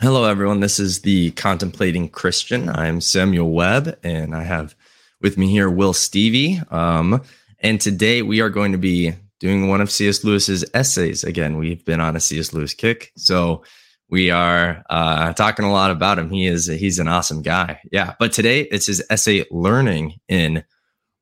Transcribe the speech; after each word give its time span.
Hello, 0.00 0.26
everyone. 0.26 0.60
This 0.60 0.78
is 0.78 1.00
the 1.00 1.32
Contemplating 1.32 2.08
Christian. 2.08 2.68
I'm 2.68 3.00
Samuel 3.00 3.50
Webb, 3.50 3.98
and 4.04 4.32
I 4.32 4.44
have 4.44 4.76
with 5.20 5.36
me 5.36 5.50
here 5.50 5.68
Will 5.68 5.92
Stevie. 5.92 6.60
Um, 6.70 7.20
and 7.58 7.80
today 7.80 8.22
we 8.22 8.40
are 8.40 8.48
going 8.48 8.70
to 8.70 8.78
be 8.78 9.12
doing 9.40 9.66
one 9.66 9.80
of 9.80 9.90
C.S. 9.90 10.22
Lewis's 10.22 10.64
essays. 10.72 11.24
Again, 11.24 11.56
we've 11.56 11.84
been 11.84 12.00
on 12.00 12.14
a 12.14 12.20
C.S. 12.20 12.52
Lewis 12.52 12.74
kick, 12.74 13.10
so 13.16 13.64
we 14.08 14.30
are 14.30 14.84
uh, 14.88 15.32
talking 15.32 15.64
a 15.64 15.72
lot 15.72 15.90
about 15.90 16.16
him. 16.16 16.30
He 16.30 16.46
is 16.46 16.66
he's 16.66 17.00
an 17.00 17.08
awesome 17.08 17.42
guy. 17.42 17.80
Yeah, 17.90 18.14
but 18.20 18.30
today 18.30 18.68
it's 18.70 18.86
his 18.86 19.02
essay 19.10 19.46
"Learning 19.50 20.14
in 20.28 20.62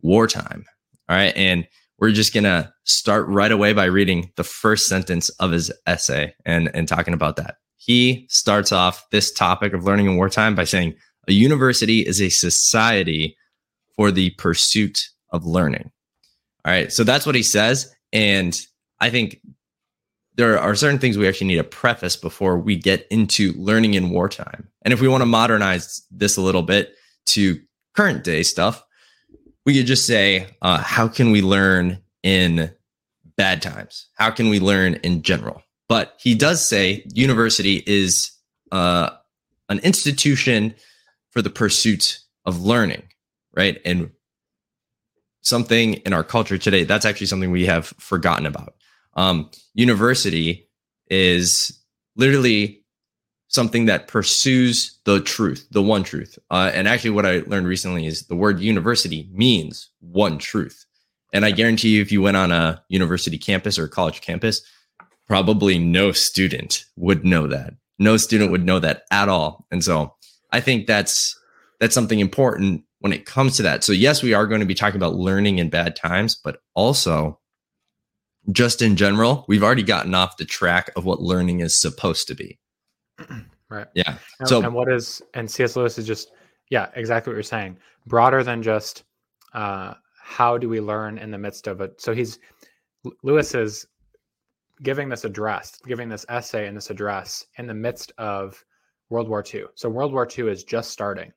Wartime." 0.02 0.66
All 1.08 1.16
right, 1.16 1.34
and 1.34 1.66
we're 1.98 2.12
just 2.12 2.34
gonna 2.34 2.74
start 2.84 3.26
right 3.28 3.52
away 3.52 3.72
by 3.72 3.86
reading 3.86 4.32
the 4.36 4.44
first 4.44 4.86
sentence 4.86 5.30
of 5.40 5.50
his 5.50 5.72
essay 5.86 6.34
and 6.44 6.70
and 6.74 6.86
talking 6.86 7.14
about 7.14 7.36
that. 7.36 7.56
He 7.76 8.26
starts 8.28 8.72
off 8.72 9.08
this 9.10 9.32
topic 9.32 9.72
of 9.72 9.84
learning 9.84 10.06
in 10.06 10.16
wartime 10.16 10.54
by 10.54 10.64
saying 10.64 10.94
a 11.28 11.32
university 11.32 12.00
is 12.00 12.20
a 12.20 12.30
society 12.30 13.36
for 13.94 14.10
the 14.10 14.30
pursuit 14.30 15.08
of 15.30 15.44
learning. 15.44 15.90
All 16.64 16.72
right, 16.72 16.92
so 16.92 17.04
that's 17.04 17.26
what 17.26 17.34
he 17.34 17.42
says, 17.42 17.94
and 18.12 18.58
I 19.00 19.10
think 19.10 19.40
there 20.36 20.58
are 20.58 20.74
certain 20.74 20.98
things 20.98 21.16
we 21.16 21.26
actually 21.26 21.46
need 21.46 21.56
to 21.56 21.64
preface 21.64 22.16
before 22.16 22.58
we 22.58 22.76
get 22.76 23.06
into 23.10 23.52
learning 23.54 23.94
in 23.94 24.10
wartime. 24.10 24.68
And 24.82 24.92
if 24.92 25.00
we 25.00 25.08
want 25.08 25.22
to 25.22 25.26
modernize 25.26 26.02
this 26.10 26.36
a 26.36 26.42
little 26.42 26.62
bit 26.62 26.94
to 27.26 27.60
current 27.94 28.22
day 28.22 28.42
stuff, 28.42 28.84
we 29.64 29.74
could 29.74 29.86
just 29.86 30.06
say, 30.06 30.46
uh, 30.62 30.78
how 30.78 31.08
can 31.08 31.30
we 31.30 31.40
learn 31.40 31.98
in 32.22 32.70
bad 33.36 33.62
times? 33.62 34.08
How 34.14 34.30
can 34.30 34.48
we 34.48 34.60
learn 34.60 34.94
in 34.96 35.22
general? 35.22 35.62
But 35.88 36.16
he 36.18 36.34
does 36.34 36.66
say 36.66 37.04
university 37.14 37.82
is 37.86 38.32
uh, 38.72 39.10
an 39.68 39.78
institution 39.80 40.74
for 41.30 41.42
the 41.42 41.50
pursuit 41.50 42.18
of 42.44 42.62
learning, 42.62 43.02
right? 43.54 43.80
And 43.84 44.10
something 45.42 45.94
in 45.94 46.12
our 46.12 46.24
culture 46.24 46.58
today, 46.58 46.84
that's 46.84 47.04
actually 47.04 47.28
something 47.28 47.50
we 47.50 47.66
have 47.66 47.86
forgotten 47.98 48.46
about. 48.46 48.74
Um, 49.14 49.50
university 49.74 50.68
is 51.08 51.78
literally 52.16 52.82
something 53.48 53.86
that 53.86 54.08
pursues 54.08 54.98
the 55.04 55.20
truth, 55.20 55.66
the 55.70 55.82
one 55.82 56.02
truth. 56.02 56.38
Uh, 56.50 56.70
and 56.74 56.88
actually, 56.88 57.10
what 57.10 57.26
I 57.26 57.38
learned 57.46 57.66
recently 57.66 58.06
is 58.06 58.26
the 58.26 58.36
word 58.36 58.60
university 58.60 59.28
means 59.32 59.90
one 60.00 60.38
truth. 60.38 60.84
And 61.32 61.44
I 61.44 61.52
guarantee 61.52 61.90
you, 61.90 62.02
if 62.02 62.10
you 62.10 62.22
went 62.22 62.36
on 62.36 62.50
a 62.50 62.82
university 62.88 63.38
campus 63.38 63.78
or 63.78 63.88
college 63.88 64.20
campus, 64.20 64.62
probably 65.26 65.78
no 65.78 66.12
student 66.12 66.84
would 66.96 67.24
know 67.24 67.46
that. 67.46 67.74
No 67.98 68.16
student 68.16 68.50
would 68.50 68.64
know 68.64 68.78
that 68.78 69.04
at 69.10 69.28
all. 69.28 69.66
And 69.70 69.82
so 69.82 70.14
I 70.52 70.60
think 70.60 70.86
that's 70.86 71.38
that's 71.80 71.94
something 71.94 72.20
important 72.20 72.84
when 73.00 73.12
it 73.12 73.26
comes 73.26 73.56
to 73.56 73.62
that. 73.62 73.84
So 73.84 73.92
yes, 73.92 74.22
we 74.22 74.34
are 74.34 74.46
going 74.46 74.60
to 74.60 74.66
be 74.66 74.74
talking 74.74 74.96
about 74.96 75.14
learning 75.14 75.58
in 75.58 75.70
bad 75.70 75.96
times, 75.96 76.34
but 76.34 76.60
also 76.74 77.38
just 78.52 78.80
in 78.80 78.96
general, 78.96 79.44
we've 79.48 79.62
already 79.62 79.82
gotten 79.82 80.14
off 80.14 80.36
the 80.36 80.44
track 80.44 80.90
of 80.96 81.04
what 81.04 81.20
learning 81.20 81.60
is 81.60 81.78
supposed 81.80 82.28
to 82.28 82.34
be. 82.34 82.58
Right. 83.68 83.88
Yeah. 83.94 84.16
And, 84.38 84.48
so 84.48 84.62
and 84.62 84.72
what 84.72 84.88
is 84.88 85.20
and 85.34 85.50
C.S. 85.50 85.74
Lewis 85.74 85.98
is 85.98 86.06
just 86.06 86.30
yeah, 86.70 86.88
exactly 86.94 87.32
what 87.32 87.34
you're 87.34 87.42
saying. 87.42 87.76
Broader 88.06 88.44
than 88.44 88.62
just 88.62 89.02
uh, 89.54 89.94
how 90.22 90.56
do 90.56 90.68
we 90.68 90.80
learn 90.80 91.18
in 91.18 91.32
the 91.32 91.38
midst 91.38 91.66
of 91.66 91.80
it. 91.80 92.00
So 92.00 92.14
he's 92.14 92.38
Lewis 93.24 93.56
is 93.56 93.84
giving 94.82 95.08
this 95.08 95.24
address, 95.24 95.78
giving 95.86 96.08
this 96.08 96.26
essay 96.28 96.66
and 96.66 96.76
this 96.76 96.90
address 96.90 97.46
in 97.58 97.66
the 97.66 97.74
midst 97.74 98.12
of 98.18 98.64
World 99.08 99.28
War 99.28 99.44
II. 99.52 99.64
So 99.74 99.88
World 99.88 100.12
War 100.12 100.26
II 100.26 100.50
is 100.50 100.64
just 100.64 100.90
starting, 100.90 101.32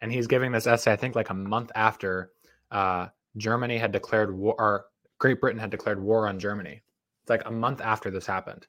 and 0.00 0.12
he's 0.12 0.26
giving 0.26 0.52
this 0.52 0.66
essay. 0.66 0.92
I 0.92 0.96
think 0.96 1.14
like 1.14 1.30
a 1.30 1.34
month 1.34 1.70
after 1.74 2.30
uh, 2.70 3.08
Germany 3.36 3.78
had 3.78 3.92
declared 3.92 4.36
war, 4.36 4.54
or 4.58 4.86
Great 5.18 5.40
Britain 5.40 5.60
had 5.60 5.70
declared 5.70 6.02
war 6.02 6.26
on 6.26 6.38
Germany. 6.38 6.82
It's 7.22 7.30
like 7.30 7.46
a 7.46 7.50
month 7.50 7.80
after 7.80 8.10
this 8.10 8.26
happened 8.26 8.66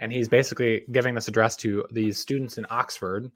and 0.00 0.12
he's 0.12 0.28
basically 0.28 0.82
giving 0.92 1.14
this 1.14 1.28
address 1.28 1.56
to 1.56 1.84
these 1.90 2.18
students 2.18 2.58
in 2.58 2.66
Oxford 2.70 3.30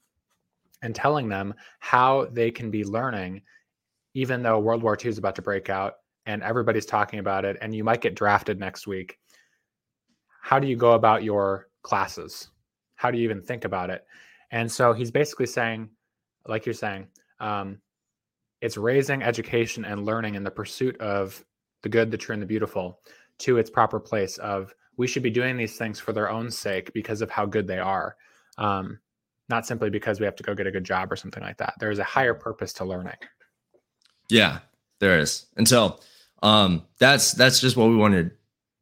and 0.82 0.94
telling 0.94 1.28
them 1.28 1.54
how 1.78 2.26
they 2.30 2.50
can 2.50 2.70
be 2.70 2.84
learning, 2.84 3.42
even 4.14 4.42
though 4.42 4.58
World 4.58 4.82
War 4.82 4.96
II 5.02 5.10
is 5.10 5.18
about 5.18 5.36
to 5.36 5.42
break 5.42 5.70
out 5.70 5.94
and 6.26 6.42
everybody's 6.42 6.86
talking 6.86 7.20
about 7.20 7.44
it, 7.44 7.56
and 7.60 7.74
you 7.74 7.84
might 7.84 8.02
get 8.02 8.14
drafted 8.14 8.60
next 8.60 8.86
week. 8.86 9.18
How 10.48 10.58
do 10.58 10.66
you 10.66 10.76
go 10.76 10.92
about 10.92 11.22
your 11.22 11.68
classes? 11.82 12.48
How 12.96 13.10
do 13.10 13.18
you 13.18 13.24
even 13.24 13.42
think 13.42 13.66
about 13.66 13.90
it? 13.90 14.06
And 14.50 14.72
so 14.72 14.94
he's 14.94 15.10
basically 15.10 15.44
saying, 15.44 15.90
like 16.46 16.64
you're 16.64 16.72
saying, 16.72 17.08
um, 17.38 17.82
it's 18.62 18.78
raising 18.78 19.22
education 19.22 19.84
and 19.84 20.06
learning 20.06 20.36
in 20.36 20.44
the 20.44 20.50
pursuit 20.50 20.98
of 21.02 21.44
the 21.82 21.90
good, 21.90 22.10
the 22.10 22.16
true, 22.16 22.32
and 22.32 22.40
the 22.40 22.46
beautiful 22.46 23.00
to 23.40 23.58
its 23.58 23.68
proper 23.68 24.00
place 24.00 24.38
of 24.38 24.74
we 24.96 25.06
should 25.06 25.22
be 25.22 25.28
doing 25.28 25.58
these 25.58 25.76
things 25.76 26.00
for 26.00 26.14
their 26.14 26.30
own 26.30 26.50
sake 26.50 26.94
because 26.94 27.20
of 27.20 27.28
how 27.28 27.44
good 27.44 27.66
they 27.66 27.78
are 27.78 28.16
um, 28.56 28.98
not 29.50 29.66
simply 29.66 29.90
because 29.90 30.18
we 30.18 30.24
have 30.24 30.36
to 30.36 30.42
go 30.42 30.54
get 30.54 30.66
a 30.66 30.70
good 30.70 30.82
job 30.82 31.12
or 31.12 31.16
something 31.16 31.42
like 31.42 31.58
that 31.58 31.74
there's 31.78 31.98
a 31.98 32.04
higher 32.04 32.32
purpose 32.32 32.72
to 32.72 32.86
learning 32.86 33.12
yeah 34.30 34.60
there 34.98 35.18
is 35.18 35.44
and 35.58 35.68
so 35.68 36.00
um, 36.42 36.86
that's 36.98 37.32
that's 37.32 37.60
just 37.60 37.76
what 37.76 37.90
we 37.90 37.96
wanted 37.96 38.30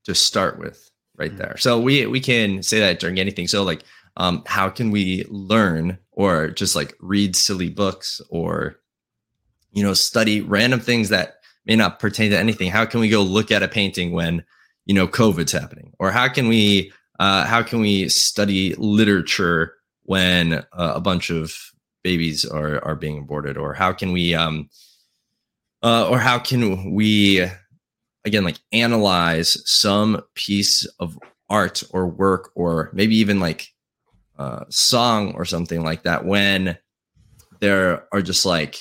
to 0.04 0.14
start 0.14 0.60
with 0.60 0.92
right 1.16 1.30
mm-hmm. 1.30 1.38
there. 1.38 1.56
So 1.58 1.80
we 1.80 2.06
we 2.06 2.20
can 2.20 2.62
say 2.62 2.80
that 2.80 3.00
during 3.00 3.18
anything. 3.18 3.46
So 3.46 3.62
like 3.62 3.82
um, 4.16 4.42
how 4.46 4.68
can 4.68 4.90
we 4.90 5.24
learn 5.28 5.98
or 6.12 6.48
just 6.48 6.74
like 6.74 6.94
read 7.00 7.36
silly 7.36 7.68
books 7.68 8.20
or 8.30 8.76
you 9.72 9.82
know 9.82 9.94
study 9.94 10.40
random 10.40 10.80
things 10.80 11.10
that 11.10 11.40
may 11.66 11.76
not 11.76 11.98
pertain 11.98 12.30
to 12.30 12.38
anything? 12.38 12.70
How 12.70 12.86
can 12.86 13.00
we 13.00 13.08
go 13.08 13.22
look 13.22 13.50
at 13.50 13.62
a 13.62 13.68
painting 13.68 14.12
when 14.12 14.44
you 14.84 14.94
know 14.94 15.06
covid's 15.06 15.52
happening? 15.52 15.92
Or 15.98 16.10
how 16.10 16.28
can 16.28 16.48
we 16.48 16.92
uh, 17.18 17.44
how 17.46 17.62
can 17.62 17.80
we 17.80 18.08
study 18.08 18.74
literature 18.76 19.74
when 20.04 20.54
uh, 20.54 20.62
a 20.94 21.00
bunch 21.00 21.30
of 21.30 21.52
babies 22.02 22.44
are 22.44 22.82
are 22.84 22.94
being 22.94 23.18
aborted? 23.18 23.56
Or 23.56 23.74
how 23.74 23.92
can 23.92 24.12
we 24.12 24.34
um 24.34 24.70
uh, 25.82 26.08
or 26.08 26.18
how 26.18 26.38
can 26.38 26.94
we 26.94 27.46
again 28.26 28.44
like 28.44 28.58
analyze 28.72 29.62
some 29.64 30.20
piece 30.34 30.84
of 30.98 31.18
art 31.48 31.82
or 31.90 32.06
work 32.06 32.50
or 32.54 32.90
maybe 32.92 33.16
even 33.16 33.40
like 33.40 33.68
uh, 34.38 34.64
song 34.68 35.32
or 35.34 35.44
something 35.44 35.82
like 35.82 36.02
that 36.02 36.26
when 36.26 36.76
there 37.60 38.06
are 38.12 38.20
just 38.20 38.44
like 38.44 38.78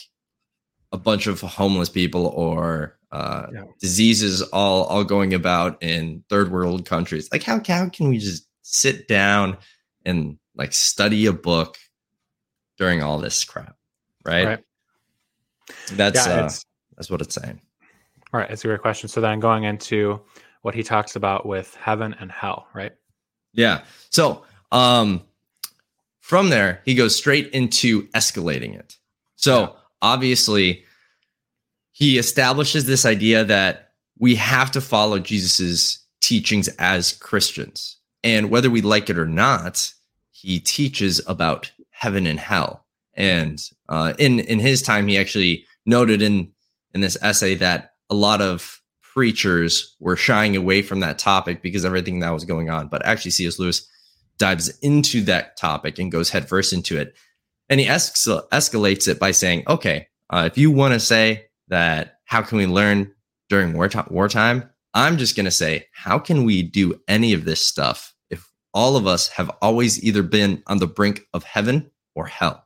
a 0.92 0.98
bunch 0.98 1.28
of 1.28 1.40
homeless 1.40 1.90
people 1.90 2.26
or 2.28 2.98
uh, 3.12 3.48
yeah. 3.54 3.64
diseases 3.80 4.42
all 4.42 4.84
all 4.86 5.04
going 5.04 5.34
about 5.34 5.82
in 5.82 6.24
third 6.30 6.52
world 6.52 6.86
countries. 6.86 7.30
Like 7.32 7.44
how 7.44 7.62
how 7.66 7.88
can 7.90 8.10
we 8.10 8.18
just 8.18 8.48
sit 8.64 9.08
down 9.08 9.58
and 10.06 10.38
like 10.56 10.74
study 10.74 11.26
a 11.28 11.34
book 11.34 11.78
during 12.78 13.02
all 13.02 13.20
this 13.20 13.44
crap, 13.46 13.76
right? 14.26 14.46
right. 14.46 14.64
That's 15.94 16.28
yeah, 16.28 16.34
uh, 16.34 16.50
that's 16.98 17.10
what 17.10 17.22
it's 17.22 17.36
saying. 17.36 17.62
All 18.36 18.42
right, 18.42 18.52
it's 18.52 18.66
a 18.66 18.68
great 18.68 18.82
question. 18.82 19.08
So 19.08 19.22
then 19.22 19.40
going 19.40 19.64
into 19.64 20.20
what 20.62 20.76
he 20.76 20.84
talks 20.84 21.16
about 21.16 21.46
with 21.46 21.74
heaven 21.76 22.14
and 22.20 22.30
hell, 22.30 22.68
right? 22.74 22.92
Yeah. 23.54 23.86
So 24.10 24.44
um 24.74 25.24
from 26.20 26.50
there 26.50 26.82
he 26.84 26.96
goes 26.96 27.16
straight 27.16 27.48
into 27.52 28.10
escalating 28.10 28.78
it. 28.78 28.98
So 29.38 29.78
obviously 30.02 30.84
he 31.94 32.18
establishes 32.18 32.84
this 32.84 33.06
idea 33.06 33.46
that 33.46 33.94
we 34.20 34.36
have 34.36 34.70
to 34.72 34.82
follow 34.82 35.18
Jesus's 35.18 36.04
teachings 36.20 36.68
as 36.78 37.14
Christians. 37.14 37.96
And 38.22 38.50
whether 38.50 38.70
we 38.70 38.82
like 38.82 39.10
it 39.10 39.18
or 39.18 39.28
not, 39.28 39.94
he 40.32 40.60
teaches 40.60 41.22
about 41.26 41.72
heaven 41.92 42.28
and 42.28 42.42
hell. 42.42 42.86
And 43.14 43.62
uh, 43.88 44.14
in 44.20 44.42
in 44.42 44.60
his 44.60 44.82
time, 44.82 45.08
he 45.08 45.18
actually 45.18 45.66
noted 45.86 46.22
in 46.22 46.52
in 46.94 47.00
this 47.00 47.18
essay 47.22 47.56
that 47.56 47.95
a 48.10 48.16
lot 48.16 48.42
of 48.42 48.82
preachers 49.02 49.96
were 50.00 50.16
shying 50.16 50.56
away 50.56 50.82
from 50.82 51.00
that 51.00 51.18
topic 51.20 51.62
because 51.62 51.86
everything 51.86 52.20
that 52.20 52.32
was 52.32 52.46
going 52.46 52.70
on. 52.70 52.88
But 52.88 53.06
actually, 53.06 53.32
C.S. 53.32 53.60
Lewis 53.60 53.88
dives 54.38 54.78
into 54.80 55.22
that 55.24 55.58
topic 55.58 55.98
and 56.00 56.12
goes 56.12 56.30
headfirst 56.30 56.74
into 56.74 56.98
it, 56.98 57.16
and 57.70 57.80
he 57.80 57.88
es- 57.88 58.28
escalates 58.28 59.08
it 59.08 59.20
by 59.20 59.32
saying, 59.32 59.64
"Okay, 59.68 60.08
uh, 60.30 60.50
if 60.52 60.58
you 60.58 60.72
want 60.72 60.94
to 60.94 61.00
say 61.00 61.46
that 61.68 62.20
how 62.26 62.42
can 62.42 62.58
we 62.58 62.68
learn 62.68 63.12
during 63.50 63.74
wartime? 63.74 64.08
wartime? 64.10 64.70
I'm 64.94 65.18
just 65.18 65.36
going 65.36 65.46
to 65.46 65.52
say, 65.52 65.88
how 65.94 66.20
can 66.20 66.44
we 66.44 66.64
do 66.64 67.00
any 67.08 67.34
of 67.34 67.46
this 67.46 67.62
stuff 67.66 68.14
if 68.30 68.50
all 68.74 68.96
of 68.96 69.08
us 69.08 69.28
have 69.30 69.50
always 69.62 70.02
either 70.04 70.24
been 70.24 70.64
on 70.68 70.78
the 70.78 70.88
brink 70.88 71.22
of 71.34 71.44
heaven 71.44 71.92
or 72.16 72.26
hell? 72.26 72.66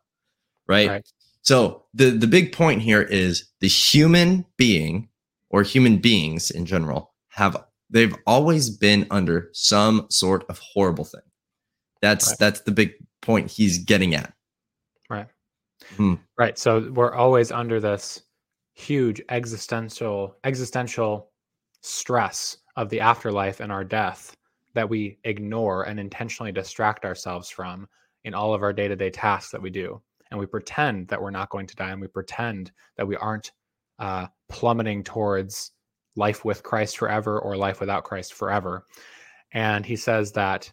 Right. 0.68 0.90
right. 0.90 1.10
So 1.42 1.86
the, 1.94 2.12
the 2.12 2.28
big 2.28 2.54
point 2.54 2.82
here 2.82 3.02
is 3.02 3.50
the 3.60 3.68
human 3.68 4.46
being 4.58 5.10
or 5.50 5.64
human 5.64 5.98
beings 5.98 6.52
in 6.52 6.66
general 6.66 7.14
have 7.30 7.66
they've 7.90 8.16
always 8.28 8.70
been 8.70 9.08
under 9.10 9.50
some 9.54 10.06
sort 10.10 10.46
of 10.50 10.60
horrible 10.60 11.06
thing. 11.06 11.22
That's 12.02 12.30
right. 12.30 12.40
that's 12.40 12.62
the 12.62 12.72
big 12.72 12.94
point 13.22 13.50
he's 13.50 13.80
getting 13.80 14.16
at. 14.16 14.34
Right. 15.10 15.28
Hmm. 15.96 16.16
Right. 16.38 16.58
So 16.58 16.92
we're 16.92 17.14
always 17.14 17.52
under 17.52 17.80
this 17.80 18.22
huge 18.74 19.22
existential 19.30 20.38
existential 20.44 21.32
stress 21.82 22.58
of 22.76 22.90
the 22.90 23.00
afterlife 23.00 23.60
and 23.60 23.72
our 23.72 23.84
death 23.84 24.36
that 24.74 24.88
we 24.88 25.18
ignore 25.24 25.84
and 25.84 26.00
intentionally 26.00 26.52
distract 26.52 27.04
ourselves 27.06 27.50
from 27.50 27.88
in 28.24 28.34
all 28.34 28.54
of 28.54 28.62
our 28.62 28.72
day-to-day 28.72 29.10
tasks 29.10 29.52
that 29.52 29.62
we 29.62 29.70
do 29.70 30.02
and 30.32 30.40
we 30.40 30.46
pretend 30.46 31.08
that 31.08 31.22
we're 31.22 31.32
not 31.32 31.50
going 31.50 31.68
to 31.68 31.76
die 31.76 31.90
and 31.90 32.02
we 32.02 32.08
pretend 32.08 32.72
that 32.96 33.08
we 33.08 33.16
aren't 33.18 33.52
uh, 33.98 34.28
plummeting 34.50 35.04
towards 35.04 35.72
life 36.16 36.44
with 36.44 36.64
christ 36.64 36.98
forever 36.98 37.40
or 37.40 37.56
life 37.56 37.80
without 37.80 38.04
christ 38.04 38.34
forever 38.34 38.86
and 39.54 39.86
he 39.86 39.96
says 39.96 40.32
that 40.32 40.72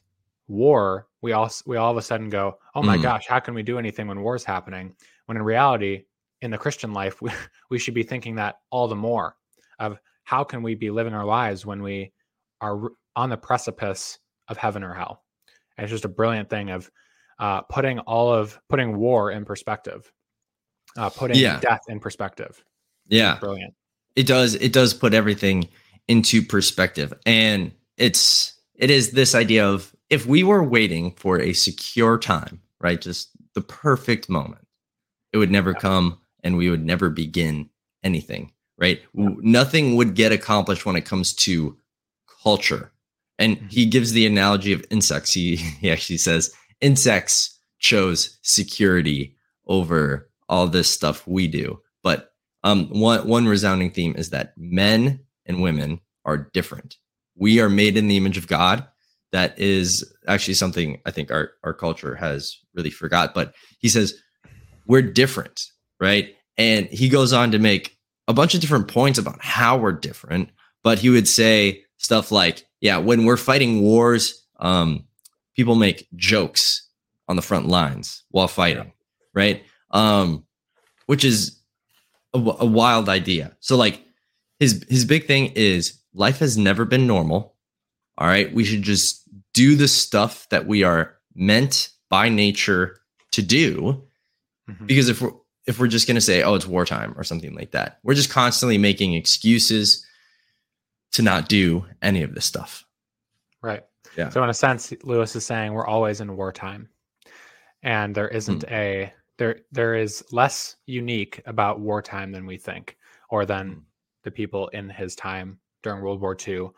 war 0.49 1.07
we 1.23 1.33
all 1.33 1.51
we 1.67 1.77
all 1.77 1.91
of 1.91 1.97
a 1.97 2.03
sudden 2.03 2.29
go 2.31 2.59
oh 2.75 2.83
my 2.83 2.97
Mm. 2.97 3.03
gosh 3.03 3.27
how 3.27 3.39
can 3.41 3.55
we 3.55 3.63
do 3.63 3.79
anything 3.79 4.07
when 4.09 4.21
war's 4.23 4.45
happening 4.45 4.95
when 5.27 5.37
in 5.37 5.43
reality 5.43 6.05
in 6.43 6.51
the 6.51 6.59
christian 6.59 6.93
life 6.93 7.21
we, 7.23 7.31
we 7.71 7.79
should 7.79 7.95
be 7.95 8.03
thinking 8.03 8.35
that 8.37 8.57
all 8.71 8.89
the 8.89 8.97
more 8.97 9.37
of 9.79 9.99
how 10.25 10.43
can 10.43 10.63
we 10.63 10.75
be 10.75 10.91
living 10.91 11.15
our 11.15 11.25
lives 11.25 11.65
when 11.67 11.83
we 11.83 12.13
are 12.61 12.91
on 13.15 13.29
the 13.31 13.37
precipice 13.37 14.19
of 14.49 14.57
heaven 14.57 14.83
or 14.83 14.95
hell 14.95 15.23
and 15.77 15.85
it's 15.85 15.93
just 15.93 16.05
a 16.05 16.09
brilliant 16.09 16.49
thing 16.49 16.71
of 16.71 16.91
uh, 17.39 17.61
putting 17.63 17.99
all 18.01 18.33
of 18.33 18.59
putting 18.69 18.97
war 18.97 19.31
in 19.33 19.45
perspective 19.45 20.11
uh, 20.97 21.11
putting 21.11 21.37
Yeah. 21.37 21.61
death 21.61 21.83
in 21.89 22.01
perspective 22.01 22.65
Yeah. 23.09 23.39
brilliant. 23.39 23.75
It 24.15 24.27
does 24.27 24.55
it 24.55 24.73
does 24.73 24.95
put 24.95 25.15
everything 25.15 25.69
into 26.09 26.43
perspective. 26.43 27.13
And 27.27 27.73
it's 27.97 28.55
it 28.75 28.91
is 28.91 29.13
this 29.13 29.35
idea 29.35 29.67
of 29.69 29.95
if 30.11 30.27
we 30.27 30.43
were 30.43 30.63
waiting 30.63 31.13
for 31.13 31.41
a 31.41 31.53
secure 31.53 32.19
time 32.19 32.61
right 32.81 33.01
just 33.01 33.31
the 33.55 33.61
perfect 33.63 34.29
moment 34.29 34.67
it 35.33 35.39
would 35.39 35.51
never 35.51 35.71
Yeah. 35.73 35.79
come 35.81 36.19
and 36.45 36.57
we 36.57 36.69
would 36.71 36.85
never 36.85 37.11
begin 37.11 37.69
anything 38.03 38.53
right? 38.79 39.01
W- 39.17 39.41
nothing 39.43 39.97
would 39.97 40.15
get 40.15 40.33
accomplished 40.33 40.85
when 40.85 40.97
it 40.97 41.07
comes 41.07 41.33
to 41.33 41.77
culture. 42.43 42.93
And 43.39 43.57
Mhm. 43.59 43.73
he 43.73 43.87
gives 43.87 44.13
the 44.13 44.27
analogy 44.27 44.73
of 44.75 44.85
insects. 44.91 45.33
He 45.33 45.57
he 45.81 45.91
actually 45.91 46.19
says 46.19 46.53
insects 46.81 47.59
chose 47.79 48.37
security 48.43 49.35
over 49.67 50.31
all 50.49 50.69
this 50.69 50.89
stuff 50.91 51.27
we 51.27 51.49
do 51.49 51.81
um, 52.67 52.89
one 52.89 53.29
one 53.29 53.47
resounding 53.47 53.93
theme 53.93 54.17
is 54.17 54.31
that 54.31 54.53
men 54.57 55.21
and 55.47 55.63
women 55.63 56.01
are 56.25 56.51
different. 56.53 56.97
We 57.37 57.61
are 57.61 57.69
made 57.69 57.97
in 57.97 58.09
the 58.09 58.17
image 58.17 58.37
of 58.37 58.49
God. 58.49 58.85
That 59.31 59.57
is 59.57 60.13
actually 60.27 60.55
something 60.55 61.01
I 61.07 61.13
think 61.13 61.31
our 61.31 61.53
our 61.63 61.73
culture 61.73 62.17
has 62.17 62.59
really 62.75 62.91
forgot. 62.91 63.35
But 63.35 63.55
he 63.79 63.89
says 63.89 64.15
we're 64.85 65.03
different, 65.03 65.61
right? 66.01 66.35
And 66.59 66.87
he 66.87 67.09
goes 67.09 67.33
on 67.33 67.53
to 67.53 67.61
make 67.61 67.97
a 68.27 68.35
bunch 68.35 68.55
of 68.55 68.61
different 68.61 68.89
points 68.89 69.21
about 69.21 69.39
how 69.41 69.77
we're 69.77 69.93
different. 69.93 70.51
But 70.83 70.99
he 70.99 71.09
would 71.09 71.29
say 71.29 71.85
stuff 71.99 72.33
like, 72.33 72.67
"Yeah, 72.81 72.99
when 72.99 73.27
we're 73.27 73.37
fighting 73.37 73.81
wars, 73.81 74.45
um, 74.59 75.07
people 75.55 75.77
make 75.77 76.09
jokes 76.17 76.89
on 77.29 77.37
the 77.37 77.43
front 77.43 77.69
lines 77.69 78.25
while 78.31 78.49
fighting, 78.49 78.93
right? 79.35 79.63
Um, 79.93 80.47
which 81.07 81.25
is 81.25 81.56
a, 82.35 82.39
a 82.39 82.67
wild 82.67 83.09
idea. 83.09 83.57
So 83.61 83.77
like 83.77 84.03
his 84.61 84.85
his 84.89 85.05
big 85.05 85.27
thing 85.27 85.53
is 85.55 85.99
life 86.15 86.39
has 86.39 86.57
never 86.57 86.85
been 86.85 87.07
normal. 87.07 87.55
All 88.19 88.27
right, 88.27 88.53
we 88.53 88.65
should 88.65 88.83
just 88.83 89.23
do 89.53 89.75
the 89.77 89.89
stuff 89.89 90.49
that 90.51 90.67
we 90.67 90.83
are 90.83 91.15
meant 91.35 91.91
by 92.09 92.29
nature 92.29 92.99
to 93.33 93.43
do 93.43 94.03
Mhm. 94.69 94.87
because 94.87 95.09
if 95.09 95.21
we're 95.21 95.33
if 95.67 95.79
we're 95.79 95.87
just 95.89 96.07
going 96.07 96.15
to 96.15 96.21
say 96.21 96.43
oh 96.43 96.55
it's 96.55 96.67
wartime 96.67 97.13
or 97.17 97.25
something 97.25 97.55
like 97.55 97.73
that, 97.73 97.99
we're 98.03 98.15
just 98.15 98.31
constantly 98.31 98.79
making 98.79 99.15
excuses 99.15 100.07
to 101.13 101.23
not 101.23 101.49
do 101.49 101.85
any 102.03 102.23
of 102.23 102.35
this 102.35 102.45
stuff. 102.47 102.85
Right. 103.63 103.85
Yeah. 104.17 104.29
So 104.31 104.43
in 104.43 104.49
a 104.51 104.55
sense, 104.55 104.93
Lewis 105.03 105.35
is 105.37 105.45
saying 105.45 105.73
we're 105.73 105.87
always 105.87 106.21
in 106.21 106.37
wartime, 106.37 106.89
and 107.83 108.15
there 108.15 108.29
isn't 108.29 108.63
Hmm. 108.65 108.73
a 108.75 109.13
there 109.39 109.61
there 109.73 109.95
is 109.95 110.25
less 110.33 110.77
unique 110.87 111.43
about 111.47 111.81
wartime 111.81 112.33
than 112.33 112.47
we 112.47 112.57
think, 112.57 112.97
or 113.31 113.45
than 113.45 113.83
the 114.25 114.31
people 114.31 114.69
in 114.69 114.89
his 114.89 115.15
time 115.15 115.59
during 115.83 116.03
World 116.03 116.21
War 116.21 116.37
II 116.47 116.71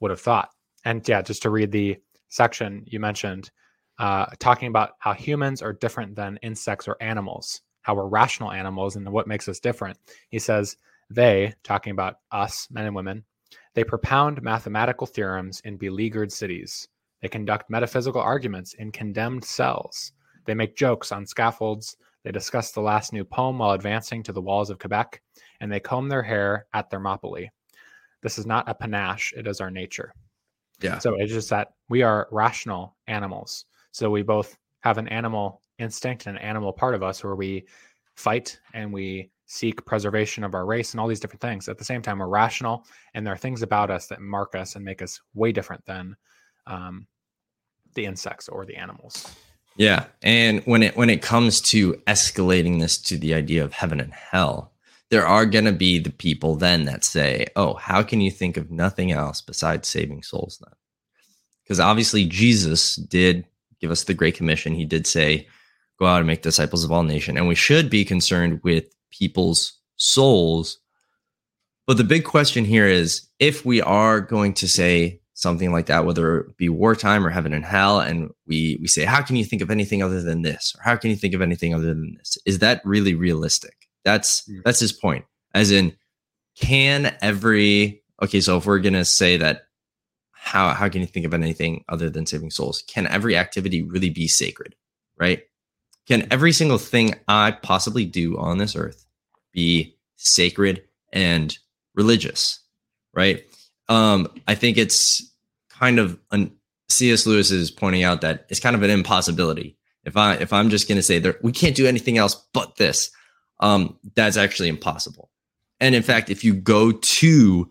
would 0.00 0.10
have 0.10 0.20
thought. 0.20 0.50
And 0.84 1.06
yeah, 1.08 1.22
just 1.22 1.42
to 1.42 1.50
read 1.50 1.72
the 1.72 1.96
section 2.28 2.84
you 2.86 3.00
mentioned, 3.00 3.50
uh, 3.98 4.26
talking 4.38 4.68
about 4.68 4.92
how 4.98 5.12
humans 5.12 5.62
are 5.62 5.72
different 5.72 6.14
than 6.14 6.38
insects 6.42 6.88
or 6.88 6.96
animals, 7.00 7.62
how 7.82 7.94
we're 7.94 8.06
rational 8.06 8.52
animals, 8.52 8.96
and 8.96 9.10
what 9.10 9.26
makes 9.26 9.48
us 9.48 9.60
different. 9.60 9.98
He 10.28 10.38
says 10.38 10.76
they, 11.10 11.54
talking 11.62 11.92
about 11.92 12.16
us, 12.32 12.68
men 12.70 12.86
and 12.86 12.94
women, 12.94 13.24
they 13.74 13.84
propound 13.84 14.42
mathematical 14.42 15.06
theorems 15.06 15.60
in 15.60 15.76
beleaguered 15.76 16.32
cities. 16.32 16.88
They 17.20 17.28
conduct 17.28 17.70
metaphysical 17.70 18.20
arguments 18.20 18.74
in 18.74 18.90
condemned 18.92 19.44
cells. 19.44 20.12
They 20.46 20.54
make 20.54 20.76
jokes 20.76 21.12
on 21.12 21.26
scaffolds. 21.26 21.96
They 22.26 22.32
discuss 22.32 22.72
the 22.72 22.80
last 22.80 23.12
new 23.12 23.24
poem 23.24 23.58
while 23.58 23.70
advancing 23.70 24.24
to 24.24 24.32
the 24.32 24.40
walls 24.40 24.68
of 24.68 24.80
Quebec, 24.80 25.22
and 25.60 25.70
they 25.70 25.78
comb 25.78 26.08
their 26.08 26.24
hair 26.24 26.66
at 26.74 26.90
Thermopylae. 26.90 27.52
This 28.20 28.36
is 28.36 28.44
not 28.44 28.68
a 28.68 28.74
panache, 28.74 29.32
it 29.36 29.46
is 29.46 29.60
our 29.60 29.70
nature. 29.70 30.12
Yeah. 30.80 30.98
So 30.98 31.14
it's 31.14 31.32
just 31.32 31.50
that 31.50 31.74
we 31.88 32.02
are 32.02 32.26
rational 32.32 32.96
animals. 33.06 33.66
So 33.92 34.10
we 34.10 34.22
both 34.22 34.58
have 34.80 34.98
an 34.98 35.06
animal 35.06 35.62
instinct 35.78 36.26
and 36.26 36.36
an 36.36 36.42
animal 36.42 36.72
part 36.72 36.96
of 36.96 37.04
us 37.04 37.22
where 37.22 37.36
we 37.36 37.64
fight 38.16 38.58
and 38.74 38.92
we 38.92 39.30
seek 39.46 39.86
preservation 39.86 40.42
of 40.42 40.52
our 40.56 40.66
race 40.66 40.94
and 40.94 41.00
all 41.00 41.06
these 41.06 41.20
different 41.20 41.42
things. 41.42 41.68
At 41.68 41.78
the 41.78 41.84
same 41.84 42.02
time, 42.02 42.18
we're 42.18 42.26
rational, 42.26 42.86
and 43.14 43.24
there 43.24 43.34
are 43.34 43.38
things 43.38 43.62
about 43.62 43.88
us 43.88 44.08
that 44.08 44.20
mark 44.20 44.56
us 44.56 44.74
and 44.74 44.84
make 44.84 45.00
us 45.00 45.20
way 45.34 45.52
different 45.52 45.84
than 45.84 46.16
um, 46.66 47.06
the 47.94 48.04
insects 48.04 48.48
or 48.48 48.66
the 48.66 48.74
animals. 48.74 49.32
Yeah, 49.76 50.06
and 50.22 50.62
when 50.64 50.82
it 50.82 50.96
when 50.96 51.10
it 51.10 51.22
comes 51.22 51.60
to 51.62 51.94
escalating 52.06 52.80
this 52.80 52.96
to 52.98 53.18
the 53.18 53.34
idea 53.34 53.62
of 53.62 53.72
heaven 53.72 54.00
and 54.00 54.12
hell, 54.12 54.72
there 55.10 55.26
are 55.26 55.44
going 55.44 55.66
to 55.66 55.72
be 55.72 55.98
the 55.98 56.10
people 56.10 56.56
then 56.56 56.84
that 56.86 57.04
say, 57.04 57.46
"Oh, 57.56 57.74
how 57.74 58.02
can 58.02 58.20
you 58.20 58.30
think 58.30 58.56
of 58.56 58.70
nothing 58.70 59.12
else 59.12 59.40
besides 59.42 59.86
saving 59.88 60.22
souls 60.22 60.58
then?" 60.62 60.74
Because 61.62 61.78
obviously 61.78 62.24
Jesus 62.24 62.96
did 62.96 63.44
give 63.80 63.90
us 63.90 64.04
the 64.04 64.14
great 64.14 64.34
commission. 64.34 64.74
He 64.74 64.86
did 64.86 65.06
say, 65.06 65.46
"Go 65.98 66.06
out 66.06 66.18
and 66.18 66.26
make 66.26 66.42
disciples 66.42 66.82
of 66.82 66.90
all 66.90 67.02
nations," 67.02 67.36
and 67.36 67.46
we 67.46 67.54
should 67.54 67.90
be 67.90 68.04
concerned 68.04 68.60
with 68.62 68.94
people's 69.10 69.74
souls. 69.96 70.78
But 71.86 71.98
the 71.98 72.04
big 72.04 72.24
question 72.24 72.64
here 72.64 72.88
is 72.88 73.28
if 73.38 73.64
we 73.66 73.82
are 73.82 74.20
going 74.20 74.54
to 74.54 74.68
say 74.68 75.20
something 75.36 75.70
like 75.70 75.84
that, 75.86 76.06
whether 76.06 76.38
it 76.40 76.56
be 76.56 76.70
wartime 76.70 77.24
or 77.26 77.28
heaven 77.30 77.52
and 77.52 77.64
hell, 77.64 78.00
and 78.00 78.30
we 78.46 78.78
we 78.80 78.88
say, 78.88 79.04
how 79.04 79.22
can 79.22 79.36
you 79.36 79.44
think 79.44 79.60
of 79.62 79.70
anything 79.70 80.02
other 80.02 80.22
than 80.22 80.40
this, 80.42 80.74
or 80.76 80.82
how 80.82 80.96
can 80.96 81.10
you 81.10 81.16
think 81.16 81.34
of 81.34 81.42
anything 81.42 81.74
other 81.74 81.92
than 81.94 82.14
this? 82.16 82.38
Is 82.46 82.58
that 82.60 82.80
really 82.84 83.14
realistic? 83.14 83.86
That's 84.02 84.48
Mm. 84.48 84.62
that's 84.64 84.80
his 84.80 84.92
point. 84.92 85.24
As 85.54 85.70
in, 85.70 85.94
can 86.58 87.14
every 87.20 88.02
okay? 88.22 88.40
So 88.40 88.56
if 88.56 88.64
we're 88.66 88.80
gonna 88.80 89.04
say 89.04 89.36
that, 89.36 89.64
how 90.32 90.70
how 90.70 90.88
can 90.88 91.02
you 91.02 91.06
think 91.06 91.26
of 91.26 91.34
anything 91.34 91.84
other 91.88 92.08
than 92.08 92.24
saving 92.26 92.50
souls? 92.50 92.82
Can 92.88 93.06
every 93.06 93.36
activity 93.36 93.82
really 93.82 94.10
be 94.10 94.28
sacred? 94.28 94.74
Right? 95.18 95.42
Can 96.08 96.26
every 96.30 96.52
single 96.52 96.78
thing 96.78 97.14
I 97.28 97.50
possibly 97.50 98.04
do 98.06 98.38
on 98.38 98.58
this 98.58 98.74
earth 98.76 99.04
be 99.52 99.96
sacred 100.16 100.84
and 101.12 101.58
religious? 101.94 102.60
Right? 103.12 103.44
Um, 103.88 104.28
I 104.46 104.54
think 104.54 104.78
it's 104.78 105.22
kind 105.68 105.98
of 105.98 106.18
an 106.30 106.52
C.S. 106.88 107.26
Lewis 107.26 107.50
is 107.50 107.70
pointing 107.70 108.04
out 108.04 108.20
that 108.20 108.46
it's 108.48 108.60
kind 108.60 108.76
of 108.76 108.82
an 108.82 108.90
impossibility. 108.90 109.76
If 110.04 110.16
I 110.16 110.34
if 110.34 110.52
I'm 110.52 110.70
just 110.70 110.88
going 110.88 110.96
to 110.96 111.02
say 111.02 111.18
that 111.18 111.42
we 111.42 111.52
can't 111.52 111.76
do 111.76 111.86
anything 111.86 112.18
else 112.18 112.34
but 112.52 112.76
this, 112.76 113.10
um, 113.60 113.98
that's 114.14 114.36
actually 114.36 114.68
impossible. 114.68 115.30
And 115.80 115.94
in 115.94 116.02
fact, 116.02 116.30
if 116.30 116.44
you 116.44 116.54
go 116.54 116.92
to 116.92 117.68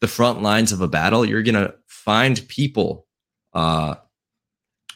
the 0.00 0.08
front 0.08 0.42
lines 0.42 0.72
of 0.72 0.80
a 0.80 0.88
battle, 0.88 1.24
you're 1.24 1.42
going 1.42 1.54
to 1.54 1.74
find 1.86 2.46
people 2.48 3.06
uh, 3.54 3.94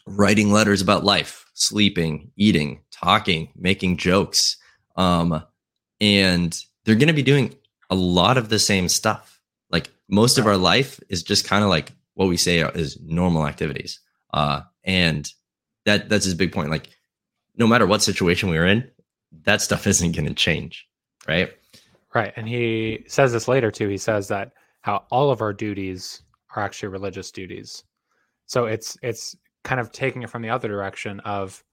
writing 0.05 0.51
letters 0.51 0.81
about 0.81 1.03
life, 1.03 1.45
sleeping, 1.53 2.31
eating, 2.35 2.81
talking, 2.91 3.49
making 3.55 3.97
jokes, 3.97 4.57
um, 4.95 5.43
and 5.99 6.57
they're 6.83 6.95
going 6.95 7.07
to 7.07 7.13
be 7.13 7.23
doing 7.23 7.55
a 7.89 7.95
lot 7.95 8.37
of 8.37 8.49
the 8.49 8.59
same 8.59 8.89
stuff 8.89 9.32
most 10.09 10.37
of 10.37 10.45
our 10.45 10.57
life 10.57 10.99
is 11.09 11.23
just 11.23 11.45
kind 11.45 11.63
of 11.63 11.69
like 11.69 11.91
what 12.15 12.27
we 12.27 12.37
say 12.37 12.59
is 12.59 12.99
normal 13.01 13.47
activities 13.47 13.99
uh 14.33 14.61
and 14.83 15.29
that 15.85 16.09
that's 16.09 16.25
his 16.25 16.35
big 16.35 16.51
point 16.51 16.69
like 16.69 16.89
no 17.55 17.67
matter 17.67 17.85
what 17.87 18.01
situation 18.01 18.49
we 18.49 18.57
are 18.57 18.65
in 18.67 18.89
that 19.43 19.61
stuff 19.61 19.87
isn't 19.93 20.13
going 20.15 20.27
to 20.27 20.33
change 20.33 20.87
right 21.27 21.53
Right. 22.13 22.31
And 22.35 22.47
he 22.47 23.03
says 23.07 23.31
this 23.33 23.47
later 23.47 23.71
too. 23.71 23.87
He 23.87 23.97
says 23.97 24.27
that 24.27 24.51
how 24.81 25.05
all 25.09 25.31
of 25.31 25.41
our 25.41 25.51
duties 25.51 26.21
are 26.55 26.61
actually 26.61 26.89
religious 26.89 27.31
duties. 27.31 27.83
So 28.45 28.65
it's 28.65 28.95
it's 29.01 29.35
kind 29.63 29.81
of 29.81 29.91
taking 29.91 30.21
it 30.21 30.29
from 30.29 30.43
the 30.43 30.49
other 30.51 30.67
direction 30.67 31.19
of 31.21 31.63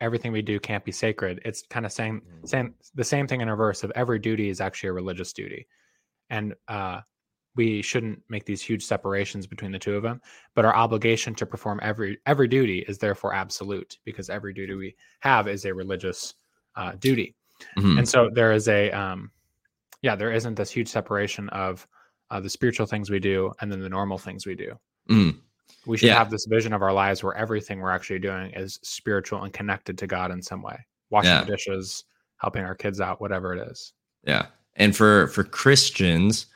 everything 0.00 0.32
we 0.32 0.40
do 0.40 0.58
can't 0.58 0.84
be 0.86 0.92
sacred. 0.92 1.40
It's 1.44 1.64
kind 1.68 1.84
of 1.84 1.92
saying 1.92 2.22
Mm. 2.22 2.48
same 2.48 2.74
the 2.94 3.04
same 3.04 3.26
thing 3.26 3.42
in 3.42 3.50
reverse 3.50 3.84
of 3.84 3.92
every 3.94 4.18
duty 4.18 4.48
is 4.48 4.60
actually 4.60 4.88
a 4.88 4.92
religious 4.94 5.34
duty, 5.34 5.66
and 6.30 6.54
uh, 6.66 7.00
we 7.56 7.82
shouldn't 7.82 8.20
make 8.28 8.44
these 8.44 8.62
huge 8.62 8.84
separations 8.84 9.46
between 9.46 9.70
the 9.72 9.78
two 9.78 9.94
of 9.96 10.02
them. 10.02 10.20
But 10.54 10.64
our 10.64 10.74
obligation 10.74 11.34
to 11.36 11.46
perform 11.46 11.80
every 11.82 12.18
every 12.26 12.48
duty 12.48 12.80
is 12.88 12.98
therefore 12.98 13.34
absolute 13.34 13.98
because 14.04 14.30
every 14.30 14.52
duty 14.52 14.74
we 14.74 14.96
have 15.20 15.48
is 15.48 15.64
a 15.64 15.74
religious 15.74 16.34
uh, 16.76 16.92
duty. 16.98 17.36
Mhm. 17.78 17.98
And 17.98 18.08
so 18.08 18.30
there 18.32 18.52
is 18.52 18.68
a 18.68 18.90
um, 18.90 19.30
yeah, 20.02 20.16
there 20.16 20.32
isn't 20.32 20.54
this 20.56 20.70
huge 20.70 20.88
separation 20.88 21.48
of 21.50 21.86
uh, 22.30 22.40
the 22.40 22.50
spiritual 22.50 22.86
things 22.86 23.10
we 23.10 23.20
do 23.20 23.52
and 23.60 23.70
then 23.70 23.80
the 23.80 23.88
normal 23.88 24.18
things 24.18 24.46
we 24.46 24.54
do. 24.54 24.78
Mhm. 25.08 25.38
We 25.86 25.96
should 25.96 26.08
Yeah. 26.08 26.18
have 26.18 26.30
this 26.30 26.46
vision 26.46 26.72
of 26.72 26.82
our 26.82 26.92
lives 26.92 27.22
where 27.22 27.34
everything 27.36 27.80
we're 27.80 27.90
actually 27.90 28.18
doing 28.18 28.50
is 28.52 28.80
spiritual 28.82 29.44
and 29.44 29.52
connected 29.52 29.96
to 29.98 30.06
God 30.06 30.30
in 30.30 30.42
some 30.42 30.62
way. 30.62 30.78
Washing 31.10 31.30
Yeah. 31.30 31.44
the 31.44 31.52
dishes, 31.52 32.04
helping 32.38 32.64
our 32.64 32.74
kids 32.74 33.00
out, 33.00 33.20
whatever 33.20 33.54
it 33.54 33.68
is. 33.70 33.92
Yeah. 34.24 34.46
And 34.76 34.96
for 34.96 35.28
for 35.28 35.44
Christians, 35.44 36.46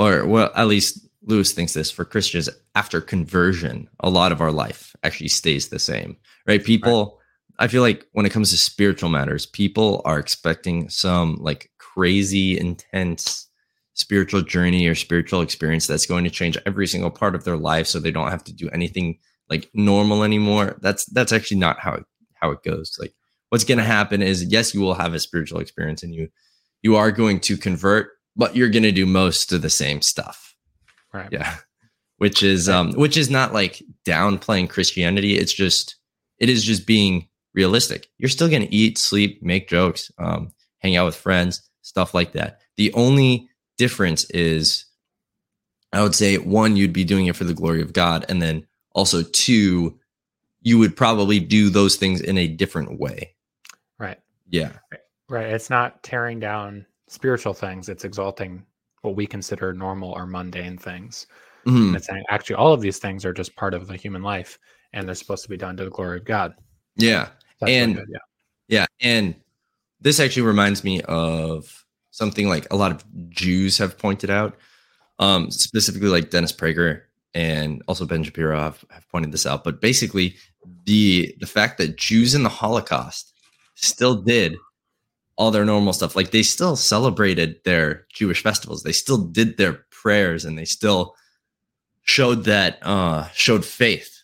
or 0.00 0.26
well, 0.26 0.50
at 0.56 0.66
least 0.66 1.06
Lewis 1.22 1.52
thinks 1.52 1.74
this 1.74 1.90
for 1.90 2.06
Christians, 2.06 2.48
after 2.74 3.00
conversion, 3.00 3.88
a 4.00 4.08
lot 4.08 4.32
of 4.32 4.40
our 4.40 4.50
life 4.50 4.96
actually 5.02 5.28
stays 5.28 5.68
the 5.68 5.78
same. 5.78 6.16
Right? 6.46 6.64
People 6.64 7.20
I 7.58 7.68
feel 7.68 7.82
like 7.82 8.06
when 8.12 8.24
it 8.24 8.32
comes 8.32 8.50
to 8.50 8.56
spiritual 8.56 9.10
matters, 9.10 9.44
people 9.44 10.00
are 10.06 10.18
expecting 10.18 10.88
some 10.88 11.36
like 11.36 11.70
crazy 11.78 12.58
intense 12.58 13.46
spiritual 13.92 14.40
journey 14.40 14.86
or 14.86 14.94
spiritual 14.94 15.42
experience 15.42 15.86
that's 15.86 16.06
going 16.06 16.24
to 16.24 16.30
change 16.30 16.56
every 16.64 16.86
single 16.86 17.10
part 17.10 17.34
of 17.34 17.44
their 17.44 17.58
life 17.58 17.86
so 17.86 17.98
they 17.98 18.10
don't 18.10 18.30
have 18.30 18.44
to 18.44 18.54
do 18.54 18.70
anything 18.70 19.18
like 19.50 19.68
normal 19.74 20.24
anymore. 20.24 20.78
That's 20.80 21.04
that's 21.06 21.32
actually 21.32 21.58
not 21.58 21.78
how 21.78 21.92
it 21.92 22.04
how 22.40 22.50
it 22.52 22.62
goes. 22.62 22.96
Like 22.98 23.12
what's 23.50 23.64
going 23.64 23.76
to 23.76 23.84
happen 23.84 24.22
is 24.22 24.44
yes, 24.44 24.72
you 24.72 24.80
will 24.80 24.94
have 24.94 25.12
a 25.12 25.20
spiritual 25.20 25.60
experience 25.60 26.02
and 26.02 26.14
you 26.14 26.28
you 26.80 26.96
are 26.96 27.12
going 27.12 27.40
to 27.40 27.58
convert, 27.58 28.08
but 28.40 28.56
you're 28.56 28.70
going 28.70 28.84
to 28.84 28.90
do 28.90 29.04
most 29.04 29.52
of 29.52 29.60
the 29.60 29.68
same 29.68 30.00
stuff. 30.00 30.56
Right. 31.12 31.28
Yeah. 31.30 31.56
Which 32.16 32.42
is 32.42 32.68
um 32.68 32.92
which 32.92 33.16
is 33.16 33.30
not 33.30 33.52
like 33.52 33.82
downplaying 34.06 34.70
Christianity. 34.70 35.36
It's 35.36 35.52
just 35.52 35.96
it 36.38 36.48
is 36.48 36.64
just 36.64 36.86
being 36.86 37.28
realistic. 37.54 38.08
You're 38.18 38.30
still 38.30 38.48
going 38.48 38.62
to 38.62 38.74
eat, 38.74 38.96
sleep, 38.96 39.42
make 39.42 39.68
jokes, 39.68 40.10
um 40.18 40.52
hang 40.78 40.96
out 40.96 41.04
with 41.04 41.16
friends, 41.16 41.62
stuff 41.82 42.14
like 42.14 42.32
that. 42.32 42.60
The 42.76 42.92
only 42.94 43.50
difference 43.76 44.24
is 44.30 44.86
I 45.92 46.02
would 46.02 46.14
say 46.14 46.38
one 46.38 46.76
you'd 46.76 46.94
be 46.94 47.04
doing 47.04 47.26
it 47.26 47.36
for 47.36 47.44
the 47.44 47.54
glory 47.54 47.82
of 47.82 47.92
God 47.92 48.24
and 48.28 48.40
then 48.40 48.66
also 48.92 49.22
two 49.22 49.98
you 50.62 50.78
would 50.78 50.96
probably 50.96 51.40
do 51.40 51.68
those 51.68 51.96
things 51.96 52.20
in 52.22 52.38
a 52.38 52.48
different 52.48 52.98
way. 52.98 53.34
Right. 53.98 54.20
Yeah. 54.48 54.72
Right. 55.28 55.46
It's 55.46 55.70
not 55.70 56.02
tearing 56.02 56.40
down 56.40 56.86
spiritual 57.10 57.52
things, 57.52 57.88
it's 57.88 58.04
exalting 58.04 58.64
what 59.02 59.16
we 59.16 59.26
consider 59.26 59.72
normal 59.72 60.12
or 60.12 60.26
mundane 60.26 60.78
things. 60.78 61.26
Mhm. 61.66 61.96
It's 61.96 62.06
saying 62.06 62.24
actually 62.30 62.56
all 62.56 62.72
of 62.72 62.80
these 62.80 62.98
things 62.98 63.24
are 63.24 63.32
just 63.32 63.56
part 63.56 63.74
of 63.74 63.86
the 63.88 63.96
human 63.96 64.22
life 64.22 64.58
and 64.92 65.06
they're 65.06 65.14
supposed 65.14 65.42
to 65.42 65.48
be 65.48 65.56
done 65.56 65.76
to 65.76 65.84
the 65.84 65.90
glory 65.90 66.18
of 66.18 66.24
God. 66.24 66.54
Yeah. 66.96 67.30
That's 67.60 67.68
really 67.70 67.76
And- 67.76 67.94
good, 67.96 68.06
yeah. 68.10 68.18
Yeah, 68.68 68.86
and 69.00 69.34
this 70.00 70.20
actually 70.20 70.42
reminds 70.42 70.84
me 70.84 71.02
of 71.02 71.84
something 72.12 72.48
like 72.48 72.68
a 72.72 72.76
lot 72.76 72.92
of 72.92 73.04
Jews 73.30 73.78
have 73.78 73.98
pointed 73.98 74.30
out, 74.30 74.56
um, 75.18 75.50
specifically 75.50 76.08
like 76.08 76.30
Dennis 76.30 76.52
Prager 76.52 77.02
and 77.34 77.82
also 77.88 78.06
Ben 78.06 78.22
Shapiro 78.22 78.56
have, 78.58 78.84
have 78.90 79.08
pointed 79.08 79.32
this 79.32 79.44
out. 79.46 79.64
But 79.64 79.80
basically, 79.80 80.36
the 80.84 81.34
the 81.40 81.46
fact 81.46 81.78
that 81.78 81.96
Jews 81.96 82.34
in 82.34 82.44
the 82.44 82.48
Holocaust 82.48 83.32
still 83.74 84.14
did 84.22 84.56
all 85.40 85.50
their 85.50 85.64
normal 85.64 85.94
stuff, 85.94 86.14
like 86.14 86.32
they 86.32 86.42
still 86.42 86.76
celebrated 86.76 87.56
their 87.64 88.06
Jewish 88.12 88.42
festivals, 88.42 88.82
they 88.82 88.92
still 88.92 89.16
did 89.16 89.56
their 89.56 89.86
prayers, 89.90 90.44
and 90.44 90.58
they 90.58 90.66
still 90.66 91.14
showed 92.02 92.44
that 92.44 92.78
uh, 92.82 93.26
showed 93.32 93.64
faith, 93.64 94.22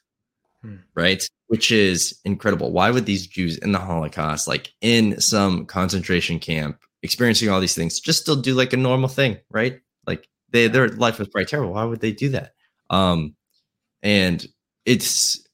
Hmm. 0.63 0.77
right? 0.95 1.27
Which 1.47 1.73
is 1.73 2.21
incredible. 2.27 2.71
Why 2.71 2.91
would 2.91 3.07
these 3.07 3.27
Jews 3.27 3.57
in 3.59 3.73
the 3.73 3.79
Holocaust, 3.79 4.47
like 4.47 4.75
in 4.83 5.19
some 5.19 5.65
concentration 5.65 6.39
camp, 6.39 6.79
experiencing 7.03 7.49
all 7.49 7.61
these 7.61 7.75
things, 7.75 7.99
just 7.99 8.21
still 8.21 8.37
do 8.37 8.55
like 8.55 8.75
a 8.75 8.77
normal 8.77 9.09
thing, 9.09 9.39
right? 9.51 9.81
Like 10.07 10.29
they 10.51 10.69
their 10.69 10.89
life 10.89 11.19
was 11.19 11.29
probably 11.29 11.47
terrible. 11.47 11.73
Why 11.73 11.85
would 11.85 12.01
they 12.01 12.13
do 12.13 12.29
that? 12.31 12.53
Um, 12.91 13.37
and 14.03 14.47
it's 14.85 15.46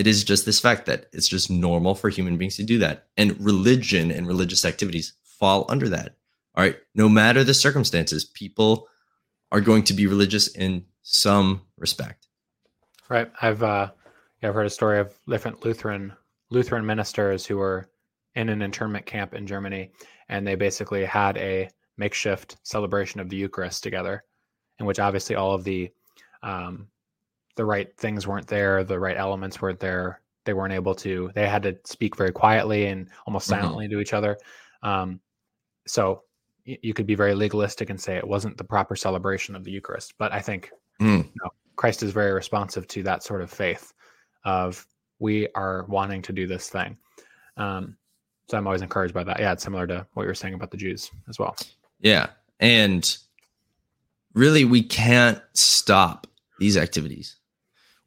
it 0.00 0.06
is 0.06 0.24
just 0.24 0.46
this 0.46 0.58
fact 0.58 0.86
that 0.86 1.10
it's 1.12 1.28
just 1.28 1.50
normal 1.50 1.94
for 1.94 2.08
human 2.08 2.38
beings 2.38 2.56
to 2.56 2.62
do 2.62 2.78
that, 2.78 3.08
and 3.18 3.38
religion 3.38 4.10
and 4.10 4.26
religious 4.26 4.64
activities 4.64 5.12
fall 5.22 5.66
under 5.68 5.90
that. 5.90 6.16
All 6.54 6.64
right, 6.64 6.78
no 6.94 7.06
matter 7.06 7.44
the 7.44 7.52
circumstances, 7.52 8.24
people 8.24 8.88
are 9.52 9.60
going 9.60 9.84
to 9.84 9.92
be 9.92 10.06
religious 10.06 10.48
in 10.48 10.86
some 11.02 11.60
respect. 11.76 12.28
Right. 13.10 13.30
I've 13.42 13.62
uh 13.62 13.90
yeah, 14.42 14.48
I've 14.48 14.54
heard 14.54 14.64
a 14.64 14.70
story 14.70 15.00
of 15.00 15.14
different 15.28 15.66
Lutheran 15.66 16.14
Lutheran 16.48 16.86
ministers 16.86 17.44
who 17.44 17.58
were 17.58 17.90
in 18.34 18.48
an 18.48 18.62
internment 18.62 19.04
camp 19.04 19.34
in 19.34 19.46
Germany 19.46 19.90
and 20.30 20.46
they 20.46 20.54
basically 20.54 21.04
had 21.04 21.36
a 21.36 21.68
makeshift 21.98 22.56
celebration 22.62 23.20
of 23.20 23.28
the 23.28 23.36
Eucharist 23.36 23.82
together, 23.82 24.24
in 24.78 24.86
which 24.86 24.98
obviously 24.98 25.36
all 25.36 25.52
of 25.52 25.64
the 25.64 25.90
um 26.42 26.88
the 27.60 27.64
right 27.66 27.94
things 27.98 28.26
weren't 28.26 28.46
there, 28.46 28.82
the 28.84 28.98
right 28.98 29.18
elements 29.18 29.60
weren't 29.60 29.80
there. 29.80 30.22
They 30.46 30.54
weren't 30.54 30.72
able 30.72 30.94
to 30.94 31.30
they 31.34 31.46
had 31.46 31.62
to 31.64 31.76
speak 31.84 32.16
very 32.16 32.32
quietly 32.32 32.86
and 32.86 33.06
almost 33.26 33.46
Mhm. 33.46 33.50
silently 33.50 33.86
to 33.88 34.00
each 34.00 34.14
other. 34.14 34.38
Um 34.82 35.20
so 35.86 36.22
y- 36.66 36.78
you 36.80 36.94
could 36.94 37.06
be 37.06 37.14
very 37.14 37.34
legalistic 37.34 37.90
and 37.90 38.00
say 38.00 38.16
it 38.16 38.26
wasn't 38.26 38.56
the 38.56 38.64
proper 38.64 38.96
celebration 38.96 39.54
of 39.54 39.62
the 39.64 39.70
Eucharist, 39.72 40.14
but 40.16 40.32
I 40.32 40.40
think 40.40 40.70
Mm. 41.02 41.24
you 41.24 41.32
know, 41.44 41.50
Christ 41.76 42.02
is 42.02 42.12
very 42.12 42.32
responsive 42.32 42.86
to 42.88 43.02
that 43.02 43.22
sort 43.22 43.42
of 43.42 43.50
faith 43.50 43.92
of 44.44 44.86
we 45.18 45.46
are 45.54 45.84
wanting 45.84 46.22
to 46.22 46.32
do 46.32 46.46
this 46.46 46.70
thing. 46.70 46.96
Um, 47.58 47.98
so 48.48 48.56
I'm 48.56 48.66
always 48.66 48.80
encouraged 48.80 49.12
by 49.12 49.24
that. 49.24 49.38
Yeah, 49.38 49.52
it's 49.52 49.62
similar 49.62 49.86
to 49.86 50.06
what 50.14 50.22
you 50.22 50.28
were 50.28 50.34
saying 50.34 50.54
about 50.54 50.70
the 50.70 50.78
Jews 50.78 51.10
as 51.28 51.38
well. 51.38 51.54
Yeah. 52.00 52.28
And 52.58 53.04
really, 54.32 54.64
we 54.64 54.82
can't 54.82 55.42
stop 55.52 56.26
these 56.58 56.78
activities. 56.78 57.36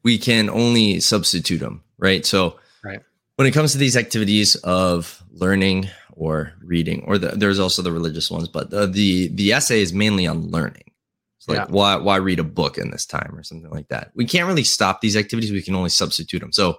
We 0.04 0.18
can 0.18 0.50
only 0.50 1.00
substitute 1.00 1.58
them, 1.58 1.82
right? 1.98 2.24
So, 2.26 2.58
Right. 2.84 3.00
when 3.36 3.48
it 3.48 3.52
comes 3.52 3.72
to 3.72 3.78
these 3.78 3.96
activities 3.96 4.54
of 4.56 5.22
learning 5.32 5.88
or 6.12 6.52
reading, 6.62 7.02
or 7.06 7.18
the, 7.18 7.28
there's 7.28 7.58
also 7.58 7.82
the 7.82 7.90
religious 7.92 8.30
ones, 8.30 8.46
but 8.48 8.70
the, 8.70 8.86
the 8.86 9.28
the 9.28 9.52
essay 9.52 9.80
is 9.80 9.92
mainly 9.92 10.26
on 10.26 10.50
learning. 10.50 10.90
It's 11.38 11.48
like 11.48 11.58
Yeah. 11.58 11.66
why 11.68 11.96
why 11.96 12.16
read 12.16 12.38
a 12.38 12.44
book 12.44 12.78
in 12.78 12.90
this 12.90 13.06
time 13.06 13.34
or 13.34 13.42
something 13.42 13.70
like 13.70 13.88
that. 13.88 14.12
We 14.14 14.26
can't 14.26 14.46
really 14.46 14.64
stop 14.64 15.00
these 15.00 15.16
activities. 15.16 15.50
We 15.50 15.62
can 15.62 15.74
only 15.74 15.90
substitute 15.90 16.40
them. 16.40 16.52
So, 16.52 16.78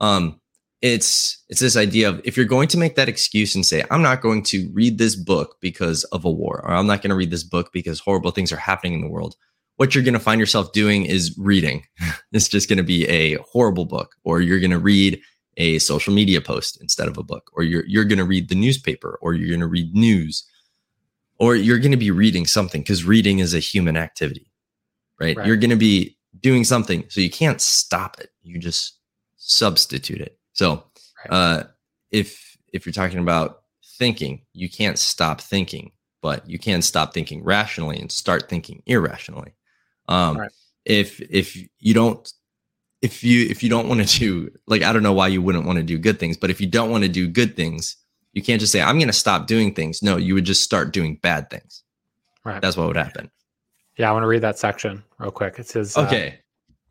um, 0.00 0.40
it's 0.82 1.44
it's 1.50 1.60
this 1.60 1.76
idea 1.76 2.08
of 2.08 2.20
if 2.24 2.36
you're 2.38 2.46
going 2.46 2.68
to 2.68 2.78
make 2.78 2.94
that 2.96 3.06
excuse 3.06 3.54
and 3.54 3.66
say 3.66 3.84
i'm 3.90 4.00
not 4.00 4.22
going 4.22 4.42
to 4.42 4.70
read 4.72 4.96
this 4.96 5.14
book 5.14 5.56
because 5.60 6.04
of 6.04 6.24
a 6.24 6.30
war 6.30 6.62
or 6.64 6.70
i'm 6.72 6.86
not 6.86 7.02
going 7.02 7.10
to 7.10 7.14
read 7.16 7.30
this 7.30 7.42
book 7.44 7.70
because 7.70 8.00
horrible 8.00 8.30
things 8.30 8.50
are 8.50 8.56
happening 8.56 8.94
in 8.94 9.02
the 9.02 9.06
world 9.10 9.36
what 9.80 9.94
you're 9.94 10.04
going 10.04 10.12
to 10.12 10.20
find 10.20 10.38
yourself 10.38 10.72
doing 10.72 11.06
is 11.06 11.34
reading. 11.38 11.86
It's 12.32 12.48
just 12.48 12.68
going 12.68 12.76
to 12.76 12.84
be 12.84 13.08
a 13.08 13.36
horrible 13.50 13.86
book 13.86 14.14
or 14.24 14.42
you're 14.42 14.60
going 14.60 14.70
to 14.72 14.78
read 14.78 15.20
a 15.56 15.78
social 15.78 16.12
media 16.12 16.40
post 16.42 16.78
instead 16.82 17.08
of 17.08 17.16
a 17.16 17.22
book 17.22 17.50
or 17.54 17.62
you're 17.62 17.86
you're 17.86 18.04
going 18.04 18.18
to 18.18 18.24
read 18.34 18.50
the 18.50 18.54
newspaper 18.54 19.18
or 19.22 19.32
you're 19.32 19.48
going 19.48 19.66
to 19.68 19.74
read 19.78 19.94
news 19.94 20.44
or 21.38 21.56
you're 21.56 21.78
going 21.78 21.90
to 21.90 21.96
be 21.96 22.10
reading 22.10 22.44
something 22.46 22.84
cuz 22.84 23.04
reading 23.04 23.38
is 23.38 23.54
a 23.54 23.58
human 23.58 23.96
activity 23.96 24.52
right, 25.18 25.36
Right. 25.36 25.46
you're 25.46 25.56
going 25.64 25.76
to 25.78 25.84
be 25.92 26.16
doing 26.40 26.62
something 26.64 27.04
so 27.08 27.20
you 27.22 27.30
can't 27.30 27.60
stop 27.60 28.20
it. 28.20 28.30
You 28.42 28.58
just 28.58 28.98
substitute 29.38 30.20
it. 30.20 30.38
So 30.52 30.84
Right. 31.24 31.32
uh 31.38 31.64
if 32.10 32.28
if 32.74 32.84
you're 32.84 32.92
talking 33.02 33.18
about 33.18 33.62
thinking 33.98 34.42
you 34.52 34.68
can't 34.68 34.98
stop 34.98 35.40
thinking 35.40 35.92
but 36.22 36.48
you 36.52 36.58
can 36.58 36.82
stop 36.82 37.14
thinking 37.14 37.42
rationally 37.42 37.98
and 37.98 38.12
start 38.12 38.48
thinking 38.48 38.82
irrationally 38.86 39.52
um 40.10 40.36
Right. 40.38 40.50
if 40.84 41.20
if 41.20 41.56
you 41.78 41.94
don't 41.94 42.30
if 43.00 43.24
you 43.24 43.46
if 43.48 43.62
you 43.62 43.70
don't 43.70 43.88
want 43.88 44.06
to 44.06 44.18
do 44.18 44.50
like 44.66 44.82
i 44.82 44.92
don't 44.92 45.02
know 45.02 45.12
why 45.14 45.28
you 45.28 45.40
wouldn't 45.40 45.64
want 45.64 45.78
to 45.78 45.82
do 45.82 45.96
good 45.96 46.18
things 46.18 46.36
but 46.36 46.50
if 46.50 46.60
you 46.60 46.66
don't 46.66 46.90
want 46.90 47.02
to 47.04 47.08
do 47.08 47.26
good 47.26 47.56
things 47.56 47.96
you 48.34 48.42
can't 48.42 48.60
just 48.60 48.72
say 48.72 48.82
i'm 48.82 48.98
going 48.98 49.06
to 49.08 49.12
stop 49.12 49.46
doing 49.46 49.72
things 49.74 50.02
no 50.02 50.16
you 50.16 50.34
would 50.34 50.44
just 50.44 50.62
start 50.62 50.92
doing 50.92 51.16
bad 51.22 51.48
things 51.48 51.82
Right. 52.44 52.60
that's 52.60 52.76
what 52.76 52.86
would 52.88 52.96
happen 52.96 53.30
yeah, 53.96 54.08
I 54.08 54.12
want 54.12 54.22
to 54.22 54.28
read 54.28 54.40
that 54.40 54.58
section 54.58 55.02
real 55.18 55.30
quick. 55.30 55.58
It 55.58 55.68
says, 55.68 55.94
uh, 55.96 56.02
okay 56.02 56.40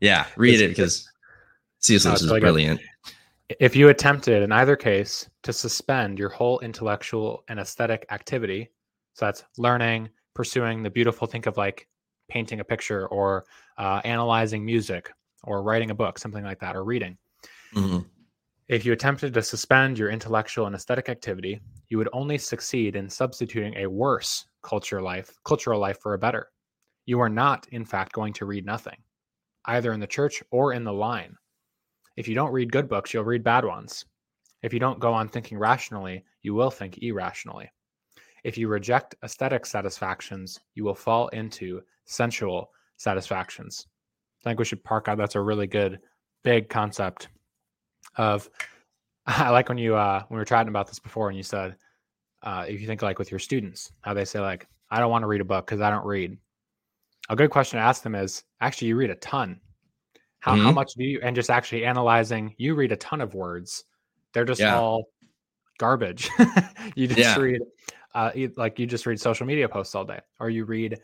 yeah 0.00 0.26
read 0.36 0.60
it 0.60 0.68
because 0.68 1.10
cs 1.80 2.04
lewis 2.04 2.22
is 2.22 2.30
brilliant 2.38 2.80
If 3.58 3.74
you 3.74 3.88
attempted 3.88 4.44
in 4.44 4.52
either 4.52 4.76
case 4.76 5.28
to 5.42 5.52
suspend 5.52 6.20
your 6.20 6.28
whole 6.28 6.60
intellectual 6.60 7.42
and 7.48 7.58
aesthetic 7.58 8.06
activity, 8.10 8.70
so 9.14 9.24
that's 9.26 9.42
learning, 9.58 10.08
pursuing 10.34 10.84
the 10.84 10.90
beautiful, 10.90 11.26
think 11.26 11.46
of 11.46 11.56
like 11.56 11.88
painting 12.30 12.60
a 12.60 12.64
picture 12.64 13.06
or 13.08 13.44
uh, 13.78 14.00
analyzing 14.04 14.64
music 14.64 15.12
or 15.44 15.62
writing 15.62 15.90
a 15.90 15.94
book, 15.94 16.18
something 16.18 16.44
like 16.44 16.60
that, 16.60 16.76
or 16.76 16.84
reading. 16.84 17.18
Mhm. 17.74 18.06
If 18.68 18.84
you 18.84 18.92
attempted 18.92 19.34
to 19.34 19.42
suspend 19.42 19.98
your 19.98 20.10
intellectual 20.10 20.66
and 20.66 20.76
aesthetic 20.76 21.08
activity, 21.08 21.60
you 21.88 21.98
would 21.98 22.08
only 22.12 22.38
succeed 22.38 22.94
in 22.94 23.10
substituting 23.10 23.74
a 23.76 23.86
worse 23.88 24.46
culture 24.62 25.02
life, 25.02 25.36
cultural 25.44 25.80
life 25.80 25.98
for 26.00 26.14
a 26.14 26.18
better. 26.18 26.50
You 27.04 27.18
are 27.20 27.28
not, 27.28 27.66
in 27.72 27.84
fact, 27.84 28.12
going 28.12 28.32
to 28.34 28.46
read 28.46 28.64
nothing, 28.64 29.02
either 29.64 29.92
in 29.92 29.98
the 29.98 30.06
church 30.06 30.42
or 30.52 30.72
in 30.72 30.84
the 30.84 30.92
line. 30.92 31.36
If 32.16 32.28
you 32.28 32.34
don't 32.34 32.52
read 32.52 32.70
good 32.70 32.88
books, 32.88 33.12
you'll 33.12 33.24
read 33.24 33.42
bad 33.42 33.64
ones. 33.64 34.04
If 34.62 34.72
you 34.72 34.78
don't 34.78 35.00
go 35.00 35.12
on 35.12 35.28
thinking 35.28 35.58
rationally, 35.58 36.24
you 36.42 36.54
will 36.54 36.70
think 36.70 36.98
irrationally. 36.98 37.70
If 38.44 38.56
you 38.56 38.68
reject 38.68 39.16
aesthetic 39.24 39.66
satisfactions, 39.66 40.60
you 40.74 40.84
will 40.84 40.94
fall 40.94 41.28
into 41.28 41.82
sensual 42.10 42.70
satisfactions. 42.96 43.86
I 44.42 44.50
think 44.50 44.58
we 44.58 44.64
should 44.64 44.82
park 44.84 45.08
out. 45.08 45.16
That's 45.18 45.36
a 45.36 45.40
really 45.40 45.66
good, 45.66 46.00
big 46.42 46.68
concept 46.68 47.28
of. 48.16 48.48
I 49.26 49.50
like 49.50 49.68
when 49.68 49.78
you 49.78 49.94
uh, 49.94 50.24
when 50.28 50.36
we 50.36 50.40
were 50.40 50.44
chatting 50.46 50.68
about 50.68 50.88
this 50.88 50.98
before, 50.98 51.28
and 51.28 51.36
you 51.36 51.42
said 51.42 51.76
uh, 52.42 52.64
if 52.66 52.80
you 52.80 52.86
think 52.86 53.02
like 53.02 53.18
with 53.18 53.30
your 53.30 53.38
students, 53.38 53.92
how 54.00 54.14
they 54.14 54.24
say 54.24 54.40
like, 54.40 54.66
"I 54.90 54.98
don't 54.98 55.10
want 55.10 55.22
to 55.22 55.28
read 55.28 55.40
a 55.40 55.44
book 55.44 55.66
because 55.66 55.80
I 55.80 55.90
don't 55.90 56.04
read." 56.06 56.36
A 57.28 57.36
good 57.36 57.50
question 57.50 57.78
to 57.78 57.84
ask 57.84 58.02
them 58.02 58.16
is, 58.16 58.42
actually, 58.60 58.88
you 58.88 58.96
read 58.96 59.10
a 59.10 59.14
ton. 59.16 59.60
How 60.40 60.56
Mhm. 60.56 60.64
how 60.64 60.72
much 60.72 60.94
do 60.94 61.04
you? 61.04 61.20
And 61.22 61.36
just 61.36 61.50
actually 61.50 61.84
analyzing, 61.84 62.54
you 62.58 62.74
read 62.74 62.92
a 62.92 62.96
ton 62.96 63.20
of 63.20 63.34
words. 63.34 63.84
They're 64.32 64.44
just 64.46 64.60
Yeah. 64.60 64.76
all 64.76 65.04
garbage. 65.78 66.28
you 66.96 67.06
just 67.06 67.18
Yeah. 67.18 67.38
read, 67.38 67.60
uh, 68.14 68.32
like 68.56 68.78
you 68.78 68.86
just 68.86 69.06
read 69.06 69.20
social 69.20 69.46
media 69.46 69.68
posts 69.68 69.94
all 69.94 70.04
day, 70.04 70.20
or 70.40 70.50
you 70.50 70.64
read 70.64 70.98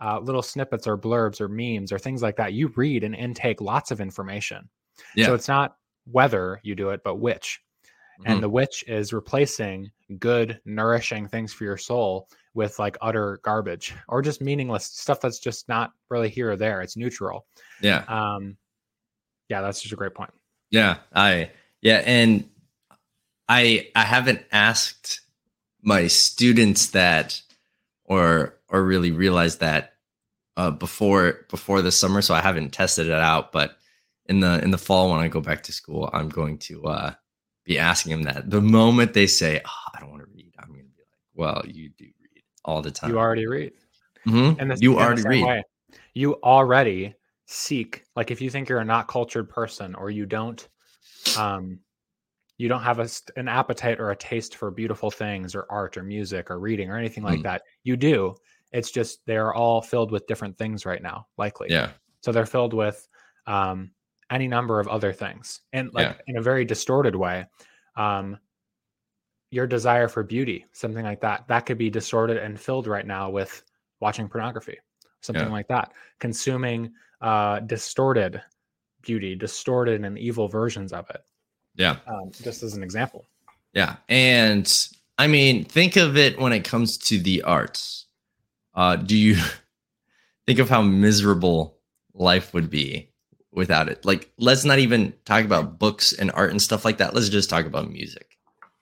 uh, 0.00 0.20
little 0.20 0.42
snippets 0.42 0.86
or 0.86 0.96
blurbs 0.96 1.40
or 1.40 1.48
memes 1.48 1.92
or 1.92 1.98
things 1.98 2.22
like 2.22 2.36
that. 2.36 2.52
You 2.52 2.68
read 2.76 3.04
and 3.04 3.14
intake 3.14 3.60
lots 3.60 3.90
of 3.90 4.00
information. 4.00 4.68
Yeah. 5.14 5.26
So 5.26 5.34
it's 5.34 5.48
not 5.48 5.76
whether 6.10 6.60
you 6.62 6.74
do 6.74 6.90
it, 6.90 7.02
but 7.04 7.16
which. 7.16 7.60
Mhm. 8.20 8.24
And 8.26 8.42
the 8.42 8.48
which 8.48 8.84
is 8.88 9.12
replacing 9.12 9.90
good, 10.18 10.60
nourishing 10.64 11.28
things 11.28 11.52
for 11.52 11.64
your 11.64 11.76
soul 11.76 12.28
with 12.54 12.78
like 12.78 12.96
utter 13.00 13.38
garbage 13.42 13.94
or 14.08 14.22
just 14.22 14.40
meaningless 14.40 14.84
stuff 14.86 15.20
that's 15.20 15.38
just 15.38 15.68
not 15.68 15.92
really 16.08 16.28
here 16.28 16.50
or 16.50 16.56
there. 16.56 16.80
It's 16.80 16.96
neutral. 16.96 17.46
yeah. 17.80 18.04
Um, 18.08 18.56
yeah, 19.48 19.60
that's 19.62 19.80
just 19.80 19.92
a 19.92 19.96
great 19.96 20.14
point. 20.14 20.30
Yeah, 20.70 20.96
I 21.14 21.50
yeah, 21.80 22.02
and 22.04 22.48
I 23.48 23.88
I 23.94 24.02
haven't 24.04 24.42
asked 24.52 25.22
my 25.82 26.06
students 26.08 26.88
that 26.88 27.40
or 28.04 28.57
or 28.68 28.84
really 28.84 29.10
realized 29.12 29.60
that 29.60 29.94
uh, 30.56 30.70
before 30.70 31.46
before 31.50 31.82
the 31.82 31.92
summer, 31.92 32.20
so 32.22 32.34
I 32.34 32.40
haven't 32.40 32.70
tested 32.72 33.06
it 33.06 33.12
out. 33.12 33.52
But 33.52 33.76
in 34.26 34.40
the 34.40 34.62
in 34.62 34.70
the 34.70 34.78
fall 34.78 35.10
when 35.10 35.20
I 35.20 35.28
go 35.28 35.40
back 35.40 35.62
to 35.64 35.72
school, 35.72 36.10
I'm 36.12 36.28
going 36.28 36.58
to 36.58 36.84
uh, 36.86 37.14
be 37.64 37.78
asking 37.78 38.12
them 38.12 38.22
that. 38.22 38.50
The 38.50 38.60
moment 38.60 39.14
they 39.14 39.26
say, 39.26 39.60
oh, 39.64 39.90
"I 39.94 40.00
don't 40.00 40.10
want 40.10 40.22
to 40.22 40.28
read," 40.34 40.52
I'm 40.58 40.68
going 40.68 40.80
to 40.80 40.86
be 40.86 41.02
like, 41.02 41.08
"Well, 41.34 41.62
you 41.66 41.90
do 41.96 42.04
read 42.04 42.42
all 42.64 42.82
the 42.82 42.90
time. 42.90 43.10
You 43.10 43.18
already 43.18 43.46
read. 43.46 43.72
Mhm. 44.26 44.56
And 44.58 44.70
this, 44.70 44.80
you 44.80 44.98
already 44.98 45.22
read. 45.22 45.44
way, 45.44 45.62
you 46.14 46.34
already 46.42 47.14
seek 47.46 48.04
like 48.14 48.30
if 48.30 48.42
you 48.42 48.50
think 48.50 48.68
you're 48.68 48.80
a 48.80 48.84
not 48.84 49.08
cultured 49.08 49.48
person 49.48 49.94
or 49.94 50.10
you 50.10 50.26
don't 50.26 50.68
um 51.38 51.78
you 52.58 52.68
don't 52.68 52.82
have 52.82 52.98
a, 52.98 53.08
an 53.36 53.48
appetite 53.48 53.98
or 54.00 54.10
a 54.10 54.16
taste 54.16 54.54
for 54.54 54.70
beautiful 54.70 55.10
things 55.10 55.54
or 55.54 55.64
art 55.70 55.96
or 55.96 56.02
music 56.02 56.50
or 56.50 56.58
reading 56.58 56.90
or 56.90 56.98
anything 56.98 57.22
like 57.22 57.40
Mm. 57.40 57.44
that 57.44 57.62
you 57.84 57.96
do 57.96 58.34
it's 58.72 58.90
just 58.90 59.24
they're 59.26 59.54
all 59.54 59.80
filled 59.80 60.10
with 60.10 60.26
different 60.26 60.56
things 60.58 60.84
right 60.86 61.02
now 61.02 61.26
likely 61.38 61.68
Yeah, 61.70 61.90
so 62.20 62.32
they're 62.32 62.46
filled 62.46 62.74
with 62.74 63.08
um 63.46 63.90
any 64.30 64.46
number 64.46 64.78
of 64.78 64.88
other 64.88 65.12
things 65.12 65.62
and 65.72 65.92
like 65.94 66.06
Yeah. 66.06 66.14
in 66.26 66.36
a 66.36 66.42
very 66.42 66.64
distorted 66.64 67.14
way 67.16 67.46
um 67.96 68.38
your 69.50 69.66
desire 69.66 70.08
for 70.08 70.22
beauty 70.22 70.66
something 70.72 71.04
like 71.04 71.20
that 71.22 71.46
that 71.48 71.60
could 71.64 71.78
be 71.78 71.88
distorted 71.90 72.36
and 72.36 72.60
filled 72.60 72.86
right 72.86 73.06
now 73.06 73.30
with 73.30 73.62
watching 74.00 74.28
pornography 74.28 74.76
something 75.22 75.46
Yeah. 75.46 75.52
like 75.52 75.68
that 75.68 75.92
consuming 76.18 76.92
uh 77.22 77.60
distorted 77.60 78.42
beauty 79.02 79.34
distorted 79.34 80.04
and 80.04 80.18
evil 80.18 80.48
versions 80.48 80.92
of 80.92 81.08
it 81.10 81.24
yeah. 81.74 81.96
um, 82.06 82.30
just 82.42 82.62
as 82.62 82.74
an 82.74 82.82
example 82.82 83.24
Yeah. 83.72 83.96
And 84.08 84.66
I 85.18 85.26
mean, 85.26 85.64
think 85.64 85.96
of 85.96 86.16
it 86.16 86.38
when 86.38 86.52
it 86.52 86.64
comes 86.64 86.96
to 86.98 87.18
the 87.18 87.42
arts. 87.42 88.06
Uh, 88.78 88.94
do 88.96 89.16
you 89.16 89.36
think 90.46 90.60
of 90.60 90.68
how 90.68 90.80
miserable 90.82 91.78
life 92.14 92.54
would 92.54 92.70
be 92.70 93.10
without 93.52 93.88
it? 93.88 94.04
Like, 94.04 94.30
let's 94.38 94.64
not 94.64 94.78
even 94.78 95.12
talk 95.24 95.44
about 95.44 95.78
books 95.78 96.12
and 96.12 96.30
art 96.30 96.50
and 96.50 96.62
stuff 96.62 96.84
like 96.84 96.98
that. 96.98 97.14
Let's 97.14 97.28
just 97.28 97.50
talk 97.50 97.66
about 97.66 97.90
music. 97.90 98.38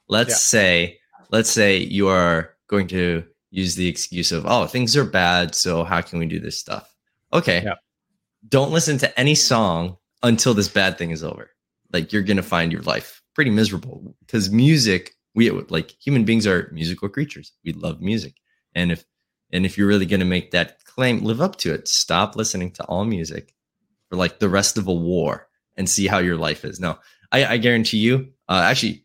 Let's 0.09 0.31
Yeah. 0.31 0.37
say, 0.37 0.99
let's 1.31 1.51
say 1.51 1.79
you 1.79 2.09
are 2.09 2.55
going 2.69 2.89
to 2.89 3.25
use 3.51 3.75
the 3.75 3.89
excuse 3.89 4.33
of, 4.33 4.45
oh, 4.47 4.67
things 4.67 4.97
are 4.97 5.05
bad. 5.05 5.55
So 5.55 5.83
how 5.85 6.03
can 6.03 6.19
we 6.19 6.27
do 6.27 6.41
this 6.41 6.59
stuff? 6.59 6.95
Okay. 7.33 7.63
Yeah. 7.65 7.75
Don't 8.49 8.73
listen 8.73 8.99
to 8.99 9.19
any 9.19 9.35
song 9.35 9.97
until 10.23 10.53
this 10.55 10.69
bad 10.69 10.99
thing 10.99 11.11
is 11.11 11.25
over 11.25 11.51
like 11.93 12.13
you're 12.13 12.23
gonna 12.23 12.43
find 12.43 12.73
your 12.73 12.83
life 12.83 13.23
pretty 13.35 13.51
miserable 13.51 14.15
because 14.21 14.51
music 14.51 15.15
we 15.35 15.51
like 15.51 15.95
human 16.01 16.25
beings 16.25 16.47
are 16.47 16.71
musical 16.73 17.09
creatures 17.09 17.53
we 17.65 17.73
love 17.73 18.01
music 18.01 18.35
and 18.75 18.91
if 18.93 19.05
and 19.53 19.65
if 19.67 19.77
you're 19.79 19.87
really 19.89 20.07
gonna 20.07 20.25
make 20.25 20.51
that 20.51 20.85
claim 20.85 21.23
live 21.25 21.41
up 21.41 21.57
to 21.57 21.73
it 21.73 21.89
stop 21.89 22.37
listening 22.37 22.71
to 22.71 22.85
all 22.85 23.05
music 23.05 23.55
for 24.09 24.17
like 24.17 24.39
the 24.39 24.49
rest 24.49 24.77
of 24.79 24.87
a 24.89 24.93
war 24.95 25.49
and 25.77 25.89
see 25.89 26.07
how 26.07 26.19
your 26.19 26.37
life 26.37 26.65
is 26.65 26.81
no 26.81 26.99
i, 27.33 27.45
I 27.45 27.57
guarantee 27.59 27.99
you 27.99 28.33
uh, 28.49 28.63
actually 28.65 29.05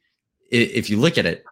if 0.49 0.89
you 0.89 0.97
look 0.97 1.17
at 1.17 1.25
it 1.25 1.43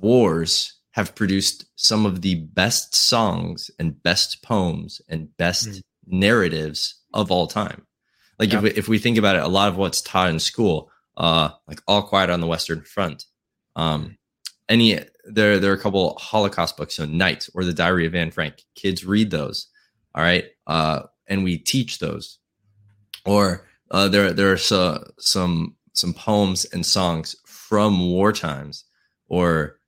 wars 0.00 0.74
have 0.92 1.14
produced 1.14 1.66
some 1.76 2.06
of 2.06 2.22
the 2.22 2.34
best 2.36 2.94
songs 2.94 3.70
and 3.78 4.02
best 4.02 4.42
poems 4.42 5.00
and 5.08 5.36
best 5.36 5.68
Mm. 5.68 5.82
narratives 6.06 7.02
of 7.14 7.30
all 7.30 7.46
time 7.46 7.86
like 8.38 8.50
Yeah. 8.52 8.58
if, 8.58 8.62
we, 8.62 8.70
if 8.70 8.88
we 8.88 8.98
think 8.98 9.18
about 9.18 9.36
it 9.36 9.42
a 9.42 9.48
lot 9.48 9.68
of 9.68 9.76
what's 9.76 10.00
taught 10.02 10.30
in 10.30 10.38
school 10.38 10.90
uh 11.16 11.50
like 11.66 11.80
all 11.86 12.02
quiet 12.02 12.30
on 12.30 12.40
the 12.40 12.46
western 12.46 12.82
front 12.82 13.26
um 13.76 14.16
any 14.68 14.98
there 15.30 15.58
there 15.58 15.70
are 15.70 15.74
a 15.76 15.80
couple 15.80 16.16
holocaust 16.18 16.76
books 16.76 16.96
so 16.96 17.04
night 17.04 17.48
or 17.54 17.64
the 17.64 17.72
diary 17.72 18.06
of 18.06 18.14
anne 18.14 18.30
frank. 18.30 18.62
Kids 18.74 19.04
read 19.04 19.30
those 19.30 19.68
all 20.14 20.22
right 20.22 20.46
uh 20.66 21.02
and 21.26 21.44
we 21.44 21.58
teach 21.58 21.98
those. 21.98 22.38
Or 23.24 23.66
uh 23.90 24.08
there 24.08 24.32
there 24.32 24.52
are 24.52 24.56
so, 24.56 25.04
some 25.18 25.76
some 25.92 26.14
poems 26.14 26.64
and 26.66 26.84
songs 26.84 27.36
from 27.46 28.00
war 28.10 28.32
times 28.32 28.84
or 29.28 29.78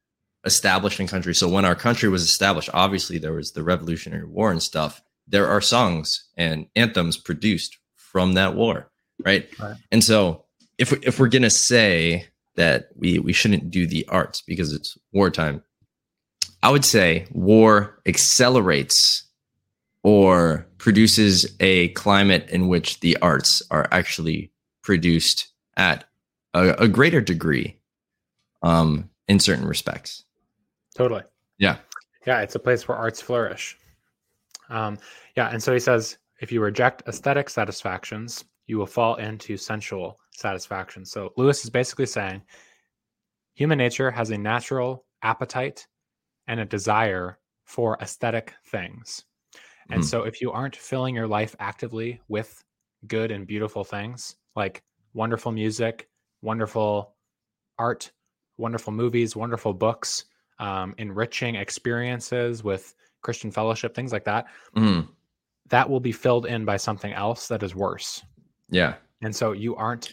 establishing 0.44 1.06
countries. 1.06 1.38
So 1.38 1.48
when 1.48 1.64
our 1.64 1.74
country 1.74 2.08
was 2.08 2.22
established 2.22 2.70
obviously 2.72 3.18
there 3.18 3.32
was 3.32 3.52
the 3.52 3.62
revolutionary 3.62 4.26
war 4.26 4.50
and 4.50 4.62
stuff. 4.62 5.02
There 5.28 5.46
are 5.48 5.60
songs 5.60 6.28
and 6.36 6.66
anthems 6.76 7.16
produced 7.16 7.78
from 7.94 8.34
that 8.34 8.54
war 8.54 8.90
right, 9.24 9.48
Right. 9.60 9.76
and 9.92 10.02
so 10.02 10.44
if 10.78 10.92
if 11.04 11.20
we're 11.20 11.28
gonna 11.28 11.50
say 11.50 12.26
that 12.56 12.88
we 12.94 13.18
we 13.18 13.32
shouldn't 13.32 13.70
do 13.70 13.86
the 13.86 14.06
arts 14.08 14.42
because 14.46 14.72
it's 14.72 14.96
wartime. 15.12 15.62
I 16.62 16.70
would 16.70 16.84
say 16.84 17.26
war 17.32 18.00
accelerates 18.06 19.24
or 20.02 20.66
produces 20.78 21.54
a 21.60 21.88
climate 21.88 22.48
in 22.50 22.68
which 22.68 23.00
the 23.00 23.16
arts 23.18 23.62
are 23.70 23.88
actually 23.92 24.52
produced 24.82 25.48
at 25.76 26.04
a, 26.54 26.70
a 26.84 26.88
greater 26.88 27.20
degree 27.20 27.78
um 28.62 29.08
in 29.28 29.38
certain 29.38 29.66
respects. 29.66 30.24
Totally. 30.94 31.22
Yeah. 31.58 31.76
yeah 32.26 32.40
it's 32.40 32.54
a 32.54 32.58
place 32.58 32.88
where 32.88 32.98
arts 32.98 33.22
flourish. 33.22 33.78
Um 34.68 34.98
yeah 35.36 35.48
and 35.48 35.62
so 35.62 35.72
he 35.72 35.80
says 35.80 36.18
if 36.40 36.50
you 36.50 36.60
reject 36.60 37.02
aesthetic 37.06 37.48
satisfactions 37.48 38.44
you 38.66 38.78
will 38.78 38.86
fall 38.86 39.16
into 39.16 39.56
sensual 39.56 40.18
satisfaction 40.40 41.04
so 41.04 41.32
lewis 41.36 41.62
is 41.64 41.70
basically 41.70 42.06
saying 42.06 42.42
human 43.54 43.78
nature 43.78 44.10
has 44.10 44.30
a 44.30 44.38
natural 44.38 45.04
appetite 45.22 45.86
and 46.46 46.60
a 46.60 46.64
desire 46.64 47.38
for 47.64 47.96
aesthetic 48.00 48.54
things 48.66 49.24
and 49.90 50.02
Mhm. 50.02 50.06
so 50.06 50.22
if 50.24 50.40
you 50.40 50.50
aren't 50.50 50.76
filling 50.76 51.14
your 51.14 51.26
life 51.28 51.54
actively 51.58 52.20
with 52.28 52.64
good 53.06 53.30
and 53.30 53.46
beautiful 53.46 53.84
things 53.84 54.36
like 54.56 54.82
wonderful 55.14 55.52
music 55.52 56.08
wonderful 56.42 57.16
art 57.78 58.12
wonderful 58.56 58.92
movies 58.92 59.36
wonderful 59.36 59.74
books 59.74 60.24
um, 60.58 60.94
enriching 60.98 61.54
experiences 61.54 62.62
with 62.62 62.94
Christian 63.22 63.50
fellowship, 63.50 63.94
things 63.94 64.12
like 64.12 64.24
that, 64.24 64.44
Mhm. 64.76 65.08
that 65.70 65.88
will 65.88 66.00
be 66.00 66.12
filled 66.12 66.44
in 66.44 66.66
by 66.66 66.76
something 66.76 67.14
else 67.14 67.48
that 67.48 67.62
is 67.62 67.74
worse. 67.74 68.22
yeah 68.68 68.96
And 69.22 69.34
so 69.34 69.52
you 69.52 69.74
aren't 69.76 70.12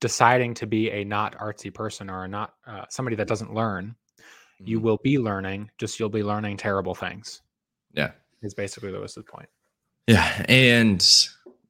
deciding 0.00 0.54
to 0.54 0.66
be 0.66 0.90
a 0.90 1.04
not 1.04 1.36
artsy 1.38 1.72
person 1.72 2.10
or 2.10 2.24
a 2.24 2.28
not 2.28 2.54
uh, 2.66 2.84
somebody 2.90 3.16
that 3.16 3.28
doesn't 3.28 3.54
learn. 3.54 3.94
You 4.60 4.78
Mhm. 4.78 4.82
will 4.82 4.98
be 5.02 5.18
learning, 5.18 5.70
just 5.78 5.98
you'll 5.98 6.08
be 6.08 6.22
learning 6.22 6.56
terrible 6.58 6.94
things. 6.94 7.42
yeah 7.92 8.12
Is 8.42 8.54
basically 8.54 8.90
Lewis's 8.90 9.24
point. 9.24 9.48
Yeah, 10.06 10.44
and 10.48 11.02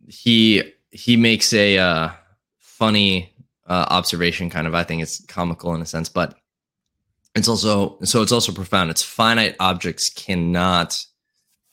he 0.09 0.73
he 0.91 1.17
makes 1.17 1.53
a 1.53 1.79
uh, 1.79 2.11
funny 2.59 3.33
uh, 3.67 3.87
observation, 3.91 4.51
kind 4.51 4.67
of. 4.67 4.75
I 4.75 4.85
think 4.85 5.03
it's 5.03 5.25
comical 5.27 5.75
in 5.75 5.83
a 5.83 5.87
sense, 5.87 6.09
but 6.09 6.37
it's 7.35 7.49
also 7.49 7.99
so 8.03 8.23
it's 8.23 8.33
also 8.33 8.53
profound. 8.53 8.91
It's 8.91 9.03
finite 9.03 9.57
objects 9.61 10.09
cannot 10.09 11.05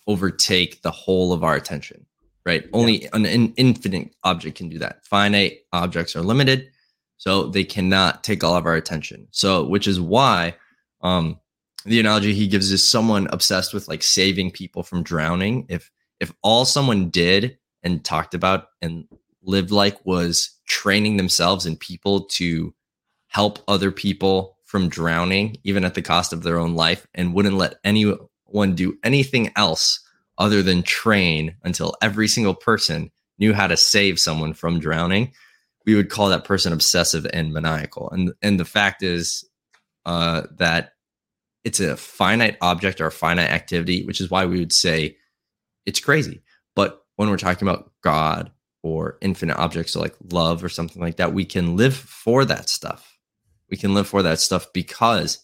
overtake 0.07 0.81
the 0.81 0.91
whole 0.91 1.33
of 1.33 1.43
our 1.43 1.55
attention, 1.55 2.00
right? 2.45 2.67
Only 2.73 3.07
an, 3.13 3.25
an 3.25 3.53
infinite 3.57 4.13
object 4.23 4.57
can 4.57 4.69
do 4.69 4.79
that. 4.79 5.05
Finite 5.05 5.59
objects 5.73 6.15
are 6.15 6.21
limited, 6.21 6.69
so 7.17 7.47
they 7.47 7.63
cannot 7.63 8.23
take 8.23 8.43
all 8.43 8.55
of 8.55 8.65
our 8.65 8.75
attention. 8.75 9.27
So, 9.31 9.65
which 9.65 9.87
is 9.87 9.99
why 9.99 10.55
um, 11.01 11.39
the 11.85 11.99
analogy 11.99 12.33
he 12.33 12.47
gives 12.47 12.71
is 12.71 12.89
someone 12.89 13.27
obsessed 13.31 13.73
with 13.73 13.87
like 13.87 14.03
saving 14.03 14.51
people 14.51 14.83
from 14.83 15.03
drowning. 15.03 15.65
If 15.69 15.91
if 16.19 16.31
all 16.43 16.65
someone 16.65 17.09
did 17.09 17.57
and 17.83 18.03
talked 18.03 18.33
about 18.33 18.67
and 18.81 19.05
lived 19.43 19.71
like 19.71 20.05
was 20.05 20.51
training 20.67 21.17
themselves 21.17 21.65
and 21.65 21.79
people 21.79 22.25
to 22.25 22.73
help 23.27 23.59
other 23.67 23.91
people 23.91 24.57
from 24.65 24.87
drowning, 24.87 25.57
even 25.63 25.83
at 25.83 25.95
the 25.95 26.01
cost 26.01 26.31
of 26.31 26.43
their 26.43 26.59
own 26.59 26.75
life, 26.75 27.07
and 27.13 27.33
wouldn't 27.33 27.57
let 27.57 27.75
anyone 27.83 28.75
do 28.75 28.97
anything 29.03 29.51
else 29.55 29.99
other 30.41 30.63
than 30.63 30.81
train 30.81 31.55
until 31.63 31.95
every 32.01 32.27
single 32.27 32.55
person 32.55 33.11
knew 33.37 33.53
how 33.53 33.67
to 33.67 33.77
save 33.77 34.19
someone 34.19 34.53
from 34.53 34.79
drowning, 34.79 35.31
we 35.85 35.93
would 35.93 36.09
call 36.09 36.29
that 36.29 36.45
person 36.45 36.73
obsessive 36.73 37.27
and 37.31 37.53
maniacal. 37.53 38.09
And 38.09 38.33
and 38.41 38.59
the 38.59 38.65
fact 38.65 39.03
is 39.03 39.47
uh, 40.03 40.47
that 40.57 40.93
it's 41.63 41.79
a 41.79 41.95
finite 41.95 42.57
object 42.59 42.99
or 42.99 43.05
a 43.05 43.11
finite 43.11 43.51
activity, 43.51 44.03
which 44.03 44.19
is 44.19 44.31
why 44.31 44.47
we 44.47 44.57
would 44.57 44.73
say 44.73 45.15
it's 45.85 45.99
crazy. 45.99 46.41
But 46.75 47.03
when 47.17 47.29
we're 47.29 47.37
talking 47.37 47.67
about 47.67 47.91
God 48.01 48.51
or 48.81 49.19
infinite 49.21 49.57
objects 49.57 49.95
like 49.95 50.15
love 50.31 50.63
or 50.63 50.69
something 50.69 51.03
like 51.03 51.17
that, 51.17 51.35
we 51.35 51.45
can 51.45 51.77
live 51.77 51.95
for 51.95 52.45
that 52.45 52.67
stuff. 52.67 53.15
We 53.69 53.77
can 53.77 53.93
live 53.93 54.07
for 54.07 54.23
that 54.23 54.39
stuff 54.39 54.73
because 54.73 55.37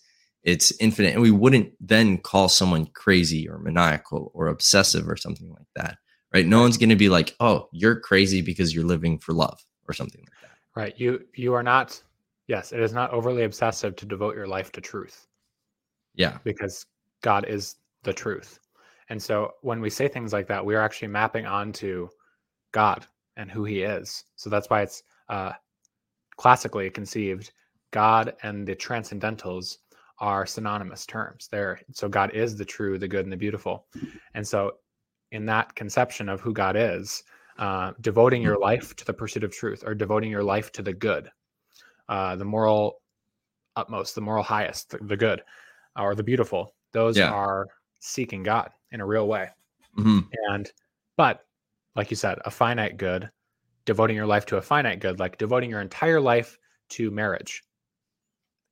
it's 0.48 0.72
infinite. 0.80 1.14
And 1.14 1.22
we 1.22 1.30
wouldn't 1.30 1.74
then 1.82 2.18
call 2.18 2.48
someone 2.48 2.86
crazy 2.86 3.50
or 3.50 3.60
maniacal 3.60 4.32
or 4.34 4.48
obsessive 4.48 5.08
or 5.10 5.18
something 5.18 5.50
like 5.50 5.68
that. 5.76 5.98
Right. 6.34 6.48
No 6.48 6.62
one's 6.62 6.78
going 6.78 6.90
to 6.90 6.96
be 6.96 7.10
like, 7.10 7.36
oh, 7.42 7.68
you're 7.74 8.00
crazy 8.00 8.42
because 8.42 8.74
you're 8.74 8.86
living 8.86 9.20
for 9.20 9.34
love 9.34 9.60
or 9.90 9.94
something 9.94 10.22
like 10.22 10.42
that. 10.42 10.58
Right. 10.74 10.94
You 10.98 11.26
you 11.36 11.54
are 11.54 11.64
not 11.64 12.02
yes, 12.48 12.72
it 12.72 12.80
is 12.80 12.94
not 12.94 13.12
overly 13.12 13.44
obsessive 13.44 13.98
to 13.98 14.06
devote 14.06 14.36
your 14.36 14.48
life 14.48 14.72
to 14.72 14.82
truth. 14.82 15.28
Yeah. 16.16 16.38
Because 16.46 16.86
God 17.22 17.46
is 17.46 17.76
the 18.04 18.14
truth. 18.14 18.60
And 19.10 19.22
so 19.22 19.52
when 19.62 19.82
we 19.82 19.90
say 19.90 20.08
things 20.08 20.32
like 20.32 20.48
that, 20.48 20.66
we 20.66 20.76
are 20.76 20.82
actually 20.82 21.10
mapping 21.10 21.46
onto 21.46 22.08
God 22.72 23.06
and 23.36 23.52
who 23.52 23.66
he 23.66 23.82
is. 23.82 24.24
So 24.38 24.50
that's 24.50 24.70
why 24.70 24.84
it's 24.84 25.04
uh, 25.28 25.52
classically 26.38 26.90
conceived 26.90 27.52
God 27.92 28.34
and 28.44 28.66
the 28.66 28.76
transcendentals 28.76 29.78
are 30.20 30.46
synonymous 30.46 31.06
terms. 31.06 31.48
There, 31.52 31.80
so 31.92 32.10
God 32.10 32.32
is 32.34 32.56
the 32.56 32.66
true, 32.66 32.98
the 32.98 33.08
good, 33.08 33.26
and 33.26 33.32
the 33.32 33.38
beautiful. 33.38 33.86
And 34.34 34.48
so, 34.48 34.74
in 35.32 35.46
that 35.46 35.76
conception 35.76 36.30
of 36.30 36.40
who 36.40 36.54
God 36.54 36.76
is, 36.76 37.24
uh, 37.60 37.92
devoting 38.02 38.42
your 38.42 38.60
life 38.60 38.96
to 38.96 39.06
the 39.06 39.14
pursuit 39.14 39.44
of 39.44 39.52
truth 39.52 39.84
or 39.86 39.94
devoting 39.94 40.32
your 40.32 40.44
life 40.44 40.72
to 40.74 40.82
the 40.82 40.94
good, 40.94 41.30
uh, 42.08 42.36
the 42.36 42.46
moral 42.46 43.02
utmost, 43.76 44.16
the 44.16 44.22
moral 44.22 44.44
highest, 44.44 44.92
the, 44.92 44.98
the 45.00 45.18
good, 45.18 45.42
or 45.98 46.16
the 46.16 46.24
beautiful, 46.24 46.74
those 46.94 47.18
yeah. 47.18 47.30
are 47.30 47.68
seeking 48.00 48.44
God 48.44 48.70
in 48.92 49.02
a 49.02 49.06
real 49.06 49.28
way. 49.28 49.50
Mm-hmm. 49.98 50.20
And, 50.50 50.72
but 51.16 51.46
like 51.96 52.12
you 52.12 52.16
said, 52.16 52.38
a 52.46 52.52
finite 52.52 52.98
good, 52.98 53.30
devoting 53.86 54.16
your 54.16 54.26
life 54.26 54.46
to 54.48 54.58
a 54.58 54.62
finite 54.62 55.00
good, 55.00 55.20
like 55.20 55.38
devoting 55.38 55.70
your 55.70 55.82
entire 55.82 56.22
life 56.22 56.58
to 56.90 57.12
marriage, 57.12 57.64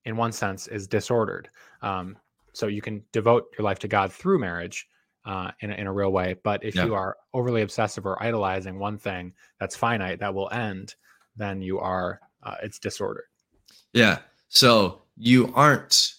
in 0.06 0.18
one 0.18 0.32
sense, 0.32 0.68
is 0.68 0.88
disordered. 0.88 1.50
Um, 1.82 2.18
so 2.54 2.68
you 2.68 2.82
can 2.82 3.04
devote 3.12 3.54
your 3.58 3.66
life 3.66 3.80
to 3.80 3.88
God 3.88 4.12
through 4.12 4.40
marriage 4.40 4.88
uh, 5.26 5.52
in, 5.60 5.72
a, 5.72 5.74
in 5.76 5.88
a 5.88 5.94
real 5.94 6.12
way. 6.12 6.36
But 6.44 6.64
if 6.64 6.76
yeah. 6.76 6.86
you 6.86 6.96
are 6.96 7.18
overly 7.34 7.62
obsessive 7.62 8.06
or 8.06 8.22
idolizing 8.22 8.80
one 8.80 8.98
thing 8.98 9.34
that's 9.60 9.76
finite 9.76 10.20
that 10.20 10.34
will 10.34 10.50
end, 10.52 10.96
then 11.36 11.62
you 11.62 11.80
are, 11.80 12.22
uh, 12.44 12.56
it's 12.64 12.80
disordered. 12.80 13.26
Yeah. 13.94 14.20
So 14.48 15.02
you 15.18 15.52
aren't 15.56 16.14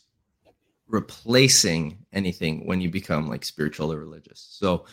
replacing 0.89 1.99
anything 2.13 2.67
when 2.67 2.81
you 2.81 2.91
become 2.91 3.29
like 3.29 3.45
spiritual 3.45 3.93
or 3.93 3.99
religious. 3.99 4.47
So 4.51 4.87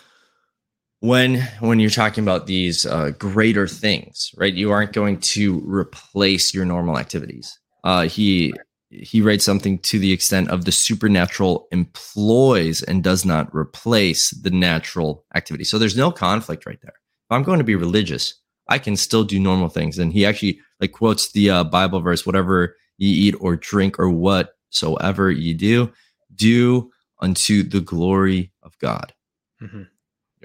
when 1.00 1.42
when 1.60 1.80
you're 1.80 1.90
talking 1.90 2.24
about 2.24 2.48
these 2.48 2.86
uh, 2.86 3.12
greater 3.20 3.68
things, 3.68 4.34
right? 4.38 4.54
You 4.54 4.72
aren't 4.72 4.94
going 4.94 5.20
to 5.20 5.62
replace 5.66 6.54
your 6.54 6.64
normal 6.64 6.98
activities. 6.98 7.60
Uh, 7.84 8.04
he 8.04 8.54
he 9.02 9.22
writes 9.22 9.44
something 9.44 9.80
to 9.80 9.98
the 9.98 10.12
extent 10.12 10.50
of 10.50 10.66
the 10.66 10.72
supernatural 10.72 11.68
employs 11.72 12.84
and 12.84 13.04
does 13.04 13.26
not 13.26 13.54
replace 13.54 14.30
the 14.32 14.52
natural 14.52 15.26
activity. 15.36 15.64
So 15.64 15.80
there's 15.80 15.98
no 15.98 16.12
conflict 16.12 16.66
right 16.66 16.80
there. 16.82 16.94
If 16.94 17.32
I'm 17.32 17.44
going 17.44 17.58
to 17.58 17.64
be 17.64 17.76
religious, 17.76 18.36
I 18.70 18.78
can 18.78 18.96
still 18.96 19.24
do 19.24 19.40
normal 19.40 19.70
things. 19.70 19.98
And 19.98 20.14
he 20.14 20.26
actually 20.26 20.60
like 20.80 20.92
quotes 20.92 21.32
the 21.32 21.50
uh, 21.50 21.64
Bible 21.64 22.02
verse, 22.02 22.26
whatever 22.26 22.76
you 22.98 23.28
eat 23.28 23.36
or 23.40 23.56
drink 23.56 24.00
or 24.00 24.10
whatsoever 24.10 25.32
you 25.32 25.54
do, 25.54 25.92
do 26.36 26.92
unto 27.20 27.64
the 27.64 27.82
glory 27.82 28.52
of 28.62 28.78
God. 28.80 29.14
Mm-hmm. 29.62 29.84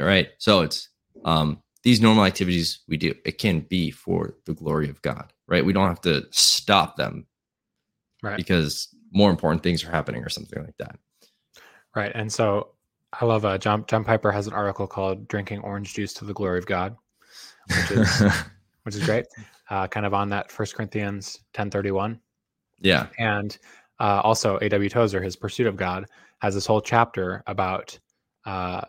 All 0.01 0.07
right. 0.07 0.29
So 0.39 0.61
it's 0.61 0.89
um, 1.25 1.63
these 1.83 2.01
normal 2.01 2.25
activities 2.25 2.81
we 2.89 2.97
do, 2.97 3.15
it 3.25 3.39
can 3.39 3.61
be 3.61 3.91
for 3.91 4.35
the 4.47 4.55
glory 4.55 4.89
of 4.89 5.03
God, 5.03 5.33
right? 5.47 5.65
We 5.65 5.73
don't 5.73 5.89
have 5.89 6.01
to 6.03 6.27
stop 6.31 6.97
them 6.97 7.27
right. 8.23 8.37
because 8.37 8.89
more 9.13 9.31
important 9.31 9.63
things 9.63 9.85
are 9.85 9.91
happening 9.91 10.23
or 10.23 10.29
something 10.29 10.63
like 10.63 10.77
that. 10.79 10.97
Right 11.97 12.13
and 12.15 12.33
so 12.33 12.75
i 13.15 13.25
love 13.25 13.47
uh, 13.47 13.57
john 13.57 13.83
john 13.89 14.05
piper 14.05 14.31
has 14.31 14.47
an 14.47 14.53
article 14.53 14.87
called 14.87 15.27
drinking 15.27 15.61
orange 15.63 15.95
juice 15.95 16.13
to 16.13 16.27
the 16.27 16.35
glory 16.35 16.59
of 16.59 16.67
god 16.67 16.95
which 17.67 17.91
is 17.93 18.23
which 18.83 18.95
is 18.95 19.05
great 19.05 19.25
uh, 19.71 19.89
kind 19.89 20.05
of 20.05 20.13
on 20.13 20.29
that 20.29 20.53
first 20.53 20.75
corinthians 20.75 21.39
1031 21.55 22.21
yeah. 22.81 23.07
And 23.19 23.57
uh, 24.01 24.21
also 24.23 24.59
aw 24.59 24.89
tozer 24.89 25.23
his 25.23 25.37
pursuit 25.37 25.67
of 25.67 25.77
god 25.77 26.07
has 26.41 26.55
this 26.55 26.67
whole 26.67 26.81
chapter 26.81 27.43
about 27.47 27.99
uh, 28.45 28.83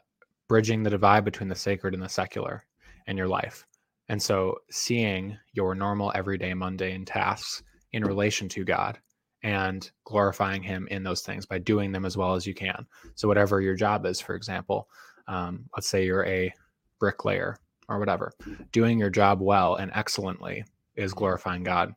bridging 0.48 0.84
the 0.84 0.90
divide 0.90 1.26
between 1.26 1.50
the 1.50 1.56
sacred 1.56 1.94
and 1.94 2.04
the 2.04 2.10
secular 2.10 2.64
in 3.08 3.18
your 3.18 3.28
life. 3.28 3.66
And 4.08 4.22
so 4.22 4.60
seeing 4.70 5.38
your 5.54 5.76
normal 5.76 6.12
everyday 6.16 6.54
mundane 6.54 7.06
tasks 7.06 7.64
in 7.94 8.04
relation 8.04 8.48
to 8.50 8.64
god 8.64 9.00
and 9.44 9.90
glorifying 10.04 10.62
him 10.62 10.88
in 10.92 11.04
those 11.04 11.22
things 11.22 11.46
by 11.46 11.58
doing 11.58 11.92
them 11.92 12.06
as 12.06 12.18
well 12.18 12.36
as 12.36 12.46
you 12.46 12.54
can. 12.54 12.86
So, 13.16 13.28
whatever 13.28 13.62
your 13.62 13.76
job 13.76 14.06
is, 14.06 14.20
for 14.20 14.36
example, 14.36 14.90
um, 15.28 15.66
let's 15.76 15.88
say 15.88 16.06
you're 16.06 16.26
a 16.26 16.54
bricklayer 17.00 17.58
or 17.88 18.00
whatever, 18.00 18.32
doing 18.72 19.00
your 19.00 19.10
job 19.10 19.42
well 19.42 19.76
and 19.76 19.92
excellently 19.96 20.64
is 20.96 21.14
glorifying 21.14 21.64
God. 21.64 21.94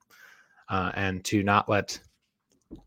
Uh, 0.69 0.93
and 0.95 1.23
to 1.25 1.43
not 1.43 1.69
let 1.69 1.99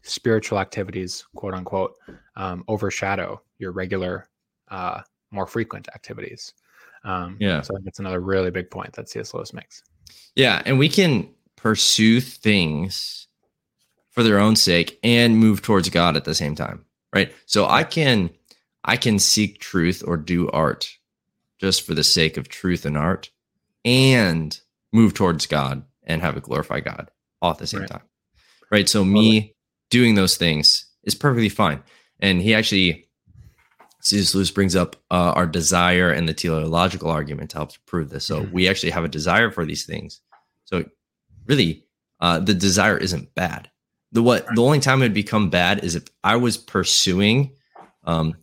spiritual 0.02 0.60
activities, 0.60 1.26
quote 1.36 1.54
unquote, 1.54 1.96
um, 2.36 2.64
overshadow 2.68 3.42
your 3.60 3.72
regular, 3.72 4.28
uh, 4.70 5.02
more 5.32 5.46
frequent 5.46 5.88
activities. 5.94 6.54
Um, 7.04 7.38
yeah. 7.40 7.62
So, 7.62 7.78
that's 7.84 8.00
another 8.00 8.22
really 8.22 8.52
big 8.52 8.72
point 8.72 8.94
that 8.94 9.10
C.S. 9.10 9.34
Lewis 9.34 9.54
makes. 9.54 9.84
Yeah. 10.36 10.62
And 10.66 10.80
we 10.80 10.90
can 10.90 11.30
pursue 11.56 12.22
things 12.22 13.28
for 14.16 14.24
their 14.24 14.40
own 14.40 14.56
sake 14.56 14.98
and 15.04 15.38
move 15.38 15.62
towards 15.62 15.90
God 15.90 16.16
at 16.16 16.24
the 16.24 16.34
same 16.34 16.56
time. 16.56 16.86
Right. 17.14 17.32
So 17.46 17.68
I 17.68 17.84
can 17.84 18.30
I 18.84 18.98
can 18.98 19.20
seek 19.20 19.60
truth 19.60 20.04
or 20.06 20.18
do 20.18 20.50
art 20.50 20.90
just 21.60 21.86
for 21.86 21.94
the 21.94 22.04
sake 22.04 22.38
of 22.38 22.48
truth 22.48 22.86
and 22.86 22.98
art 22.98 23.30
and 23.84 24.58
move 24.92 25.14
towards 25.14 25.46
God 25.46 25.84
and 26.04 26.22
have 26.22 26.38
it 26.38 26.44
glorify 26.44 26.80
God 26.80 27.12
all 27.42 27.52
at 27.52 27.58
the 27.58 27.68
same 27.68 27.82
right. 27.82 27.90
time. 27.90 28.02
Right. 28.72 28.90
So 28.90 29.06
me 29.06 29.56
doing 29.90 30.16
those 30.16 30.38
things 30.38 30.86
is 31.04 31.16
perfectly 31.16 31.50
fine. 31.50 31.84
And 32.20 32.42
he 32.42 32.56
actually 32.56 33.08
C.S. 34.02 34.36
Lewis 34.36 34.52
brings 34.52 34.76
up 34.76 34.96
uh, 35.10 35.34
our 35.36 35.48
desire 35.48 36.12
and 36.12 36.30
the 36.30 36.34
teleological 36.34 37.10
argument 37.10 37.50
to 37.52 37.58
help 37.58 37.72
to 37.72 37.80
prove 37.88 38.12
this. 38.12 38.26
So 38.26 38.42
mm-hmm. 38.42 38.54
we 38.54 38.70
actually 38.70 38.92
have 38.92 39.04
a 39.04 39.10
desire 39.10 39.50
for 39.50 39.66
these 39.66 39.86
things. 39.86 40.22
So 40.66 40.86
really, 41.48 41.86
uh, 42.20 42.40
the 42.40 42.54
desire 42.54 42.98
isn't 42.98 43.34
bad 43.34 43.72
the 44.16 44.24
what 44.24 44.48
the 44.56 44.64
only 44.64 44.80
time 44.80 45.02
it 45.02 45.06
would 45.06 45.14
become 45.14 45.50
bad 45.50 45.84
is 45.84 45.96
if 45.96 46.06
I 46.24 46.38
was 46.38 46.56
pursuing 46.58 47.52
um, 48.06 48.36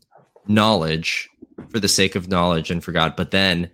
knowledge 0.47 1.31
for 1.71 1.81
the 1.81 1.89
sake 1.89 2.15
of 2.15 2.29
knowledge 2.29 2.71
and 2.71 2.85
for 2.85 2.93
God, 2.93 3.17
but 3.17 3.31
then 3.31 3.71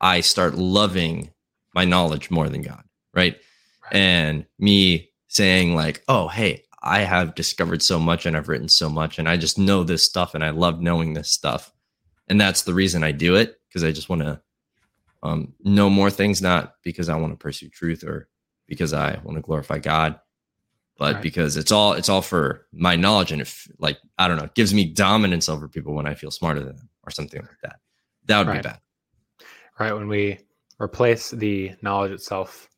I 0.00 0.22
start 0.22 0.54
loving 0.54 1.30
my 1.74 1.84
knowledge 1.84 2.30
more 2.30 2.48
than 2.48 2.62
God, 2.62 2.82
right? 3.12 3.36
right? 3.84 3.92
And 3.92 4.46
me 4.58 5.10
saying 5.28 5.76
like, 5.76 6.02
"Oh, 6.08 6.28
hey, 6.28 6.64
I 6.82 7.00
have 7.00 7.34
discovered 7.34 7.82
so 7.82 7.98
much 7.98 8.24
and 8.24 8.38
I've 8.38 8.48
written 8.48 8.68
so 8.68 8.88
much 8.88 9.18
and 9.18 9.28
I 9.28 9.36
just 9.36 9.58
know 9.58 9.84
this 9.84 10.02
stuff 10.02 10.34
and 10.34 10.42
I 10.42 10.48
love 10.48 10.80
knowing 10.80 11.12
this 11.12 11.30
stuff." 11.30 11.70
And 12.26 12.40
that's 12.40 12.62
the 12.62 12.72
reason 12.72 13.04
I 13.04 13.12
do 13.12 13.34
it 13.36 13.60
because 13.68 13.84
I 13.84 13.92
just 13.92 14.08
want 14.08 14.22
to 14.22 14.40
um, 15.22 15.52
know 15.62 15.90
more 15.90 16.10
things, 16.10 16.40
not 16.40 16.76
because 16.82 17.10
I 17.10 17.16
want 17.16 17.34
to 17.34 17.36
pursue 17.36 17.68
truth 17.68 18.02
or 18.02 18.30
because 18.66 18.94
I 18.94 19.20
want 19.24 19.36
to 19.36 19.42
glorify 19.42 19.78
God, 19.78 20.18
but 20.98 21.14
Right. 21.14 21.22
because 21.22 21.56
it's 21.56 21.72
all 21.72 21.92
it's 21.94 22.08
all 22.08 22.22
for 22.22 22.66
my 22.72 22.94
knowledge 22.96 23.32
and 23.32 23.40
if 23.42 23.66
like 23.78 23.98
I 24.18 24.28
don't 24.28 24.36
know, 24.36 24.44
it 24.44 24.54
gives 24.54 24.72
me 24.74 24.84
dominance 24.84 25.48
over 25.48 25.68
people 25.68 25.94
when 25.94 26.06
I 26.06 26.14
feel 26.14 26.30
smarter 26.30 26.60
than 26.60 26.76
them 26.76 26.88
or 27.04 27.10
something 27.10 27.40
like 27.42 27.60
that. 27.62 27.80
That 28.26 28.38
would 28.38 28.48
Right. 28.48 28.62
be 28.62 28.68
bad. 28.68 28.80
right 29.80 29.92
when 29.92 30.06
we 30.08 30.38
replace 30.80 31.30
the 31.30 31.72
knowledge 31.82 32.12
itself 32.12 32.68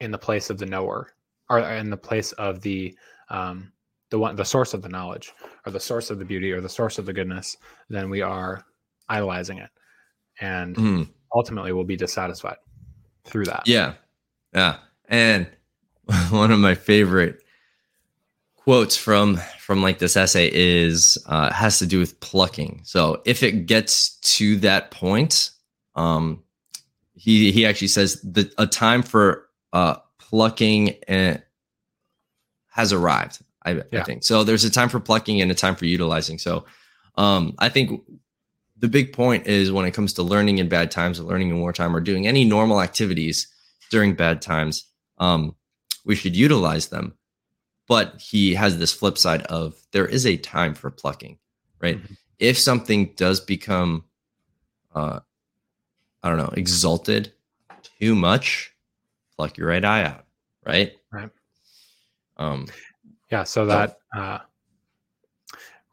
in 0.00 0.10
the 0.10 0.18
place 0.18 0.50
of 0.50 0.58
the 0.58 0.66
knower 0.66 1.12
or 1.48 1.60
in 1.60 1.88
the 1.88 1.96
place 1.96 2.32
of 2.32 2.60
the 2.62 2.96
um 3.28 3.72
the 4.10 4.18
one 4.18 4.34
the 4.36 4.44
source 4.44 4.74
of 4.74 4.82
the 4.82 4.88
knowledge 4.88 5.32
or 5.64 5.70
the 5.72 5.78
source 5.80 6.10
of 6.10 6.18
the 6.18 6.24
beauty 6.24 6.50
or 6.52 6.60
the 6.60 6.68
source 6.68 6.98
of 6.98 7.06
the 7.06 7.12
goodness 7.12 7.56
then 7.88 8.10
we 8.10 8.20
are 8.22 8.64
idolizing 9.08 9.58
it 9.58 9.70
and 10.40 10.74
Mhm. 10.76 11.08
ultimately 11.34 11.72
we'll 11.72 11.84
be 11.84 11.96
dissatisfied 11.96 12.56
through 13.24 13.44
that 13.44 13.62
Yeah. 13.66 13.94
Yeah. 14.52 14.78
And 15.08 15.46
one 16.30 16.50
of 16.50 16.58
my 16.58 16.74
favorite 16.74 17.41
quotes 18.64 18.96
from 18.96 19.38
from 19.58 19.82
like 19.82 19.98
this 19.98 20.16
essay 20.16 20.50
is 20.52 21.18
uh 21.26 21.52
has 21.52 21.78
to 21.78 21.86
do 21.86 21.98
with 21.98 22.18
plucking. 22.20 22.82
So 22.84 23.22
if 23.24 23.42
it 23.42 23.66
gets 23.66 24.16
to 24.36 24.56
that 24.58 24.90
point, 24.90 25.50
um 25.94 26.42
he 27.14 27.52
he 27.52 27.66
actually 27.66 27.88
says 27.88 28.20
that 28.22 28.52
a 28.58 28.66
time 28.66 29.02
for 29.02 29.48
uh 29.72 29.96
plucking 30.18 30.94
uh, 31.08 31.38
has 32.68 32.92
arrived. 32.92 33.40
I, 33.64 33.82
I 33.92 34.02
think. 34.02 34.24
So 34.24 34.42
there's 34.42 34.64
a 34.64 34.70
time 34.70 34.88
for 34.88 34.98
plucking 34.98 35.40
and 35.40 35.50
a 35.50 35.54
time 35.54 35.76
for 35.76 35.86
utilizing. 35.86 36.38
So 36.38 36.64
um 37.16 37.54
I 37.58 37.68
think 37.68 38.02
the 38.78 38.88
big 38.88 39.12
point 39.12 39.46
is 39.46 39.70
when 39.70 39.86
it 39.86 39.92
comes 39.92 40.12
to 40.14 40.22
learning 40.22 40.58
in 40.58 40.68
bad 40.68 40.90
times 40.90 41.20
or 41.20 41.22
learning 41.22 41.50
in 41.50 41.60
wartime 41.60 41.94
or 41.94 42.00
doing 42.00 42.26
any 42.26 42.44
normal 42.44 42.80
activities 42.80 43.46
during 43.90 44.14
bad 44.14 44.42
times, 44.42 44.86
um, 45.18 45.54
we 46.04 46.16
should 46.16 46.34
utilize 46.34 46.88
them. 46.88 47.14
But 47.88 48.20
he 48.20 48.54
has 48.54 48.78
this 48.78 48.92
flip 48.92 49.18
side 49.18 49.42
of 49.42 49.74
there 49.90 50.06
is 50.06 50.26
a 50.26 50.36
time 50.36 50.74
for 50.74 50.90
plucking, 50.90 51.38
right? 51.80 52.00
Mhm. 52.02 52.16
If 52.38 52.58
something 52.58 53.12
does 53.14 53.40
become, 53.40 54.04
uh, 54.94 55.20
I 56.22 56.28
don't 56.28 56.38
know, 56.38 56.52
exalted 56.56 57.32
too 58.00 58.14
much, 58.14 58.72
pluck 59.36 59.56
your 59.58 59.68
right 59.68 59.84
eye 59.84 60.04
out, 60.04 60.24
right? 60.64 60.92
Right. 61.10 61.30
Um, 62.36 62.66
Yeah, 63.30 63.44
so 63.44 63.66
that 63.66 63.98
uh 64.14 64.38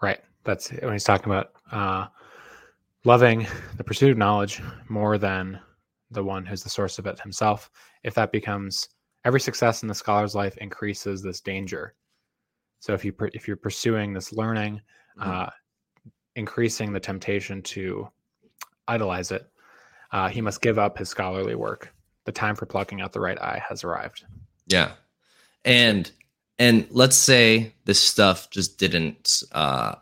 right. 0.01 0.21
That's 0.43 0.69
when 0.71 0.93
he's 0.93 1.03
talking 1.03 1.31
about 1.31 1.53
uh 1.71 2.07
loving 3.05 3.47
the 3.77 3.83
pursuit 3.83 4.11
of 4.11 4.17
knowledge 4.17 4.61
more 4.89 5.17
than 5.17 5.59
the 6.11 6.23
one 6.23 6.45
who's 6.45 6.63
the 6.63 6.69
source 6.69 6.99
of 6.99 7.05
it 7.07 7.19
himself. 7.19 7.69
If 8.03 8.13
that 8.15 8.31
becomes 8.31 8.89
every 9.25 9.39
success 9.39 9.81
in 9.81 9.87
the 9.87 9.95
scholar's 9.95 10.35
life 10.35 10.57
increases 10.57 11.21
this 11.21 11.41
danger. 11.41 11.93
So 12.79 12.93
if 12.93 13.03
you 13.03 13.13
if 13.33 13.47
you're 13.47 13.57
pursuing 13.57 14.13
this 14.13 14.31
learning, 14.33 14.81
Mhm. 15.19 15.27
uh 15.27 15.49
increasing 16.35 16.93
the 16.93 16.99
temptation 16.99 17.61
to 17.61 18.09
idolize 18.87 19.31
it, 19.31 19.45
uh, 20.11 20.29
he 20.29 20.39
must 20.41 20.61
give 20.61 20.79
up 20.79 20.97
his 20.97 21.09
scholarly 21.09 21.55
work. 21.55 21.93
The 22.25 22.31
time 22.31 22.55
for 22.55 22.65
plucking 22.65 23.01
out 23.01 23.11
the 23.11 23.19
right 23.19 23.37
eye 23.39 23.61
has 23.67 23.83
arrived. 23.83 24.25
Yeah. 24.67 24.93
And 25.65 26.09
and 26.57 26.87
let's 26.91 27.15
say 27.17 27.73
this 27.85 27.99
stuff 27.99 28.49
just 28.49 28.77
didn't 28.77 29.43
uh 29.51 29.95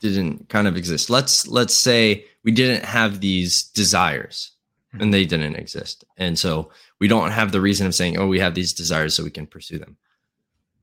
didn't 0.00 0.48
kind 0.48 0.68
of 0.68 0.76
exist. 0.76 1.08
Let's 1.10 1.46
let's 1.48 1.74
say 1.74 2.26
we 2.44 2.52
didn't 2.52 2.84
have 2.84 3.20
these 3.20 3.64
desires 3.64 4.52
and 4.92 5.12
they 5.12 5.24
didn't 5.24 5.56
exist. 5.56 6.04
And 6.16 6.38
so 6.38 6.70
we 6.98 7.08
don't 7.08 7.30
have 7.30 7.52
the 7.52 7.60
reason 7.60 7.86
of 7.86 7.94
saying, 7.94 8.18
"Oh, 8.18 8.26
we 8.26 8.40
have 8.40 8.54
these 8.54 8.72
desires 8.72 9.14
so 9.14 9.24
we 9.24 9.30
can 9.30 9.46
pursue 9.46 9.78
them." 9.78 9.96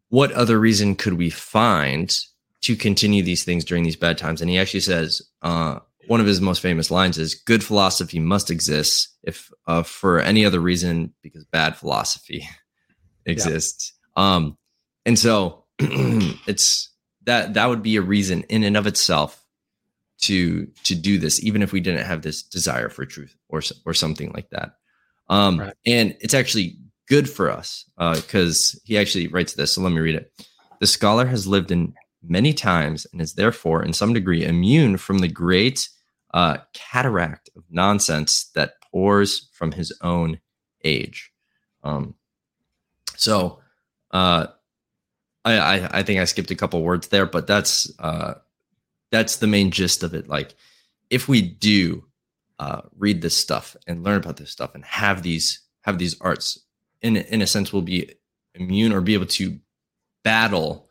What 0.10 0.32
other 0.32 0.60
reason 0.60 0.96
could 0.96 1.14
we 1.14 1.30
find 1.30 2.16
to 2.62 2.76
continue 2.76 3.24
these 3.24 3.44
things 3.44 3.66
during 3.66 3.84
these 3.84 3.96
bad 3.96 4.18
times? 4.18 4.42
And 4.42 4.50
he 4.50 4.58
actually 4.58 4.82
says, 4.82 5.22
uh 5.42 5.80
one 6.08 6.20
of 6.20 6.28
his 6.28 6.42
most 6.42 6.62
famous 6.62 6.92
lines 6.92 7.18
is 7.18 7.36
good 7.36 7.64
philosophy 7.64 8.20
must 8.20 8.52
exist 8.52 9.10
if 9.24 9.52
uh, 9.68 9.84
for 9.84 10.20
any 10.20 10.46
other 10.46 10.60
reason 10.60 11.14
because 11.22 11.44
bad 11.46 11.76
philosophy 11.76 12.48
exists 13.26 13.94
um 14.16 14.58
and 15.06 15.18
so 15.18 15.66
it's 15.80 16.92
that 17.24 17.56
that 17.56 17.68
would 17.68 17.84
be 17.84 17.96
a 17.96 18.02
reason 18.02 18.44
in 18.44 18.64
and 18.64 18.78
of 18.78 18.88
itself 18.88 19.45
to 20.22 20.66
to 20.84 20.96
do 20.96 21.18
this 21.20 21.44
even 21.44 21.62
if 21.62 21.72
we 21.72 21.80
didn't 21.82 22.06
have 22.06 22.22
this 22.22 22.42
desire 22.42 22.90
for 22.90 23.06
truth 23.06 23.36
or 23.50 23.62
or 23.86 23.94
something 23.94 24.32
like 24.34 24.50
that. 24.52 24.76
Um 25.30 25.60
Right. 25.60 25.74
and 25.86 26.16
it's 26.22 26.34
actually 26.34 26.78
good 27.08 27.30
for 27.30 27.52
us 27.52 27.86
because 27.98 28.80
he 28.86 28.98
actually 28.98 29.28
writes 29.28 29.54
this 29.54 29.74
so 29.74 29.82
let 29.82 29.92
me 29.92 30.00
read 30.00 30.16
it. 30.16 30.32
The 30.80 30.88
scholar 30.88 31.26
has 31.26 31.48
lived 31.48 31.72
in 31.72 31.94
many 32.24 32.54
times 32.54 33.06
and 33.12 33.22
is 33.22 33.34
therefore 33.34 33.84
in 33.84 33.94
some 33.94 34.14
degree 34.14 34.44
immune 34.46 34.98
from 34.98 35.20
the 35.20 35.28
great 35.28 35.88
uh, 36.34 36.58
cataract 36.74 37.50
of 37.56 37.64
nonsense 37.70 38.50
that 38.56 38.74
pours 38.92 39.50
from 39.54 39.72
his 39.72 39.94
own 40.02 40.40
age. 40.84 41.32
Um 41.84 42.16
so 43.18 43.60
uh 44.12 44.48
I, 45.44 45.58
I 45.60 46.00
I 46.00 46.04
think 46.04 46.20
I 46.20 46.26
skipped 46.26 46.52
a 46.52 46.56
couple 46.56 46.82
words 46.82 47.10
there, 47.10 47.26
but 47.26 47.46
that's 47.48 47.92
uh 48.00 48.36
that's 49.12 49.38
the 49.38 49.48
main 49.48 49.72
gist 49.72 50.04
of 50.04 50.14
it. 50.14 50.28
Like 50.28 50.56
if 51.10 51.28
we 51.28 51.42
do 51.42 52.06
uh 52.60 52.82
read 52.98 53.22
this 53.22 53.38
stuff 53.38 53.76
and 53.86 54.04
learn 54.04 54.18
about 54.18 54.38
this 54.38 54.52
stuff 54.52 54.76
and 54.76 54.86
have 54.86 55.24
these 55.24 55.60
have 55.82 55.98
these 55.98 56.20
arts 56.22 56.60
in 57.02 57.18
in 57.18 57.42
a 57.42 57.48
sense 57.48 57.74
we'll 57.74 57.82
be 57.82 58.14
immune 58.56 58.94
or 58.94 59.02
be 59.02 59.14
able 59.14 59.26
to 59.26 59.60
battle 60.24 60.90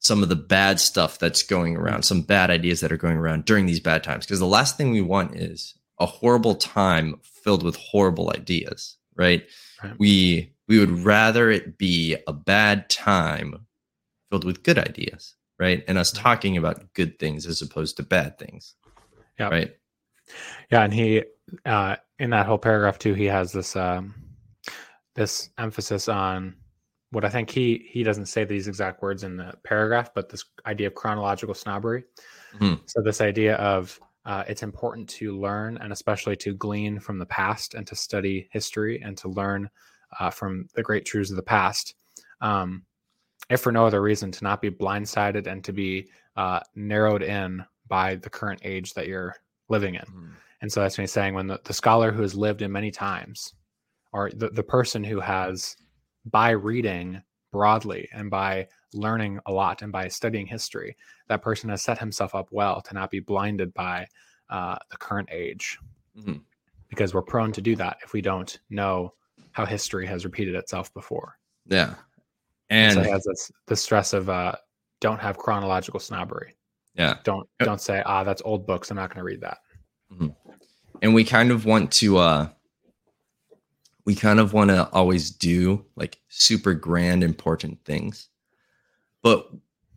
some 0.00 0.22
of 0.22 0.28
the 0.28 0.36
bad 0.36 0.80
stuff 0.80 1.18
that's 1.18 1.42
going 1.42 1.76
around, 1.76 2.02
some 2.02 2.22
bad 2.22 2.50
ideas 2.50 2.80
that 2.80 2.90
are 2.90 2.96
going 2.96 3.16
around 3.16 3.44
during 3.44 3.66
these 3.66 3.80
bad 3.80 4.02
times. 4.02 4.24
Because 4.26 4.40
the 4.40 4.46
last 4.46 4.76
thing 4.76 4.90
we 4.90 5.02
want 5.02 5.36
is 5.36 5.74
a 5.98 6.06
horrible 6.06 6.54
time 6.54 7.20
filled 7.22 7.62
with 7.62 7.76
horrible 7.76 8.30
ideas, 8.30 8.96
right? 9.14 9.46
Right. 9.82 9.94
We 9.98 10.52
we 10.66 10.78
would 10.78 10.90
rather 10.90 11.50
it 11.50 11.78
be 11.78 12.16
a 12.26 12.32
bad 12.32 12.88
time 12.88 13.66
filled 14.30 14.44
with 14.44 14.62
good 14.62 14.78
ideas, 14.78 15.34
right? 15.60 15.84
And 15.86 15.98
us 15.98 16.10
talking 16.10 16.56
about 16.56 16.92
good 16.94 17.18
things 17.18 17.46
as 17.46 17.62
opposed 17.62 17.98
to 17.98 18.02
bad 18.02 18.38
things. 18.38 18.74
Yeah. 19.38 19.48
Right. 19.48 19.76
Yeah, 20.70 20.82
and 20.82 20.92
he 20.92 21.24
uh, 21.66 21.96
in 22.18 22.30
that 22.30 22.46
whole 22.46 22.58
paragraph 22.58 22.98
too, 22.98 23.14
he 23.14 23.26
has 23.26 23.52
this 23.52 23.76
um, 23.76 24.14
this 25.14 25.50
emphasis 25.58 26.08
on 26.08 26.56
what 27.10 27.24
I 27.24 27.28
think 27.28 27.50
he 27.50 27.88
he 27.90 28.02
doesn't 28.02 28.26
say 28.26 28.44
these 28.44 28.68
exact 28.68 29.02
words 29.02 29.24
in 29.24 29.36
the 29.36 29.54
paragraph, 29.64 30.12
but 30.14 30.28
this 30.28 30.44
idea 30.66 30.86
of 30.86 30.94
chronological 30.94 31.54
snobbery. 31.54 32.04
Mhm. 32.54 32.80
So 32.86 33.02
this 33.02 33.20
idea 33.20 33.56
of 33.56 33.98
uh, 34.24 34.44
it's 34.46 34.62
important 34.62 35.08
to 35.08 35.38
learn 35.38 35.78
and 35.78 35.92
especially 35.92 36.36
to 36.36 36.54
glean 36.54 37.00
from 37.00 37.18
the 37.18 37.26
past 37.26 37.74
and 37.74 37.86
to 37.86 37.96
study 37.96 38.48
history 38.52 39.00
and 39.02 39.16
to 39.16 39.28
learn 39.28 39.68
uh, 40.18 40.30
from 40.30 40.68
the 40.74 40.82
great 40.82 41.06
truths 41.06 41.30
of 41.30 41.36
the 41.36 41.42
past. 41.42 41.94
Um, 42.40 42.84
if 43.50 43.60
for 43.60 43.72
no 43.72 43.84
other 43.84 44.00
reason, 44.00 44.30
to 44.32 44.44
not 44.44 44.62
be 44.62 44.70
blindsided 44.70 45.46
and 45.46 45.62
to 45.64 45.72
be 45.72 46.08
uh, 46.36 46.60
narrowed 46.74 47.22
in 47.22 47.64
by 47.88 48.14
the 48.14 48.30
current 48.30 48.60
age 48.64 48.94
that 48.94 49.08
you're 49.08 49.34
living 49.68 49.96
in. 49.96 50.02
Mhm. 50.02 50.32
And 50.62 50.72
so 50.72 50.80
that's 50.80 50.96
what 50.96 51.02
he's 51.02 51.12
saying 51.12 51.34
when 51.34 51.46
the, 51.46 51.60
the 51.64 51.72
scholar 51.72 52.12
who 52.12 52.22
has 52.22 52.34
lived 52.34 52.62
in 52.62 52.70
many 52.70 52.90
times, 52.90 53.54
or 54.12 54.30
the, 54.30 54.48
the 54.50 54.62
person 54.62 55.02
who 55.02 55.20
has, 55.20 55.76
by 56.26 56.50
reading 56.50 57.22
broadly 57.50 58.08
and 58.12 58.30
by 58.30 58.68
learning 58.92 59.40
a 59.46 59.52
lot 59.52 59.82
and 59.82 59.90
by 59.90 60.06
studying 60.08 60.46
history, 60.46 60.96
that 61.28 61.42
person 61.42 61.70
has 61.70 61.82
set 61.82 61.98
himself 61.98 62.34
up 62.34 62.48
well 62.52 62.80
to 62.82 62.94
not 62.94 63.10
be 63.10 63.20
blinded 63.20 63.72
by 63.74 64.06
uh, 64.50 64.76
the 64.90 64.96
current 64.96 65.28
age. 65.32 65.78
Mhm. 66.18 66.42
Because 66.88 67.14
we're 67.14 67.22
prone 67.22 67.52
to 67.52 67.60
do 67.60 67.76
that 67.76 67.98
if 68.04 68.12
we 68.12 68.20
don't 68.20 68.58
know 68.68 69.14
how 69.52 69.64
history 69.64 70.06
has 70.06 70.24
repeated 70.24 70.54
itself 70.54 70.92
before. 70.92 71.38
Yeah. 71.66 71.94
And 72.70 72.92
And 72.92 72.94
so 72.94 73.02
he 73.02 73.10
has 73.10 73.24
this 73.24 73.50
the 73.66 73.76
stress 73.76 74.12
of 74.12 74.28
uh, 74.30 74.54
don't 75.00 75.20
have 75.20 75.36
chronological 75.36 76.00
snobbery. 76.00 76.54
yeah. 76.94 77.16
Don't 77.24 77.48
don't 77.60 77.80
say 77.80 78.02
ah 78.06 78.24
that's 78.24 78.42
old 78.44 78.66
books. 78.66 78.90
I'm 78.90 78.96
not 78.96 79.10
going 79.10 79.18
to 79.18 79.24
read 79.24 79.40
that. 79.42 79.58
and 81.02 81.14
we 81.14 81.24
kind 81.24 81.50
of 81.50 81.64
want 81.64 81.92
to 81.92 82.18
uh 82.18 82.48
we 84.06 84.14
kind 84.14 84.40
of 84.40 84.52
want 84.52 84.70
to 84.70 84.88
always 84.92 85.30
do 85.30 85.84
like 85.96 86.18
super 86.28 86.74
grand 86.74 87.22
important 87.22 87.82
things 87.84 88.28
but 89.22 89.48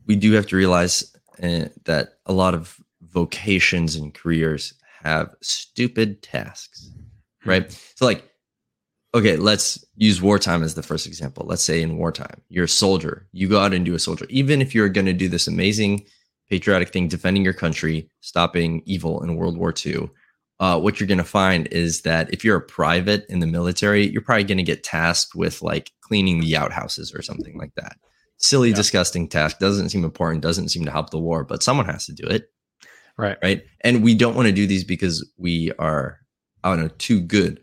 we 0.06 0.16
do 0.16 0.32
have 0.34 0.46
to 0.48 0.56
realize 0.56 1.16
uh, 1.42 1.66
that 1.86 2.20
a 2.28 2.34
lot 2.34 2.54
of 2.54 2.78
vocations 3.02 3.96
and 3.96 4.14
careers 4.14 4.74
have 5.04 5.34
stupid 5.42 6.22
tasks 6.22 6.92
right 7.46 7.72
so 7.96 8.06
like 8.06 8.30
okay 9.14 9.38
let's 9.38 9.84
use 9.96 10.22
wartime 10.22 10.64
as 10.64 10.76
the 10.76 10.84
first 10.84 11.06
example 11.06 11.46
let's 11.48 11.64
say 11.64 11.82
in 11.82 11.98
wartime 11.98 12.42
you're 12.50 12.66
a 12.66 12.70
soldier 12.70 13.28
you 13.32 13.48
go 13.48 13.60
out 13.60 13.74
and 13.74 13.86
do 13.86 13.96
a 13.96 14.00
soldier 14.00 14.26
even 14.30 14.62
if 14.62 14.74
you're 14.74 14.90
going 14.90 15.06
to 15.06 15.14
do 15.14 15.30
this 15.30 15.48
amazing 15.48 16.06
patriotic 16.50 16.90
thing 16.90 17.08
defending 17.08 17.44
your 17.44 17.54
country 17.54 18.10
stopping 18.22 18.82
evil 18.86 19.22
in 19.24 19.36
world 19.36 19.58
war 19.58 19.74
ii 19.86 20.10
uh, 20.60 20.80
what 20.80 21.00
you're 21.00 21.08
going 21.08 21.18
to 21.18 21.24
find 21.24 21.68
is 21.68 22.02
that 22.02 22.32
if 22.34 22.44
you're 22.44 22.58
a 22.58 22.62
private 22.62 23.26
in 23.28 23.40
the 23.40 23.48
military, 23.48 24.08
you're 24.08 24.22
probably 24.22 24.44
going 24.44 24.58
to 24.58 24.64
get 24.64 24.84
tasked 24.84 25.36
with 25.36 25.62
like 25.62 25.92
cleaning 26.02 26.40
the 26.40 26.56
outhouses 26.56 27.14
or 27.14 27.22
something 27.22 27.58
like 27.58 27.74
that. 27.76 27.98
Silly, 28.38 28.70
yeah. 28.70 28.76
disgusting 28.76 29.28
task 29.28 29.60
doesn't 29.60 29.90
seem 29.90 30.04
important, 30.04 30.42
doesn't 30.42 30.70
seem 30.70 30.86
to 30.86 30.92
help 30.92 31.10
the 31.10 31.20
war, 31.20 31.44
but 31.44 31.64
someone 31.64 31.86
has 31.88 32.06
to 32.06 32.14
do 32.14 32.26
it. 32.26 32.50
Right. 33.18 33.38
Right. 33.44 33.64
And 33.82 34.04
we 34.04 34.16
don't 34.16 34.36
want 34.36 34.48
to 34.48 34.54
do 34.54 34.68
these 34.68 34.84
because 34.84 35.30
we 35.38 35.72
are, 35.80 36.20
I 36.64 36.70
don't 36.70 36.82
know, 36.82 36.92
too 36.98 37.20
good 37.22 37.63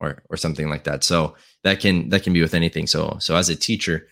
or, 0.00 0.22
or 0.30 0.36
something 0.36 0.68
like 0.68 0.84
that. 0.84 1.04
So 1.04 1.34
that 1.62 1.80
can, 1.80 2.08
that 2.10 2.22
can 2.22 2.32
be 2.32 2.40
with 2.40 2.54
anything. 2.54 2.86
So, 2.86 3.16
so 3.20 3.36
as 3.36 3.48
a 3.48 3.56
teacher, 3.56 4.08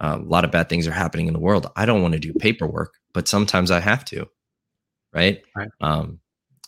uh, 0.00 0.18
a 0.20 0.24
lot 0.24 0.44
of 0.44 0.50
bad 0.50 0.68
things 0.68 0.86
are 0.86 0.92
happening 0.92 1.26
in 1.26 1.32
the 1.32 1.40
world. 1.40 1.70
I 1.76 1.86
don't 1.86 2.02
want 2.02 2.14
to 2.14 2.20
do 2.20 2.32
paperwork, 2.34 2.94
but 3.12 3.28
sometimes 3.28 3.70
I 3.70 3.80
have 3.80 4.04
to. 4.06 4.28
Right. 5.12 5.42
Right. 5.54 5.70
Um, 5.80 6.20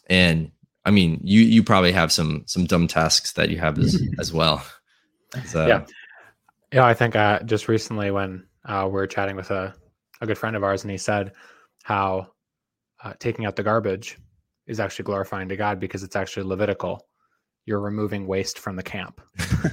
and 0.09 0.51
I 0.85 0.91
mean, 0.91 1.21
you 1.23 1.43
you 1.43 1.63
probably 1.63 1.93
have 1.93 2.11
some 2.11 2.45
some 2.47 2.65
dumb 2.65 2.89
tasks 2.89 3.35
that 3.35 3.51
you 3.51 3.59
have 3.59 3.79
as 3.79 4.01
as 4.19 4.33
well. 4.33 4.65
So. 5.45 5.67
Yeah, 5.67 5.85
yeah. 6.73 6.87
I 6.87 6.95
think 6.95 7.15
uh, 7.15 7.41
just 7.43 7.69
recently 7.69 8.11
when 8.11 8.47
uh, 8.65 8.85
we 8.87 8.93
we're 8.93 9.07
chatting 9.07 9.37
with 9.37 9.51
a 9.51 9.75
a 10.23 10.27
good 10.27 10.39
friend 10.39 10.57
of 10.57 10.65
ours, 10.65 10.83
and 10.85 10.91
he 10.91 10.97
said 10.97 11.33
how 11.83 12.29
uh, 13.05 13.13
taking 13.19 13.45
out 13.45 13.57
the 13.57 13.63
garbage 13.63 14.17
is 14.67 14.81
actually 14.81 15.05
glorifying 15.05 15.49
to 15.49 15.57
God 15.57 15.79
because 15.79 16.03
it's 16.03 16.17
actually 16.17 16.45
Levitical. 16.45 17.07
You're 17.69 17.81
removing 17.81 18.27
waste 18.27 18.59
from 18.59 18.77
the 18.77 18.83
camp. 18.83 19.21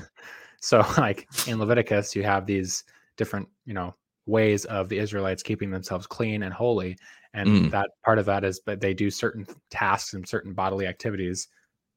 so, 0.61 0.85
like 0.97 1.27
in 1.47 1.59
Leviticus, 1.59 2.15
you 2.15 2.23
have 2.23 2.45
these 2.45 2.83
different, 3.17 3.47
you 3.65 3.73
know, 3.73 3.95
ways 4.25 4.65
of 4.65 4.89
the 4.89 4.99
Israelites 4.99 5.41
keeping 5.41 5.71
themselves 5.71 6.05
clean 6.05 6.43
and 6.43 6.53
holy, 6.53 6.97
and 7.35 7.49
mm. 7.49 7.71
that 7.71 7.89
part 8.03 8.17
of 8.17 8.25
that 8.25 8.43
is 8.43 8.61
that 8.65 8.79
they 8.79 8.93
do 8.93 9.11
certain 9.11 9.45
tasks 9.69 10.13
and 10.13 10.27
certain 10.27 10.53
bodily 10.53 10.87
activities 10.87 11.49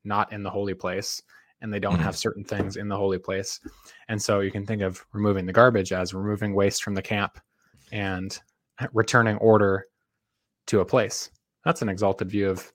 not 0.04 0.32
in 0.32 0.42
the 0.42 0.50
holy 0.50 0.74
place 0.74 1.22
and 1.60 1.72
they 1.72 1.80
don't 1.80 1.98
mm. 1.98 2.02
have 2.02 2.16
certain 2.16 2.44
things 2.44 2.76
in 2.76 2.88
the 2.88 2.96
holy 2.96 3.18
place 3.18 3.60
and 4.08 4.20
so 4.20 4.40
you 4.40 4.50
can 4.50 4.66
think 4.66 4.82
of 4.82 5.04
removing 5.12 5.46
the 5.46 5.52
garbage 5.52 5.92
as 5.92 6.14
removing 6.14 6.54
waste 6.54 6.82
from 6.82 6.94
the 6.94 7.02
camp 7.02 7.38
and 7.92 8.40
returning 8.92 9.36
order 9.38 9.86
to 10.66 10.80
a 10.80 10.84
place 10.84 11.30
that's 11.64 11.82
an 11.82 11.88
exalted 11.88 12.30
view 12.30 12.48
of 12.48 12.72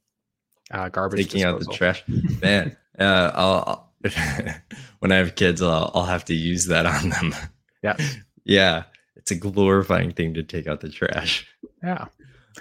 uh, 0.71 0.89
garbage 0.89 1.27
taking 1.27 1.41
disposal. 1.41 1.55
out 1.55 1.59
the 1.59 1.77
trash 1.77 2.03
man 2.41 2.75
uh, 2.99 3.31
I'll, 3.33 3.93
when 4.99 5.11
i 5.11 5.15
have 5.15 5.35
kids 5.35 5.61
I'll, 5.61 5.91
I'll 5.93 6.05
have 6.05 6.25
to 6.25 6.33
use 6.33 6.67
that 6.67 6.85
on 6.85 7.09
them 7.09 7.35
yeah 7.81 7.97
yeah 8.43 8.83
it's 9.15 9.31
a 9.31 9.35
glorifying 9.35 10.11
thing 10.11 10.33
to 10.33 10.43
take 10.43 10.67
out 10.67 10.81
the 10.81 10.89
trash 10.89 11.47
yeah 11.81 12.07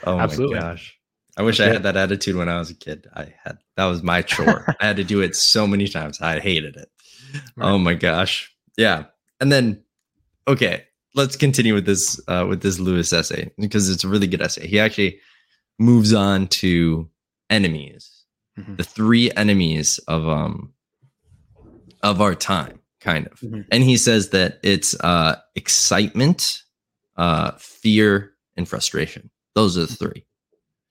Oh 0.04 0.18
Absolutely. 0.18 0.56
my 0.56 0.60
gosh. 0.60 0.98
I 1.36 1.42
wish 1.42 1.60
I 1.60 1.66
had 1.66 1.82
that 1.84 1.96
attitude 1.96 2.36
when 2.36 2.48
I 2.48 2.58
was 2.58 2.70
a 2.70 2.74
kid. 2.74 3.08
I 3.14 3.32
had 3.42 3.58
that 3.76 3.86
was 3.86 4.02
my 4.02 4.22
chore. 4.22 4.64
I 4.80 4.86
had 4.86 4.96
to 4.96 5.04
do 5.04 5.20
it 5.20 5.34
so 5.34 5.66
many 5.66 5.88
times. 5.88 6.20
I 6.20 6.40
hated 6.40 6.76
it. 6.76 6.90
Right. 7.56 7.70
Oh 7.70 7.78
my 7.78 7.94
gosh. 7.94 8.54
Yeah. 8.76 9.04
And 9.40 9.50
then 9.50 9.82
okay, 10.46 10.84
let's 11.14 11.36
continue 11.36 11.72
with 11.74 11.86
this 11.86 12.20
uh 12.28 12.46
with 12.48 12.62
this 12.62 12.78
Lewis 12.78 13.12
essay 13.12 13.50
because 13.58 13.88
it's 13.88 14.04
a 14.04 14.08
really 14.08 14.26
good 14.26 14.42
essay. 14.42 14.66
He 14.66 14.78
actually 14.78 15.20
moves 15.78 16.12
on 16.12 16.48
to 16.48 17.08
enemies. 17.48 18.10
Mm-hmm. 18.58 18.76
The 18.76 18.84
three 18.84 19.30
enemies 19.32 19.98
of 20.08 20.28
um 20.28 20.72
of 22.02 22.20
our 22.20 22.34
time 22.34 22.80
kind 23.00 23.26
of. 23.26 23.40
Mm-hmm. 23.40 23.62
And 23.70 23.82
he 23.82 23.96
says 23.96 24.30
that 24.30 24.58
it's 24.62 24.98
uh 25.00 25.36
excitement, 25.54 26.62
uh 27.16 27.52
fear 27.58 28.32
and 28.56 28.68
frustration. 28.68 29.30
Those 29.54 29.76
are 29.78 29.86
the 29.86 29.94
three, 29.94 30.26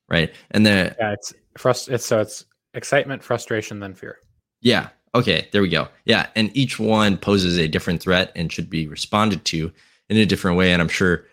right? 0.09 0.33
And 0.51 0.65
then 0.65 0.95
yeah, 0.99 1.13
it's 1.13 1.33
frust. 1.57 1.89
It's 1.89 2.05
so 2.05 2.19
it's 2.19 2.45
excitement, 2.73 3.23
frustration, 3.23 3.79
then 3.79 3.93
fear. 3.93 4.17
Yeah. 4.61 4.89
Okay. 5.13 5.47
There 5.51 5.61
we 5.61 5.69
go. 5.69 5.87
Yeah, 6.05 6.27
and 6.35 6.55
each 6.55 6.79
one 6.79 7.17
poses 7.17 7.57
a 7.57 7.67
different 7.67 8.01
threat 8.01 8.31
and 8.35 8.51
should 8.51 8.69
be 8.69 8.87
responded 8.87 9.43
to 9.45 9.71
in 10.09 10.17
a 10.17 10.25
different 10.25 10.57
way. 10.57 10.71
And 10.71 10.81
I'm 10.81 10.87
sure 10.87 11.25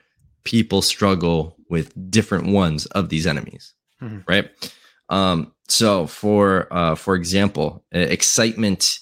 people 0.45 0.83
struggle 0.83 1.57
with 1.69 2.11
different 2.11 2.47
ones 2.47 2.87
of 2.87 3.09
these 3.09 3.27
enemies, 3.27 3.75
mm-hmm. 4.03 4.21
right? 4.27 4.51
Um, 5.09 5.53
so 5.69 6.07
for 6.07 6.73
uh, 6.73 6.95
for 6.95 7.15
example, 7.15 7.85
excitement 7.93 8.99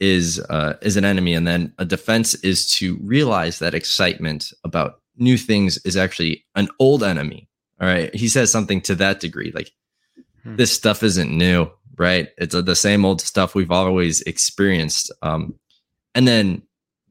is 0.00 0.40
uh, 0.50 0.74
is 0.82 0.96
an 0.96 1.04
enemy, 1.04 1.34
and 1.34 1.46
then 1.46 1.72
a 1.78 1.84
defense 1.84 2.34
is 2.36 2.70
to 2.74 2.98
realize 3.02 3.58
that 3.58 3.74
excitement 3.74 4.52
about 4.64 5.00
new 5.16 5.38
things 5.38 5.78
is 5.84 5.96
actually 5.96 6.44
an 6.54 6.68
old 6.78 7.02
enemy 7.02 7.48
all 7.80 7.88
right. 7.88 8.14
He 8.14 8.28
says 8.28 8.50
something 8.50 8.80
to 8.82 8.94
that 8.96 9.20
degree 9.20 9.52
like, 9.54 9.70
hmm. 10.42 10.56
this 10.56 10.72
stuff 10.72 11.02
isn't 11.02 11.30
new, 11.30 11.70
right? 11.98 12.28
It's 12.38 12.54
uh, 12.54 12.62
the 12.62 12.76
same 12.76 13.04
old 13.04 13.20
stuff 13.20 13.54
we've 13.54 13.70
always 13.70 14.22
experienced. 14.22 15.12
Um, 15.22 15.58
and 16.14 16.26
then 16.26 16.62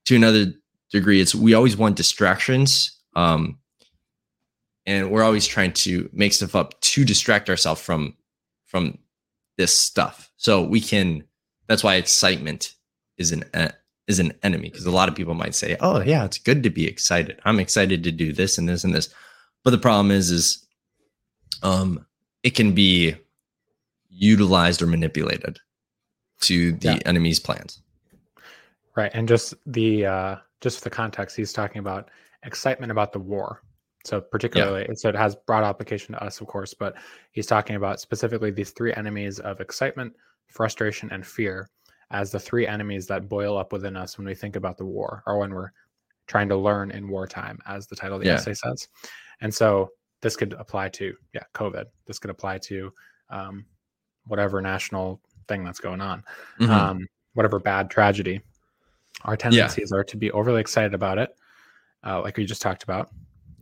to 0.06 0.16
another 0.16 0.54
degree, 0.92 1.22
it's 1.22 1.36
we 1.36 1.54
always 1.54 1.78
want 1.78 1.98
distractions. 1.98 3.00
Um, 3.16 3.60
and 4.88 5.10
we're 5.10 5.24
always 5.24 5.48
trying 5.48 5.74
to 5.74 6.10
make 6.14 6.34
stuff 6.34 6.56
up 6.56 6.80
to 6.80 7.06
distract 7.06 7.50
ourselves 7.50 7.82
from 7.82 8.16
from 8.76 8.98
this 9.58 9.74
stuff. 9.74 10.30
So 10.36 10.62
we 10.62 10.82
can. 10.82 11.24
That's 11.70 11.82
why 11.82 11.96
excitement 11.96 12.74
is 13.18 13.32
an 13.32 13.46
is 14.10 14.20
an 14.20 14.34
enemy 14.44 14.70
because 14.70 14.86
a 14.86 14.92
lot 14.92 15.08
of 15.08 15.16
people 15.16 15.34
might 15.34 15.56
say, 15.56 15.78
"Oh 15.80 16.02
yeah, 16.02 16.26
it's 16.26 16.38
good 16.38 16.62
to 16.64 16.70
be 16.70 16.86
excited. 16.86 17.40
I'm 17.46 17.62
excited 17.62 18.04
to 18.04 18.12
do 18.12 18.34
this 18.34 18.58
and 18.58 18.68
this 18.68 18.84
and 18.84 18.94
this." 18.94 19.14
But 19.64 19.72
the 19.72 19.78
problem 19.78 20.12
is, 20.12 20.30
is 20.30 20.68
um, 21.64 22.06
it 22.44 22.50
can 22.50 22.74
be 22.74 23.16
utilized 24.10 24.82
or 24.82 24.88
manipulated 24.88 25.58
to 26.42 26.74
the 26.74 26.96
yeah. 26.96 27.00
enemy's 27.06 27.40
plans. 27.40 27.82
Right, 28.98 29.12
and 29.14 29.26
just 29.26 29.54
the 29.66 30.06
uh, 30.06 30.36
just 30.60 30.84
the 30.84 30.90
context, 30.90 31.38
he's 31.38 31.54
talking 31.54 31.80
about 31.80 32.10
excitement 32.44 32.92
about 32.92 33.14
the 33.14 33.20
war. 33.20 33.62
So 34.06 34.22
particularly, 34.22 34.86
yeah. 34.88 34.96
so 34.96 35.10
it 35.10 35.16
has 35.16 35.36
broad 35.36 35.64
application 35.64 36.14
to 36.14 36.24
us, 36.24 36.40
of 36.42 36.48
course, 36.48 36.74
but 36.74 36.96
he's 37.32 37.48
talking 37.48 37.76
about 37.76 38.00
specifically 38.00 38.52
these 38.52 38.72
three 38.72 38.94
enemies 38.94 39.40
of 39.40 39.62
excitement, 39.62 40.14
frustration, 40.48 41.10
and 41.12 41.26
fear 41.26 41.70
as 42.12 42.32
the 42.32 42.40
three 42.40 42.68
enemies 42.68 43.08
that 43.08 43.28
boil 43.28 43.58
up 43.58 43.74
within 43.74 43.98
us 43.98 44.18
when 44.18 44.28
we 44.28 44.36
think 44.36 44.56
about 44.56 44.78
the 44.78 44.86
war 44.86 45.24
or 45.26 45.40
when 45.40 45.54
we're 45.54 45.72
trying 46.28 46.50
to 46.50 46.56
learn 46.56 46.92
in 46.92 47.08
wartime, 47.08 47.60
as 47.66 47.88
the 47.88 47.96
title 47.96 48.18
of 48.18 48.22
the 48.22 48.28
yeah. 48.28 48.36
essay 48.36 48.54
says. 48.54 48.88
And 49.42 49.54
so 49.54 49.90
this 50.22 50.36
could 50.36 50.54
apply 50.54 50.90
to, 50.90 51.16
yeah, 51.34 51.44
COVID. 51.54 51.86
This 52.06 52.20
could 52.20 52.30
apply 52.30 52.60
to 52.60 52.92
um, 53.30 53.66
whatever 54.28 54.62
national 54.62 55.22
thing 55.48 55.64
that's 55.64 55.80
going 55.80 56.02
on, 56.02 56.24
mm-hmm. 56.60 56.72
um, 56.72 57.08
whatever 57.34 57.60
bad 57.60 57.90
tragedy. 57.90 58.42
Our 59.24 59.38
tendencies 59.38 59.90
yeah. 59.92 59.98
are 59.98 60.04
to 60.04 60.18
be 60.18 60.32
overly 60.32 60.62
excited 60.62 60.94
about 60.94 61.18
it, 61.18 61.36
uh, 62.06 62.22
like 62.22 62.38
we 62.38 62.46
just 62.46 62.62
talked 62.62 62.84
about. 62.84 63.10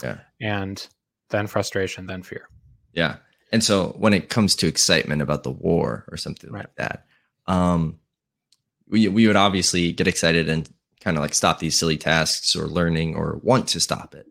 Yeah. 0.03 0.17
And 0.41 0.85
then 1.29 1.47
frustration, 1.47 2.07
then 2.07 2.23
fear. 2.23 2.49
Yeah. 2.93 3.17
And 3.51 3.63
so 3.63 3.95
when 3.97 4.13
it 4.13 4.29
comes 4.29 4.55
to 4.57 4.67
excitement 4.67 5.21
about 5.21 5.43
the 5.43 5.51
war 5.51 6.05
or 6.11 6.17
something 6.17 6.51
right. 6.51 6.65
like 6.65 6.75
that, 6.75 7.05
um, 7.47 7.99
we, 8.87 9.07
we 9.07 9.27
would 9.27 9.35
obviously 9.35 9.91
get 9.91 10.07
excited 10.07 10.49
and 10.49 10.71
kind 11.01 11.17
of 11.17 11.21
like 11.21 11.33
stop 11.33 11.59
these 11.59 11.77
silly 11.77 11.97
tasks 11.97 12.55
or 12.55 12.67
learning 12.67 13.15
or 13.15 13.39
want 13.43 13.67
to 13.69 13.79
stop 13.79 14.15
it 14.15 14.27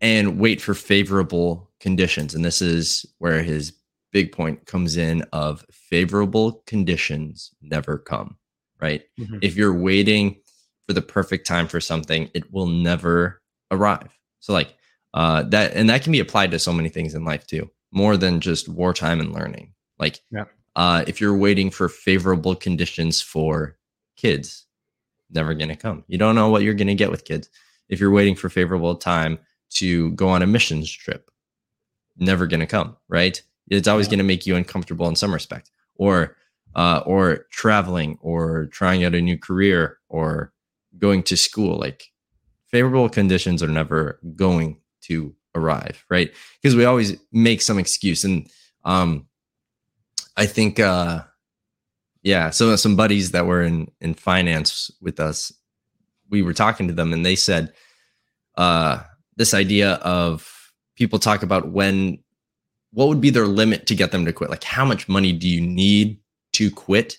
and 0.00 0.38
wait 0.38 0.60
for 0.60 0.74
favorable 0.74 1.70
conditions. 1.80 2.34
And 2.34 2.44
this 2.44 2.60
is 2.60 3.06
where 3.18 3.42
his 3.42 3.72
big 4.12 4.32
point 4.32 4.66
comes 4.66 4.96
in 4.96 5.22
of 5.32 5.64
favorable 5.70 6.62
conditions 6.66 7.50
never 7.62 7.98
come, 7.98 8.36
right? 8.80 9.02
Mm-hmm. 9.18 9.38
If 9.42 9.56
you're 9.56 9.74
waiting 9.74 10.40
for 10.86 10.92
the 10.92 11.02
perfect 11.02 11.46
time 11.46 11.68
for 11.68 11.80
something, 11.80 12.30
it 12.34 12.52
will 12.52 12.66
never 12.66 13.40
arrive. 13.70 14.10
So 14.42 14.52
like 14.52 14.76
uh 15.14 15.44
that 15.44 15.72
and 15.72 15.88
that 15.88 16.02
can 16.02 16.12
be 16.12 16.20
applied 16.20 16.50
to 16.50 16.58
so 16.58 16.72
many 16.74 16.90
things 16.90 17.14
in 17.14 17.24
life 17.24 17.46
too, 17.46 17.70
more 17.90 18.18
than 18.18 18.40
just 18.40 18.68
wartime 18.68 19.20
and 19.20 19.32
learning. 19.32 19.72
Like 19.98 20.20
yeah. 20.30 20.44
uh 20.76 21.04
if 21.06 21.20
you're 21.20 21.36
waiting 21.36 21.70
for 21.70 21.88
favorable 21.88 22.54
conditions 22.54 23.22
for 23.22 23.78
kids, 24.16 24.66
never 25.30 25.54
going 25.54 25.70
to 25.70 25.76
come. 25.76 26.04
You 26.08 26.18
don't 26.18 26.34
know 26.34 26.50
what 26.50 26.62
you're 26.62 26.74
going 26.74 26.88
to 26.88 26.94
get 26.94 27.10
with 27.10 27.24
kids. 27.24 27.48
If 27.88 27.98
you're 27.98 28.10
waiting 28.10 28.34
for 28.34 28.50
favorable 28.50 28.96
time 28.96 29.38
to 29.74 30.10
go 30.12 30.28
on 30.28 30.42
a 30.42 30.46
missions 30.46 30.90
trip. 30.90 31.30
Never 32.18 32.46
going 32.46 32.60
to 32.60 32.66
come, 32.66 32.96
right? 33.08 33.40
It's 33.68 33.88
always 33.88 34.06
yeah. 34.06 34.12
going 34.12 34.18
to 34.18 34.24
make 34.24 34.46
you 34.46 34.56
uncomfortable 34.56 35.08
in 35.08 35.16
some 35.16 35.32
respect, 35.32 35.70
or 35.94 36.36
uh, 36.74 37.02
or 37.06 37.46
traveling, 37.50 38.18
or 38.20 38.66
trying 38.66 39.04
out 39.04 39.14
a 39.14 39.20
new 39.20 39.38
career, 39.38 39.98
or 40.08 40.52
going 40.98 41.22
to 41.24 41.36
school. 41.36 41.78
Like 41.78 42.11
favorable 42.72 43.08
conditions 43.08 43.62
are 43.62 43.68
never 43.68 44.18
going 44.34 44.78
to 45.02 45.34
arrive, 45.54 46.04
right? 46.10 46.32
Because 46.60 46.74
we 46.74 46.84
always 46.84 47.16
make 47.30 47.62
some 47.62 47.78
excuse, 47.78 48.24
and 48.24 48.48
um, 48.84 49.26
I 50.36 50.46
think, 50.46 50.80
uh, 50.80 51.22
yeah. 52.22 52.50
So 52.50 52.74
some 52.76 52.96
buddies 52.96 53.30
that 53.30 53.46
were 53.46 53.62
in 53.62 53.90
in 54.00 54.14
finance 54.14 54.90
with 55.00 55.20
us, 55.20 55.52
we 56.30 56.42
were 56.42 56.54
talking 56.54 56.88
to 56.88 56.94
them, 56.94 57.12
and 57.12 57.24
they 57.24 57.36
said, 57.36 57.72
uh 58.56 59.02
this 59.36 59.54
idea 59.54 59.94
of 59.94 60.72
people 60.96 61.18
talk 61.18 61.42
about 61.42 61.68
when 61.68 62.18
what 62.92 63.08
would 63.08 63.20
be 63.20 63.30
their 63.30 63.46
limit 63.46 63.86
to 63.86 63.94
get 63.94 64.12
them 64.12 64.24
to 64.26 64.32
quit? 64.32 64.50
Like, 64.50 64.64
how 64.64 64.84
much 64.84 65.08
money 65.08 65.32
do 65.32 65.48
you 65.48 65.60
need 65.60 66.18
to 66.52 66.70
quit? 66.70 67.16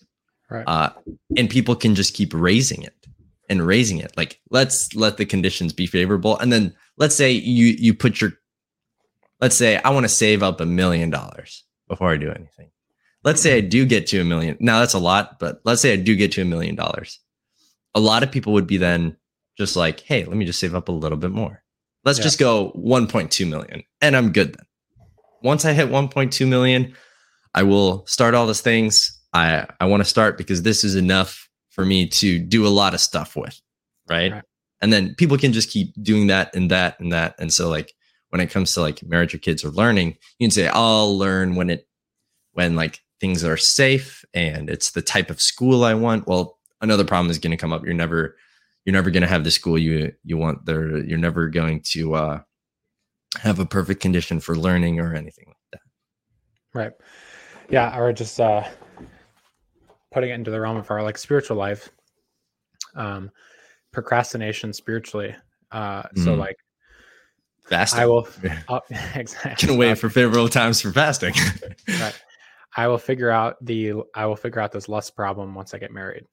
Right. 0.49 0.63
Uh, 0.67 0.91
and 1.35 1.49
people 1.49 1.75
can 1.75 1.95
just 1.95 2.13
keep 2.13 2.31
raising 2.33 2.83
it 2.83 3.02
and 3.49 3.65
raising 3.65 3.99
it. 3.99 4.11
Like, 4.17 4.39
let's 4.49 4.93
let 4.95 5.17
the 5.17 5.25
conditions 5.25 5.73
be 5.73 5.85
favorable, 5.87 6.37
and 6.39 6.51
then 6.51 6.73
let's 6.97 7.15
say 7.15 7.31
you 7.31 7.67
you 7.77 7.93
put 7.93 8.21
your, 8.21 8.33
let's 9.41 9.55
say 9.55 9.77
I 9.77 9.89
want 9.89 10.03
to 10.05 10.09
save 10.09 10.43
up 10.43 10.61
a 10.61 10.65
million 10.65 11.09
dollars 11.09 11.63
before 11.87 12.11
I 12.11 12.17
do 12.17 12.29
anything. 12.29 12.69
Let's 13.23 13.41
say 13.41 13.57
I 13.57 13.61
do 13.61 13.85
get 13.85 14.07
to 14.07 14.19
a 14.19 14.23
million. 14.25 14.57
Now 14.59 14.79
that's 14.79 14.93
a 14.93 14.99
lot, 14.99 15.39
but 15.39 15.61
let's 15.63 15.81
say 15.81 15.93
I 15.93 15.97
do 15.97 16.15
get 16.15 16.31
to 16.33 16.41
a 16.41 16.45
million 16.45 16.75
dollars. 16.75 17.19
A 17.95 17.99
lot 17.99 18.23
of 18.23 18.31
people 18.31 18.53
would 18.53 18.67
be 18.67 18.77
then 18.77 19.15
just 19.57 19.75
like, 19.75 19.99
hey, 20.01 20.25
let 20.25 20.35
me 20.35 20.45
just 20.45 20.59
save 20.59 20.75
up 20.75 20.89
a 20.89 20.91
little 20.91 21.17
bit 21.17 21.31
more. 21.31 21.63
Let's 22.03 22.17
Yeah. 22.19 22.23
just 22.23 22.39
go 22.39 22.71
1.2 22.75 23.47
million, 23.47 23.83
and 24.01 24.15
I'm 24.17 24.31
good 24.31 24.53
then 24.55 24.65
once 25.43 25.65
I 25.65 25.73
hit 25.73 25.89
1.2 25.89 26.47
million, 26.47 26.95
I 27.53 27.63
will 27.63 28.05
start 28.07 28.33
all 28.33 28.47
these 28.47 28.61
things. 28.61 29.19
I 29.33 29.67
I 29.79 29.85
want 29.85 30.01
to 30.01 30.09
start 30.09 30.37
because 30.37 30.61
this 30.63 30.83
is 30.83 30.95
enough 30.95 31.49
for 31.73 31.85
me 31.85 32.07
to 32.07 32.39
do 32.39 32.65
a 32.65 32.69
lot 32.69 32.93
of 32.93 32.99
stuff 32.99 33.35
with, 33.35 33.59
right? 34.07 34.31
Right. 34.31 34.43
And 34.81 34.93
then 34.93 35.15
people 35.15 35.37
can 35.37 35.53
just 35.53 35.71
keep 35.71 35.93
doing 36.01 36.27
that 36.27 36.55
and 36.55 36.69
that 36.71 36.99
and 36.99 37.11
that. 37.11 37.35
And 37.39 37.51
so 37.51 37.67
like 37.67 37.93
when 38.29 38.41
it 38.41 38.51
comes 38.51 38.73
to 38.73 38.81
like 38.81 39.01
marriage 39.03 39.33
or 39.33 39.39
kids 39.39 39.63
or 39.63 39.69
learning, 39.69 40.17
you 40.37 40.47
can 40.47 40.51
say 40.51 40.67
I'll 40.67 41.17
learn 41.17 41.55
when 41.55 41.69
it 41.69 41.87
when 42.51 42.75
like 42.75 42.99
things 43.19 43.43
are 43.43 43.57
safe 43.57 44.23
and 44.33 44.69
it's 44.69 44.91
the 44.91 45.01
type 45.01 45.29
of 45.29 45.41
school 45.41 45.83
I 45.83 45.95
want. 45.95 46.27
Well, 46.27 46.59
another 46.81 47.05
problem 47.05 47.31
is 47.31 47.39
going 47.39 47.51
to 47.51 47.57
come 47.57 47.73
up. 47.73 47.83
You're 47.83 47.93
never 47.93 48.35
you're 48.85 48.93
never 48.93 49.09
going 49.09 49.21
to 49.21 49.27
have 49.27 49.43
the 49.43 49.51
school 49.51 49.79
you 49.79 50.13
you 50.23 50.37
want 50.37 50.65
there. 50.65 50.97
You're 50.97 51.17
never 51.17 51.47
going 51.47 51.81
to 51.91 52.13
uh 52.13 52.39
have 53.41 53.57
a 53.57 53.65
perfect 53.65 54.01
condition 54.01 54.39
for 54.39 54.55
learning 54.55 54.99
or 54.99 55.15
anything 55.15 55.45
like 55.47 55.57
that. 55.71 55.81
Right. 56.73 56.91
Yeah, 57.69 57.97
or 57.97 58.13
just 58.13 58.39
uh 58.39 58.67
putting 60.13 60.29
it 60.29 60.35
into 60.35 60.51
the 60.51 60.59
realm 60.61 60.77
of 60.77 60.89
our 60.91 61.03
like 61.03 61.17
spiritual 61.17 61.57
life. 61.57 61.89
Um 62.95 63.31
procrastination 63.91 64.73
spiritually. 64.73 65.35
Uh 65.71 66.03
so 66.15 66.35
Mhm. 66.35 66.39
like 66.39 66.57
Fasting. 67.65 68.01
I 68.01 68.05
will 68.05 68.27
uh, 68.67 68.79
exactly 69.15 69.67
Can 69.67 69.77
wait 69.77 69.97
for 69.97 70.09
favorable 70.09 70.49
times 70.49 70.81
for 70.81 70.91
fasting. 70.91 71.33
right. 71.87 72.19
I 72.75 72.87
will 72.87 72.97
figure 72.97 73.29
out 73.29 73.55
the 73.65 73.93
I 74.15 74.25
will 74.25 74.35
figure 74.35 74.59
out 74.61 74.71
this 74.71 74.89
lust 74.89 75.15
problem 75.15 75.55
once 75.55 75.73
I 75.73 75.77
get 75.77 75.91
married. 75.91 76.25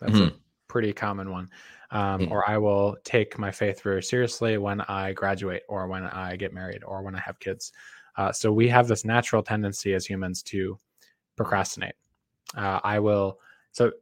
That's 0.00 0.18
a 0.18 0.32
pretty 0.68 0.92
common 0.92 1.30
one. 1.30 1.50
Um, 1.90 2.22
Mhm. 2.22 2.30
Or 2.32 2.48
I 2.48 2.58
will 2.58 2.96
take 3.04 3.38
my 3.38 3.50
faith 3.52 3.80
very 3.82 4.02
seriously 4.02 4.58
when 4.58 4.80
I 4.82 5.12
graduate, 5.12 5.62
or 5.68 5.86
when 5.86 6.02
I 6.04 6.34
get 6.36 6.52
married, 6.52 6.82
or 6.84 7.02
when 7.02 7.14
I 7.14 7.20
have 7.20 7.38
kids. 7.38 7.72
Uh, 8.16 8.32
so 8.32 8.52
we 8.52 8.68
have 8.68 8.88
this 8.88 9.04
natural 9.04 9.42
tendency 9.42 9.94
as 9.94 10.04
humans 10.04 10.42
to 10.44 10.76
procrastinate. 11.36 11.94
Uh, 12.56 12.80
I 12.84 12.98
will. 12.98 13.38
So 13.72 13.92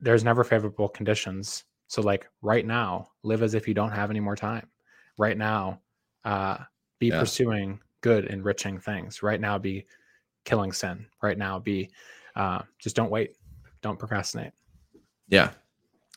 there's 0.00 0.24
never 0.24 0.44
favorable 0.44 0.88
conditions. 0.88 1.64
So 1.86 2.02
like 2.02 2.28
right 2.42 2.66
now, 2.66 3.10
live 3.22 3.42
as 3.42 3.54
if 3.54 3.66
you 3.68 3.74
don't 3.74 3.92
have 3.92 4.10
any 4.10 4.20
more 4.20 4.36
time. 4.36 4.68
Right 5.18 5.36
now, 5.38 5.80
uh, 6.24 6.58
be 6.98 7.08
Yeah. 7.08 7.20
pursuing 7.20 7.80
good, 8.00 8.26
enriching 8.26 8.78
things. 8.78 9.22
Right 9.22 9.40
now, 9.40 9.58
be 9.58 9.86
killing 10.44 10.72
sin. 10.72 11.06
Right 11.22 11.38
now, 11.38 11.58
be 11.58 11.90
uh, 12.36 12.62
just 12.78 12.96
don't 12.96 13.10
wait. 13.10 13.36
Don't 13.80 13.98
procrastinate. 13.98 14.52
yeah. 15.28 15.50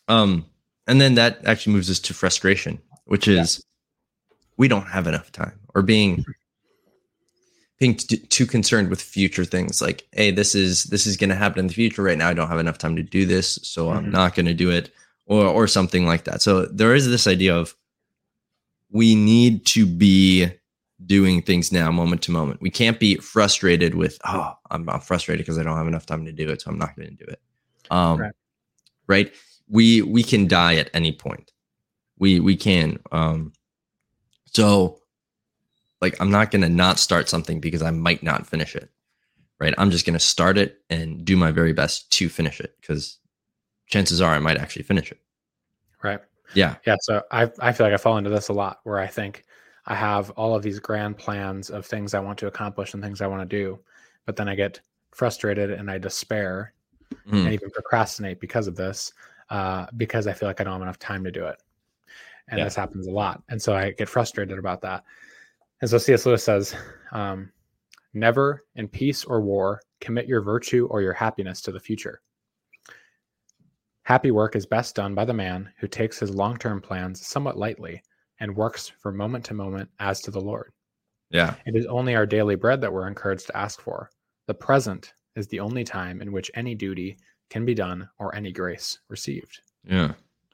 Um, 0.09 0.45
and 0.87 0.99
then 1.01 1.15
that 1.15 1.45
actually 1.45 1.73
moves 1.73 1.89
us 1.89 1.99
to 1.99 2.13
frustration, 2.13 2.81
which 3.05 3.27
Yeah. 3.27 3.41
is 3.41 3.63
we 4.57 4.67
don't 4.67 4.87
have 4.87 5.05
enough 5.07 5.31
time 5.31 5.59
or 5.75 5.81
being 5.81 6.25
being 7.79 7.95
t- 7.95 8.17
too 8.17 8.45
concerned 8.45 8.89
with 8.89 9.01
future 9.01 9.45
things 9.45 9.81
like 9.81 10.07
hey 10.13 10.31
this 10.31 10.55
is 10.55 10.85
this 10.85 11.05
is 11.05 11.15
going 11.17 11.29
to 11.29 11.35
happen 11.35 11.59
in 11.59 11.67
the 11.67 11.73
future. 11.73 12.01
Right 12.03 12.17
now 12.17 12.29
i 12.29 12.33
don't 12.33 12.47
have 12.49 12.59
enough 12.59 12.77
time 12.77 12.95
to 12.95 13.03
do 13.03 13.25
this 13.25 13.59
so 13.63 13.89
i'm 13.91 14.05
Mhm. 14.07 14.11
not 14.11 14.35
going 14.35 14.47
to 14.47 14.53
do 14.53 14.71
it 14.71 14.91
or 15.25 15.45
or 15.45 15.67
something 15.67 16.05
like 16.05 16.23
that. 16.25 16.41
So 16.41 16.65
there 16.65 16.95
is 16.95 17.07
this 17.07 17.27
idea 17.27 17.55
of 17.55 17.75
we 18.89 19.15
need 19.15 19.65
to 19.67 19.85
be 19.85 20.47
doing 21.05 21.41
things 21.43 21.71
now 21.71 21.91
moment 21.91 22.23
to 22.23 22.31
moment. 22.31 22.61
We 22.61 22.69
can't 22.71 22.99
be 22.99 23.15
frustrated 23.17 23.93
with 23.95 24.17
oh 24.25 24.53
i'm, 24.71 24.89
I'm 24.89 25.01
frustrated 25.01 25.45
because 25.45 25.59
i 25.59 25.63
don't 25.63 25.77
have 25.77 25.87
enough 25.87 26.05
time 26.05 26.25
to 26.25 26.31
do 26.31 26.49
it 26.49 26.61
so 26.61 26.71
i'm 26.71 26.77
not 26.79 26.95
going 26.95 27.09
to 27.09 27.25
do 27.25 27.29
it. 27.29 27.39
Um 27.91 28.19
Right. 28.19 28.33
right? 29.07 29.33
We 29.69 30.01
we 30.01 30.23
can 30.23 30.47
die 30.47 30.75
at 30.77 30.89
any 30.93 31.11
point. 31.11 31.51
We 32.17 32.39
we 32.39 32.55
can 32.55 32.99
um 33.11 33.53
so 34.53 34.99
like 36.01 36.15
i'm 36.21 36.29
not 36.31 36.51
going 36.51 36.61
to 36.61 36.69
not 36.69 36.99
start 36.99 37.29
something 37.29 37.59
because 37.59 37.81
i 37.81 37.91
might 37.91 38.23
not 38.23 38.45
finish 38.47 38.75
it 38.75 38.89
right 39.59 39.73
i'm 39.77 39.91
just 39.91 40.05
going 40.05 40.13
to 40.13 40.19
start 40.19 40.57
it 40.57 40.81
and 40.89 41.25
do 41.25 41.35
my 41.35 41.51
very 41.51 41.73
best 41.73 42.11
to 42.11 42.29
finish 42.29 42.59
it 42.59 42.75
because 42.81 43.19
chances 43.87 44.21
are 44.21 44.33
i 44.33 44.39
might 44.39 44.57
actually 44.57 44.83
finish 44.83 45.11
it 45.11 45.19
Right. 46.03 46.19
yeah 46.53 46.75
Yeah. 46.85 46.95
So 47.01 47.23
I, 47.31 47.51
I 47.59 47.71
feel 47.73 47.87
like 47.87 47.93
I 47.93 47.97
fall 47.97 48.17
into 48.17 48.29
this 48.29 48.49
a 48.49 48.53
lot 48.53 48.79
where 48.83 48.99
I 48.99 49.07
think 49.07 49.43
I 49.87 49.95
have 49.95 50.29
all 50.31 50.55
of 50.55 50.61
these 50.61 50.79
grand 50.79 51.17
plans 51.17 51.71
of 51.71 51.85
things 51.87 52.13
I 52.13 52.19
want 52.19 52.37
to 52.39 52.47
accomplish 52.47 52.93
and 52.93 53.01
things 53.03 53.19
I 53.19 53.27
want 53.27 53.41
to 53.49 53.57
do, 53.57 53.79
but 54.27 54.35
then 54.35 54.47
I 54.47 54.53
get 54.53 54.79
frustrated 55.11 55.71
and 55.71 55.89
I 55.89 55.97
despair 55.97 56.73
Mhm. 57.25 57.45
and 57.45 57.53
even 57.53 57.71
procrastinate 57.71 58.39
because 58.39 58.67
of 58.67 58.75
this, 58.75 59.11
uh, 59.49 59.87
because 59.97 60.27
I 60.27 60.33
feel 60.33 60.47
like 60.47 60.61
I 60.61 60.65
don't 60.65 60.73
have 60.73 60.81
enough 60.83 60.99
time 60.99 61.23
to 61.23 61.31
do 61.31 61.47
it. 61.47 61.57
And 62.47 62.59
Yeah. 62.59 62.65
this 62.65 62.75
happens 62.75 63.07
a 63.07 63.11
lot. 63.11 63.41
And 63.49 63.59
so 63.59 63.75
I 63.75 63.91
get 63.91 64.07
frustrated 64.07 64.59
about 64.59 64.81
that. 64.81 65.03
And 65.81 65.89
so 65.89 65.97
C.S. 65.97 66.25
Lewis 66.25 66.43
says, 66.43 66.75
um, 67.11 67.51
never 68.13 68.63
in 68.75 68.87
peace 68.87 69.23
or 69.23 69.41
war 69.41 69.79
commit 70.01 70.27
your 70.27 70.41
virtue 70.41 70.87
or 70.89 71.01
your 71.01 71.13
happiness 71.13 71.61
to 71.61 71.71
the 71.71 71.79
future. 71.79 72.21
Happy 74.03 74.31
work 74.31 74.55
is 74.55 74.65
best 74.65 74.95
done 74.95 75.13
by 75.13 75.25
the 75.25 75.33
man 75.33 75.69
who 75.79 75.87
takes 75.87 76.17
his 76.19 76.31
long 76.31 76.57
term 76.57 76.81
plans 76.81 77.25
somewhat 77.25 77.57
lightly 77.57 78.01
and 78.39 78.55
works 78.55 78.91
from 79.01 79.17
moment 79.17 79.43
to 79.45 79.53
moment 79.53 79.89
as 79.99 80.21
to 80.21 80.31
the 80.31 80.39
Lord. 80.39 80.71
yeah 81.29 81.55
It 81.65 81.75
is 81.75 81.85
only 81.87 82.15
our 82.15 82.25
daily 82.25 82.55
bread 82.55 82.79
that 82.81 82.91
we're 82.93 83.07
encouraged 83.07 83.47
to 83.47 83.57
ask 83.57 83.81
for. 83.81 84.09
The 84.47 84.53
present 84.53 85.13
is 85.35 85.47
the 85.47 85.59
only 85.59 85.83
time 85.83 86.21
in 86.21 86.31
which 86.31 86.49
any 86.53 86.73
duty 86.73 87.17
can 87.49 87.65
be 87.65 87.73
done 87.73 88.07
or 88.17 88.33
any 88.35 88.51
grace 88.51 88.99
received. 89.09 89.59
yeah 89.83 90.13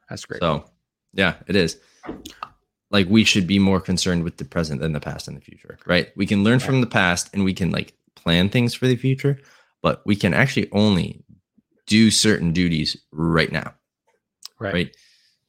That's 0.10 0.26
great. 0.26 0.42
so 0.42 0.66
yeah 1.14 1.36
it 1.48 1.56
is 1.56 1.80
like 2.94 3.08
we 3.10 3.24
should 3.24 3.48
be 3.48 3.60
more 3.60 3.82
concerned 3.82 4.24
with 4.24 4.38
the 4.38 4.46
present 4.46 4.80
than 4.80 4.94
the 4.94 5.00
past 5.00 5.28
and 5.28 5.36
the 5.36 5.42
future 5.42 5.78
right? 5.86 6.10
We 6.16 6.26
can 6.26 6.44
learn 6.44 6.60
Right. 6.60 6.62
from 6.68 6.80
the 6.82 6.88
past 6.88 7.30
and 7.34 7.44
we 7.44 7.54
can 7.54 7.72
like 7.72 7.94
plan 8.16 8.50
things 8.50 8.74
for 8.74 8.88
the 8.88 8.96
future 8.96 9.40
but 9.82 10.02
we 10.06 10.16
can 10.16 10.34
actually 10.34 10.70
only 10.72 11.24
do 11.88 12.10
certain 12.12 12.54
duties 12.54 12.96
right 13.12 13.52
now 13.52 13.74
right. 14.60 14.74
right? 14.74 14.98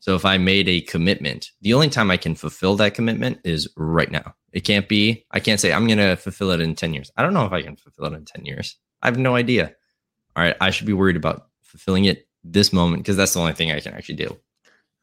So 0.01 0.15
if 0.17 0.25
i 0.25 0.37
made 0.39 0.69
a 0.69 0.81
commitment 0.81 1.51
the 1.63 1.75
only 1.75 1.89
time 1.91 2.11
i 2.11 2.17
can 2.17 2.35
fulfill 2.35 2.75
that 2.77 2.95
commitment 2.95 3.39
is 3.45 3.69
right 3.77 4.11
now. 4.11 4.35
It 4.53 4.61
can't 4.65 4.89
be 4.89 5.25
i 5.31 5.41
can't 5.41 5.61
say 5.61 5.73
i'm 5.73 5.87
going 5.87 5.99
to 5.99 6.17
fulfill 6.17 6.51
it 6.51 6.61
in 6.61 6.75
10 6.75 6.95
years. 6.95 7.11
I 7.17 7.23
don't 7.23 7.35
know 7.35 7.45
if 7.47 7.53
i 7.53 7.63
can 7.63 7.77
fulfill 7.77 8.07
it 8.07 8.15
in 8.17 8.25
10 8.25 8.45
years. 8.47 8.77
I 9.03 9.07
have 9.09 9.19
no 9.19 9.35
idea. 9.37 9.75
All 10.37 10.43
right 10.45 10.57
i 10.61 10.71
should 10.71 10.87
be 10.87 10.93
worried 10.93 11.17
about 11.17 11.49
fulfilling 11.63 12.07
it 12.07 12.27
this 12.43 12.73
moment 12.73 13.03
because 13.03 13.17
that's 13.17 13.35
the 13.35 13.41
only 13.41 13.53
thing 13.55 13.71
i 13.73 13.81
can 13.81 13.95
actually 13.95 14.17
do. 14.17 14.37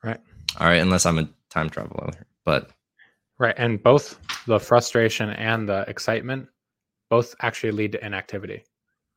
Right. 0.04 0.20
all 0.60 0.68
right 0.68 0.82
unless 0.82 1.06
i'm 1.06 1.20
a 1.20 1.30
time 1.50 1.70
traveler 1.70 2.12
but 2.46 2.72
Right. 3.40 3.56
And 3.58 3.82
both 3.82 4.20
the 4.46 4.60
frustration 4.60 5.32
and 5.32 5.68
the 5.68 5.84
excitement 5.88 6.48
both 7.10 7.34
actually 7.42 7.72
lead 7.72 7.92
to 7.94 8.06
inactivity. 8.06 8.64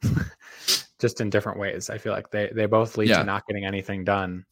Just 1.01 1.21
in 1.21 1.29
different 1.29 1.59
ways. 1.59 1.91
I 1.91 1.99
feel 1.99 2.13
like 2.13 2.31
they, 2.31 2.51
they 2.55 2.65
both 2.67 2.97
lead 2.97 3.11
Yeah. 3.11 3.19
to 3.19 3.25
not 3.25 3.47
getting 3.47 3.65
anything 3.67 4.05
done 4.05 4.45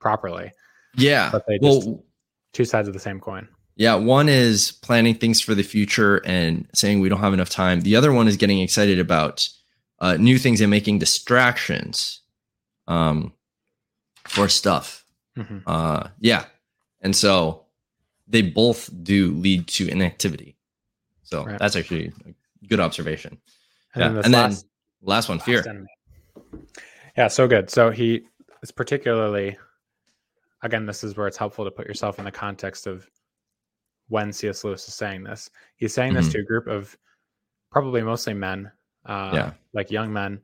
properly. 0.00 0.50
yeah 0.96 1.28
But 1.30 1.44
they 1.46 1.58
well 1.62 2.04
Two 2.52 2.64
sides 2.66 2.86
of 2.88 2.92
the 2.94 3.00
same 3.00 3.18
coin. 3.20 3.48
Yeah, 3.76 3.94
one 3.94 4.28
is 4.28 4.72
planning 4.72 5.14
things 5.14 5.40
for 5.40 5.54
the 5.54 5.62
future 5.62 6.20
and 6.26 6.68
saying 6.74 7.00
we 7.00 7.08
don't 7.08 7.20
have 7.20 7.32
enough 7.32 7.48
time. 7.48 7.80
The 7.80 7.96
other 7.96 8.12
one 8.12 8.28
is 8.28 8.36
getting 8.36 8.58
excited 8.60 8.98
about 8.98 9.48
uh, 10.00 10.18
new 10.18 10.36
things 10.36 10.60
and 10.60 10.68
making 10.70 10.98
distractions 10.98 12.20
um, 12.88 13.32
for 14.24 14.48
stuff. 14.48 15.06
Mhm. 15.38 15.62
Uh, 15.66 16.08
yeah, 16.20 16.44
and 17.00 17.16
so 17.16 17.61
they 18.26 18.42
both 18.42 18.90
do 19.02 19.32
lead 19.32 19.66
to 19.68 19.88
inactivity. 19.88 20.56
So 21.22 21.44
Right. 21.44 21.58
that's 21.58 21.76
actually 21.76 22.12
a 22.26 22.66
good 22.66 22.80
observation. 22.80 23.38
And 23.94 24.02
yeah, 24.02 24.08
then 24.08 24.24
and 24.24 24.32
last, 24.34 24.62
then 24.62 24.70
last 25.02 25.28
one, 25.28 25.38
fear. 25.38 25.64
enemy. 25.68 25.86
Yeah, 27.16 27.28
so 27.28 27.46
good. 27.46 27.68
So 27.70 27.90
he 27.90 28.22
is 28.62 28.70
particularly, 28.70 29.58
again, 30.62 30.86
this 30.86 31.04
is 31.04 31.16
where 31.16 31.26
it's 31.26 31.36
helpful 31.36 31.64
to 31.64 31.70
put 31.70 31.86
yourself 31.86 32.18
in 32.18 32.24
the 32.24 32.30
context 32.32 32.86
of 32.86 33.08
when 34.08 34.32
C.S. 34.32 34.64
Lewis 34.64 34.86
is 34.88 34.94
saying 34.94 35.24
this. 35.24 35.50
He's 35.76 35.92
saying 35.94 36.14
this 36.14 36.28
Mhm. 36.28 36.32
to 36.32 36.38
a 36.40 36.44
group 36.44 36.66
of 36.68 36.96
probably 37.70 38.02
mostly 38.02 38.34
men, 38.34 38.70
uh, 39.06 39.32
Yeah. 39.34 39.52
like 39.72 39.90
young 39.90 40.12
men, 40.12 40.40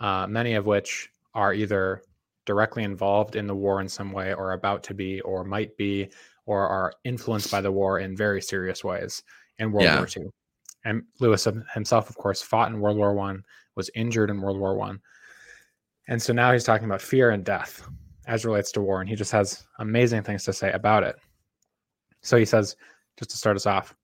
uh, 0.00 0.26
many 0.26 0.54
of 0.54 0.66
which 0.66 1.10
are 1.34 1.52
either 1.54 2.02
directly 2.44 2.84
involved 2.84 3.36
in 3.36 3.46
the 3.46 3.54
war 3.54 3.80
in 3.80 3.88
some 3.88 4.12
way, 4.12 4.32
or 4.34 4.52
about 4.52 4.82
to 4.84 4.94
be, 4.94 5.20
or 5.22 5.44
might 5.44 5.76
be, 5.76 6.08
or 6.46 6.66
are 6.68 6.92
influenced 7.04 7.50
by 7.50 7.60
the 7.60 7.70
war 7.72 7.98
in 7.98 8.16
very 8.16 8.40
serious 8.40 8.82
ways 8.82 9.22
in 9.58 9.72
World 9.72 9.84
Yeah. 9.84 9.96
War 9.98 10.08
II. 10.16 10.30
and 10.84 11.02
Lewis 11.20 11.46
himself, 11.74 12.08
of 12.08 12.16
course, 12.16 12.40
fought 12.40 12.70
in 12.70 12.80
World 12.80 12.96
War 12.96 13.12
One, 13.14 13.44
was 13.74 13.90
injured 13.94 14.30
in 14.30 14.40
World 14.40 14.58
War 14.58 14.76
One, 14.76 15.00
and 16.08 16.22
so 16.22 16.32
now 16.32 16.52
he's 16.52 16.64
talking 16.64 16.86
about 16.86 17.02
fear 17.02 17.30
and 17.30 17.44
death 17.44 17.86
as 18.26 18.44
relates 18.44 18.72
to 18.72 18.80
war, 18.80 19.00
and 19.00 19.08
he 19.08 19.14
just 19.16 19.32
has 19.32 19.66
amazing 19.78 20.22
things 20.22 20.44
to 20.44 20.52
say 20.52 20.70
about 20.72 21.02
it. 21.04 21.16
So 22.22 22.36
he 22.36 22.44
says, 22.44 22.76
just 23.18 23.30
to 23.30 23.36
start 23.36 23.56
us 23.56 23.66
off, 23.66 23.94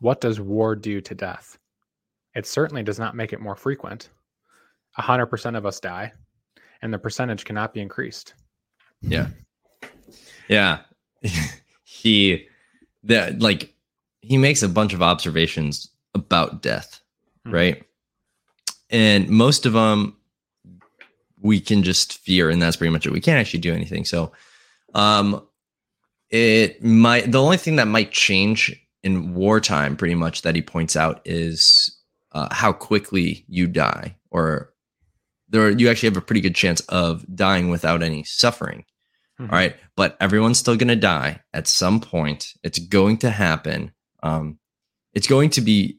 what 0.00 0.20
does 0.20 0.40
war 0.40 0.74
do 0.76 1.00
to 1.00 1.14
death? 1.14 1.58
It 2.34 2.46
certainly 2.46 2.82
does 2.82 2.98
not 2.98 3.16
make 3.16 3.32
it 3.32 3.40
more 3.40 3.56
frequent. 3.56 4.10
100% 4.98 5.56
of 5.56 5.64
us 5.64 5.80
die, 5.80 6.12
and 6.82 6.92
the 6.92 6.98
percentage 6.98 7.44
cannot 7.46 7.72
be 7.72 7.80
increased. 7.80 8.34
Yeah. 9.00 9.28
Yeah. 10.48 10.80
he 11.96 12.46
that 13.04 13.40
like 13.40 13.74
he 14.20 14.36
makes 14.36 14.62
a 14.62 14.68
bunch 14.68 14.92
of 14.92 15.02
observations 15.02 15.88
about 16.14 16.62
death, 16.62 17.00
mm-hmm. 17.46 17.54
right? 17.54 17.82
And 18.90 19.28
most 19.28 19.66
of 19.66 19.72
them 19.72 20.16
we 21.40 21.60
can 21.60 21.82
just 21.82 22.18
fear 22.18 22.50
and 22.50 22.60
that's 22.60 22.76
pretty 22.76 22.92
much 22.92 23.06
it. 23.06 23.12
We 23.12 23.20
can't 23.20 23.38
actually 23.38 23.60
do 23.60 23.74
anything. 23.74 24.04
So 24.04 24.32
um 24.94 25.46
it 26.30 26.82
might 26.82 27.30
the 27.30 27.42
only 27.42 27.56
thing 27.56 27.76
that 27.76 27.88
might 27.88 28.10
change 28.10 28.74
in 29.02 29.34
wartime 29.34 29.96
pretty 29.96 30.14
much 30.14 30.42
that 30.42 30.56
he 30.56 30.62
points 30.62 30.96
out 30.96 31.20
is 31.24 31.96
uh, 32.32 32.48
how 32.50 32.72
quickly 32.72 33.44
you 33.48 33.66
die 33.66 34.16
or 34.30 34.72
there 35.48 35.70
you 35.70 35.88
actually 35.88 36.08
have 36.08 36.16
a 36.16 36.20
pretty 36.22 36.40
good 36.40 36.54
chance 36.54 36.80
of 36.88 37.24
dying 37.34 37.70
without 37.70 38.02
any 38.02 38.24
suffering 38.24 38.84
mm-hmm. 39.40 39.52
all 39.52 39.58
right 39.58 39.76
but 39.96 40.16
everyone's 40.20 40.58
still 40.58 40.76
going 40.76 40.88
to 40.88 40.96
die 40.96 41.40
at 41.52 41.66
some 41.66 42.00
point. 42.00 42.52
It's 42.62 42.78
going 42.78 43.18
to 43.18 43.30
happen. 43.30 43.92
Um, 44.22 44.58
it's 45.14 45.26
going 45.26 45.50
to 45.50 45.60
be 45.60 45.98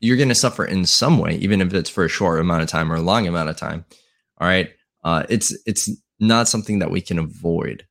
you're 0.00 0.16
going 0.18 0.28
to 0.28 0.34
suffer 0.34 0.64
in 0.64 0.84
some 0.84 1.18
way 1.18 1.36
even 1.36 1.60
if 1.60 1.72
it's 1.72 1.90
for 1.90 2.04
a 2.04 2.08
short 2.08 2.40
amount 2.40 2.62
of 2.62 2.68
time 2.68 2.92
or 2.92 2.96
a 2.96 3.00
long 3.00 3.26
amount 3.26 3.48
of 3.48 3.56
time. 3.56 3.84
All 4.38 4.46
right 4.46 4.70
uh, 5.02 5.24
it's 5.28 5.56
it's 5.66 5.90
not 6.20 6.48
something 6.48 6.78
that 6.78 6.90
we 6.90 7.00
can 7.00 7.18
avoid 7.18 7.86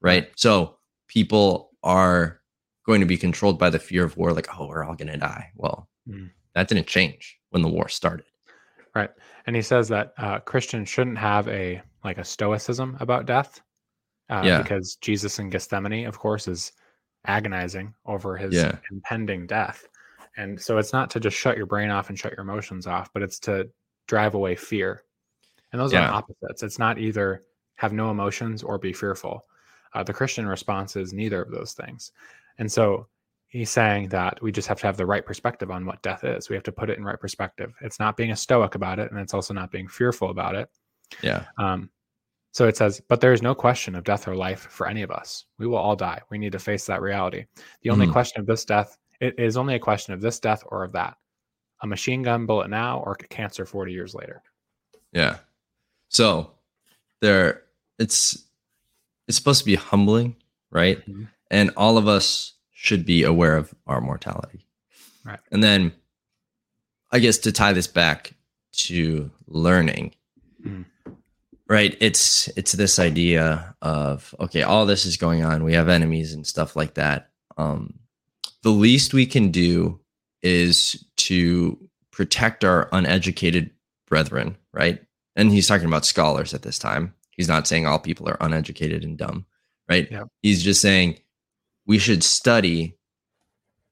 right? 0.00 0.28
So 0.36 0.76
people 1.08 1.70
are 1.82 2.40
going 2.84 3.00
to 3.00 3.06
be 3.06 3.16
controlled 3.16 3.58
by 3.58 3.70
the 3.70 3.78
fear 3.78 4.04
of 4.04 4.16
war 4.16 4.32
like 4.32 4.48
oh 4.58 4.66
we're 4.66 4.84
all 4.84 4.94
going 4.94 5.12
to 5.12 5.18
die. 5.18 5.50
Well 5.56 5.88
mm. 6.08 6.30
that 6.54 6.68
didn't 6.68 6.86
change 6.86 7.38
when 7.50 7.62
the 7.62 7.68
war 7.68 7.88
started. 7.88 8.26
Right 8.94 9.10
and 9.46 9.54
he 9.54 9.62
says 9.62 9.88
that 9.88 10.12
uh, 10.18 10.40
Christians 10.40 10.88
shouldn't 10.88 11.18
have 11.18 11.48
a 11.48 11.80
like 12.04 12.18
a 12.18 12.24
stoicism 12.24 12.96
about 13.00 13.26
death, 13.26 13.60
uh, 14.30 14.42
yeah. 14.44 14.62
because 14.62 14.96
Jesus 14.96 15.38
in 15.38 15.50
Gethsemane, 15.50 16.06
of 16.06 16.18
course, 16.18 16.48
is 16.48 16.72
agonizing 17.26 17.94
over 18.04 18.36
his 18.36 18.54
yeah. 18.54 18.76
impending 18.90 19.46
death, 19.46 19.86
and 20.36 20.60
so 20.60 20.78
it's 20.78 20.92
not 20.92 21.10
to 21.10 21.20
just 21.20 21.36
shut 21.36 21.56
your 21.56 21.66
brain 21.66 21.90
off 21.90 22.08
and 22.08 22.18
shut 22.18 22.32
your 22.32 22.42
emotions 22.42 22.86
off, 22.86 23.10
but 23.12 23.22
it's 23.22 23.38
to 23.40 23.68
drive 24.06 24.34
away 24.34 24.54
fear, 24.54 25.02
and 25.72 25.80
those 25.80 25.92
yeah. 25.92 26.08
are 26.08 26.14
opposites. 26.14 26.62
It's 26.62 26.78
not 26.78 26.98
either 26.98 27.42
have 27.76 27.92
no 27.92 28.10
emotions 28.10 28.62
or 28.62 28.78
be 28.78 28.92
fearful. 28.92 29.44
Uh, 29.94 30.02
the 30.02 30.12
Christian 30.12 30.46
response 30.46 30.96
is 30.96 31.12
neither 31.12 31.42
of 31.42 31.50
those 31.50 31.72
things, 31.72 32.12
and 32.58 32.70
so 32.70 33.06
he's 33.48 33.70
saying 33.70 34.08
that 34.08 34.40
we 34.42 34.52
just 34.52 34.68
have 34.68 34.78
to 34.80 34.86
have 34.86 34.96
the 34.96 35.06
right 35.06 35.24
perspective 35.24 35.70
on 35.70 35.86
what 35.86 36.02
death 36.02 36.24
is. 36.24 36.48
We 36.48 36.56
have 36.56 36.64
to 36.64 36.72
put 36.72 36.90
it 36.90 36.98
in 36.98 37.04
right 37.04 37.18
perspective. 37.18 37.72
It's 37.80 38.00
not 38.00 38.16
being 38.16 38.32
a 38.32 38.36
stoic 38.36 38.74
about 38.74 38.98
it, 38.98 39.10
and 39.10 39.20
it's 39.20 39.34
also 39.34 39.54
not 39.54 39.70
being 39.70 39.88
fearful 39.88 40.30
about 40.30 40.54
it. 40.54 40.68
Yeah. 41.22 41.44
Um, 41.58 41.90
so 42.56 42.66
it 42.66 42.74
says, 42.74 43.02
but 43.06 43.20
there 43.20 43.34
is 43.34 43.42
no 43.42 43.54
question 43.54 43.94
of 43.94 44.04
death 44.04 44.26
or 44.26 44.34
life 44.34 44.66
for 44.70 44.88
any 44.88 45.02
of 45.02 45.10
us. 45.10 45.44
We 45.58 45.66
will 45.66 45.76
all 45.76 45.94
die. 45.94 46.22
We 46.30 46.38
need 46.38 46.52
to 46.52 46.58
face 46.58 46.86
that 46.86 47.02
reality. 47.02 47.44
The 47.82 47.90
only 47.90 48.06
mm-hmm. 48.06 48.14
question 48.14 48.40
of 48.40 48.46
this 48.46 48.64
death, 48.64 48.96
it 49.20 49.38
is 49.38 49.58
only 49.58 49.74
a 49.74 49.78
question 49.78 50.14
of 50.14 50.22
this 50.22 50.40
death 50.40 50.62
or 50.68 50.82
of 50.82 50.92
that. 50.92 51.18
A 51.82 51.86
machine 51.86 52.22
gun 52.22 52.46
bullet 52.46 52.70
now 52.70 53.00
or 53.00 53.14
cancer 53.14 53.66
40 53.66 53.92
years 53.92 54.14
later. 54.14 54.42
Yeah. 55.12 55.36
So 56.08 56.52
there 57.20 57.64
it's 57.98 58.46
it's 59.28 59.36
supposed 59.36 59.58
to 59.58 59.66
be 59.66 59.74
humbling, 59.74 60.34
right? 60.70 61.00
Mm-hmm. 61.00 61.24
And 61.50 61.72
all 61.76 61.98
of 61.98 62.08
us 62.08 62.54
should 62.72 63.04
be 63.04 63.24
aware 63.24 63.58
of 63.58 63.74
our 63.86 64.00
mortality. 64.00 64.64
Right. 65.26 65.40
And 65.52 65.62
then 65.62 65.92
I 67.10 67.18
guess 67.18 67.36
to 67.36 67.52
tie 67.52 67.74
this 67.74 67.86
back 67.86 68.32
to 68.86 69.30
learning. 69.46 70.14
Mm. 70.66 70.86
Right, 71.68 71.96
it's 72.00 72.46
it's 72.56 72.72
this 72.72 73.00
idea 73.00 73.74
of 73.82 74.32
okay, 74.38 74.62
all 74.62 74.86
this 74.86 75.04
is 75.04 75.16
going 75.16 75.44
on. 75.44 75.64
We 75.64 75.74
have 75.74 75.88
enemies 75.88 76.32
and 76.32 76.46
stuff 76.46 76.76
like 76.76 76.94
that. 76.94 77.30
Um, 77.56 77.94
the 78.62 78.70
least 78.70 79.12
we 79.12 79.26
can 79.26 79.50
do 79.50 80.00
is 80.42 81.04
to 81.16 81.76
protect 82.12 82.64
our 82.64 82.88
uneducated 82.92 83.70
brethren, 84.06 84.56
right? 84.72 85.02
And 85.34 85.50
he's 85.50 85.66
talking 85.66 85.86
about 85.86 86.06
scholars 86.06 86.54
at 86.54 86.62
this 86.62 86.78
time. 86.78 87.14
He's 87.30 87.48
not 87.48 87.66
saying 87.66 87.86
all 87.86 87.98
people 87.98 88.28
are 88.28 88.38
uneducated 88.40 89.04
and 89.04 89.18
dumb, 89.18 89.44
right? 89.88 90.08
Yeah. 90.10 90.24
He's 90.42 90.62
just 90.62 90.80
saying 90.80 91.18
we 91.84 91.98
should 91.98 92.24
study 92.24 92.96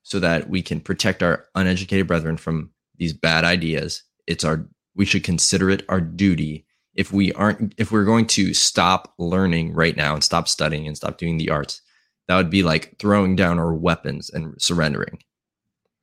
so 0.02 0.20
that 0.20 0.48
we 0.48 0.62
can 0.62 0.80
protect 0.80 1.22
our 1.22 1.46
uneducated 1.54 2.06
brethren 2.06 2.36
from 2.36 2.70
these 2.96 3.12
bad 3.12 3.44
ideas. 3.44 4.02
It's 4.26 4.44
our 4.44 4.66
we 4.94 5.04
should 5.04 5.24
consider 5.24 5.70
it 5.70 5.84
our 5.88 6.00
duty 6.00 6.66
if 6.94 7.12
we 7.12 7.32
aren't 7.32 7.74
if 7.76 7.90
we're 7.90 8.04
going 8.04 8.26
to 8.26 8.54
stop 8.54 9.12
learning 9.18 9.72
right 9.72 9.96
now 9.96 10.14
and 10.14 10.24
stop 10.24 10.48
studying 10.48 10.86
and 10.86 10.96
stop 10.96 11.18
doing 11.18 11.38
the 11.38 11.50
arts 11.50 11.82
that 12.28 12.36
would 12.36 12.50
be 12.50 12.62
like 12.62 12.98
throwing 12.98 13.36
down 13.36 13.58
our 13.58 13.74
weapons 13.74 14.30
and 14.30 14.60
surrendering. 14.60 15.18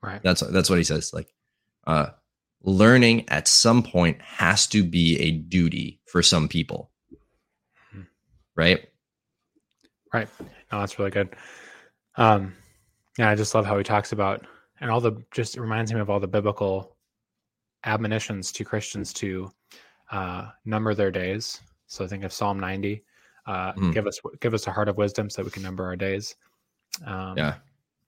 Right. 0.02 0.22
That's 0.24 0.42
that's 0.42 0.70
what 0.70 0.78
he 0.78 0.84
says 0.84 1.14
like 1.14 1.34
uh 1.88 2.08
learning 2.64 3.28
at 3.30 3.48
some 3.48 3.82
point 3.82 4.22
has 4.22 4.68
to 4.68 4.84
be 4.84 5.20
a 5.20 5.32
duty 5.32 6.00
for 6.06 6.22
some 6.22 6.48
people. 6.48 6.92
Mm-hmm. 7.94 8.02
right? 8.56 8.88
Right. 10.14 10.28
No 10.72 10.80
that's 10.80 11.00
really 11.00 11.12
good. 11.12 11.36
Um, 12.16 12.54
yeah, 13.18 13.30
I 13.30 13.36
just 13.36 13.56
love 13.56 13.66
how 13.66 13.78
he 13.78 13.84
talks 13.84 14.12
about 14.12 14.46
and 14.80 14.92
all 14.92 15.00
the 15.00 15.24
just 15.32 15.58
reminds 15.58 15.94
me 15.94 16.00
of 16.00 16.10
all 16.10 16.20
the 16.20 16.28
biblical 16.28 16.98
admonitions 17.86 18.52
to 18.52 18.66
Christians 18.66 19.14
to 19.14 19.52
uh, 20.12 20.50
number 20.66 20.94
their 20.94 21.12
days. 21.12 21.62
So 21.88 22.06
I 22.06 22.08
think 22.08 22.24
of 22.24 22.32
Psalm 22.32 22.60
90, 22.60 23.04
uh, 23.48 23.74
mm. 23.74 23.94
give 23.94 24.08
us 24.08 24.20
give 24.40 24.54
us 24.54 24.68
a 24.68 24.72
heart 24.72 24.88
of 24.88 24.98
wisdom 24.98 25.30
so 25.30 25.42
that 25.42 25.46
we 25.46 25.52
can 25.52 25.64
number 25.64 25.86
our 25.86 25.96
days. 25.96 26.36
Um, 27.06 27.38
yeah, 27.38 27.56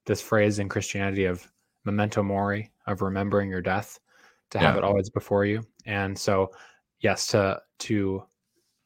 this 0.05 0.21
phrase 0.21 0.59
in 0.59 0.69
Christianity 0.69 1.25
of 1.25 1.47
memento 1.85 2.23
mori 2.23 2.71
of 2.87 3.01
remembering 3.01 3.49
your 3.49 3.61
death 3.61 3.99
to 4.51 4.59
have 4.59 4.75
yeah. 4.75 4.79
it 4.79 4.83
always 4.83 5.09
before 5.09 5.45
you. 5.45 5.65
And 5.85 6.17
so, 6.17 6.51
yes, 6.99 7.27
to 7.27 7.61
to 7.79 8.23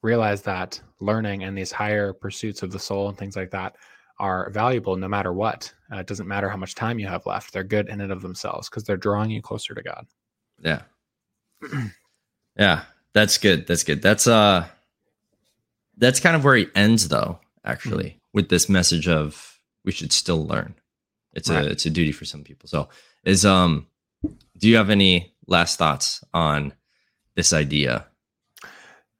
realize 0.01 0.41
that 0.43 0.81
learning 0.99 1.43
and 1.43 1.57
these 1.57 1.71
higher 1.71 2.13
pursuits 2.13 2.63
of 2.63 2.71
the 2.71 2.79
soul 2.79 3.09
and 3.09 3.17
things 3.17 3.35
like 3.35 3.51
that 3.51 3.75
are 4.19 4.49
valuable 4.51 4.95
no 4.95 5.07
matter 5.07 5.33
what. 5.33 5.71
Uh, 5.91 5.97
it 5.97 6.07
doesn't 6.07 6.27
matter 6.27 6.49
how 6.49 6.57
much 6.57 6.75
time 6.75 6.97
you 6.97 7.07
have 7.07 7.25
left. 7.25 7.53
They're 7.53 7.63
good 7.63 7.89
in 7.89 8.01
and 8.01 8.11
of 8.11 8.21
themselves 8.21 8.69
because 8.69 8.83
they're 8.83 8.97
drawing 8.97 9.29
you 9.29 9.41
closer 9.41 9.75
to 9.75 9.83
God. 9.83 10.07
Yeah. 10.59 10.81
yeah, 12.57 12.83
that's 13.17 13.39
good. 13.39 13.65
That's 13.65 13.83
good. 13.83 14.01
That's 14.03 14.27
uh 14.27 14.67
that's 15.97 16.19
kind 16.19 16.35
of 16.35 16.43
where 16.43 16.55
he 16.55 16.67
ends 16.75 17.07
though, 17.07 17.39
actually, 17.65 18.09
mm-hmm. 18.09 18.19
with 18.33 18.49
this 18.49 18.69
message 18.69 19.07
of 19.07 19.59
we 19.83 19.91
should 19.91 20.13
still 20.13 20.45
learn. 20.45 20.75
It's 21.33 21.49
right. 21.49 21.65
a 21.65 21.69
it's 21.71 21.87
a 21.87 21.89
duty 21.89 22.11
for 22.11 22.25
some 22.25 22.43
people. 22.43 22.69
So 22.69 22.89
is 23.23 23.43
um 23.43 23.87
do 24.57 24.69
you 24.69 24.77
have 24.77 24.91
any 24.91 25.33
last 25.47 25.79
thoughts 25.79 26.23
on 26.31 26.73
this 27.35 27.53
idea? 27.53 28.05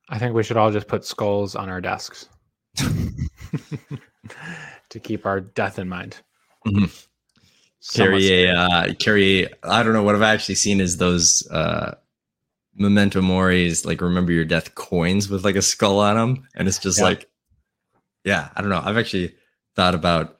I 0.10 0.20
think 0.20 0.36
we 0.36 0.44
should 0.44 0.58
all 0.58 0.72
just 0.72 0.88
put 0.88 1.04
skulls 1.04 1.56
on 1.56 1.68
our 1.68 1.82
desks. 1.82 2.30
to 4.90 5.00
keep 5.02 5.26
our 5.26 5.40
death 5.40 5.80
in 5.80 5.90
mind. 5.90 6.18
Mm-hmm. 6.68 6.86
Carry 7.94 8.44
a 8.44 8.54
uh, 8.54 8.94
carry. 9.00 9.48
I 9.64 9.82
don't 9.82 9.94
know 9.94 10.04
what 10.04 10.14
I've 10.14 10.22
actually 10.22 10.56
seen 10.56 10.82
is 10.82 10.98
those 10.98 11.48
uh, 11.50 11.96
memento 12.78 13.22
moris, 13.22 13.86
like 13.86 14.02
remember 14.02 14.32
your 14.32 14.46
death 14.46 14.76
coins 14.76 15.30
with 15.30 15.44
like 15.44 15.56
a 15.56 15.62
skull 15.62 16.00
on 16.00 16.16
them, 16.16 16.48
and 16.56 16.68
it's 16.68 16.80
just 16.80 17.00
yeah. 17.00 17.06
like, 17.06 17.30
yeah, 18.24 18.50
I 18.56 18.62
don't 18.62 18.70
know. 18.70 18.82
I've 18.84 18.98
actually 18.98 19.36
thought 19.76 19.96
about 19.96 20.40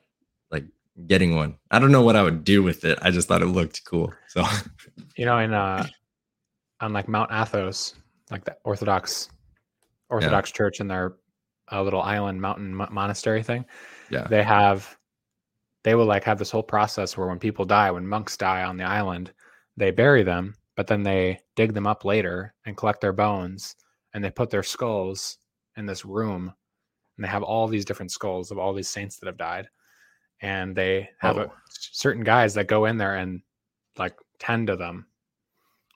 like 0.52 0.66
getting 1.08 1.36
one. 1.36 1.58
I 1.72 1.80
don't 1.80 1.92
know 1.92 2.04
what 2.04 2.16
I 2.16 2.24
would 2.24 2.44
do 2.44 2.64
with 2.64 2.86
it. 2.86 3.00
I 3.02 3.12
just 3.12 3.28
thought 3.28 3.42
it 3.42 3.48
looked 3.48 3.84
cool. 3.86 4.14
So, 4.28 4.44
you 5.18 5.26
know, 5.26 5.38
in 5.40 5.54
uh, 5.54 5.86
on 6.80 6.94
like 6.94 7.08
Mount 7.08 7.32
Athos, 7.32 7.96
like 8.32 8.46
the 8.46 8.56
Orthodox 8.64 9.30
Orthodox 10.10 10.50
yeah. 10.50 10.58
church 10.58 10.80
in 10.80 10.88
their 10.88 11.16
uh, 11.72 11.84
little 11.84 12.02
island 12.02 12.42
mountain 12.42 12.74
monastery 12.74 13.44
thing 13.44 13.66
yeah 14.10 14.28
they 14.28 14.44
have 14.44 14.98
they 15.84 15.96
will 15.96 16.06
like 16.06 16.24
have 16.24 16.40
this 16.40 16.52
whole 16.52 16.64
process 16.64 17.18
where 17.18 17.28
when 17.28 17.40
people 17.40 17.66
die 17.66 17.92
when 17.92 18.08
monks 18.08 18.38
die 18.38 18.64
on 18.64 18.78
the 18.78 18.84
island 18.84 19.32
they 19.76 19.92
bury 19.92 20.24
them 20.24 20.56
but 20.78 20.88
then 20.88 21.04
they 21.04 21.40
dig 21.56 21.74
them 21.74 21.88
up 21.88 22.06
later 22.06 22.54
and 22.66 22.78
collect 22.78 23.02
their 23.02 23.12
bones 23.12 23.76
and 24.14 24.24
they 24.24 24.30
put 24.30 24.50
their 24.50 24.64
skulls 24.64 25.40
in 25.76 25.86
this 25.86 26.06
room 26.06 26.54
and 27.18 27.26
they 27.26 27.28
have 27.28 27.44
all 27.44 27.68
these 27.68 27.84
different 27.84 28.12
skulls 28.12 28.52
of 28.52 28.60
all 28.60 28.74
these 28.74 28.88
saints 28.88 29.18
that 29.18 29.26
have 29.26 29.38
died 29.38 29.68
and 30.42 30.76
they 30.76 31.10
have 31.20 31.38
oh. 31.38 31.42
a, 31.42 31.52
certain 31.70 32.24
guys 32.24 32.54
that 32.54 32.68
go 32.68 32.86
in 32.86 32.96
there 32.98 33.16
and 33.16 33.42
like 33.98 34.16
tend 34.40 34.68
to 34.68 34.76
them 34.76 35.08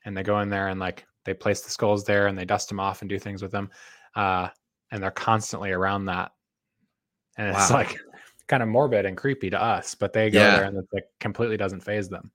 and 0.03 0.17
they 0.17 0.23
go 0.23 0.39
in 0.39 0.49
there 0.49 0.67
and 0.69 0.79
like 0.79 1.05
they 1.25 1.33
place 1.33 1.61
the 1.61 1.69
skulls 1.69 2.03
there 2.03 2.25
and 2.25 2.35
they 2.37 2.43
dust 2.43 2.67
them 2.67 2.79
off 2.79 3.01
and 3.01 3.09
do 3.09 3.19
things 3.19 3.43
with 3.43 3.51
them 3.51 3.69
uh, 4.15 4.47
and 4.89 5.01
they're 5.01 5.11
constantly 5.11 5.71
around 5.71 6.05
that 6.05 6.31
and 7.37 7.49
it's 7.55 7.69
Wow. 7.69 7.77
like 7.77 7.95
kind 8.47 8.63
of 8.63 8.69
morbid 8.69 9.05
and 9.05 9.15
creepy 9.15 9.51
to 9.51 9.61
us 9.61 9.93
but 9.93 10.11
they 10.11 10.31
go 10.31 10.39
Yeah. 10.39 10.55
there 10.57 10.63
and 10.63 10.77
it 10.77 10.85
like 10.91 11.05
completely 11.19 11.55
doesn't 11.55 11.81
faze 11.81 12.09
them 12.09 12.31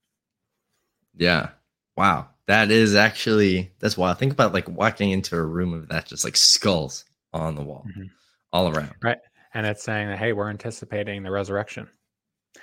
Yeah. 1.17 1.49
Wow. 1.97 2.29
That 2.47 2.71
is 2.71 2.95
actually 2.95 3.73
that's 3.81 3.97
wild. 3.97 4.19
Think 4.19 4.33
about 4.33 4.55
like 4.55 4.69
walking 4.69 5.11
into 5.11 5.37
a 5.37 5.43
room 5.43 5.73
of 5.75 5.89
that, 5.89 6.07
just 6.07 6.25
like 6.25 6.37
skulls 6.37 7.05
on 7.33 7.57
the 7.57 7.63
wall, 7.63 7.85
Mhm. 7.89 8.11
all 8.53 8.69
around. 8.69 8.95
Right, 9.03 9.19
and 9.55 9.67
it's 9.67 9.83
saying 9.83 10.09
that 10.09 10.19
hey 10.19 10.33
we're 10.33 10.49
anticipating 10.51 11.23
the 11.23 11.31
resurrection 11.31 11.89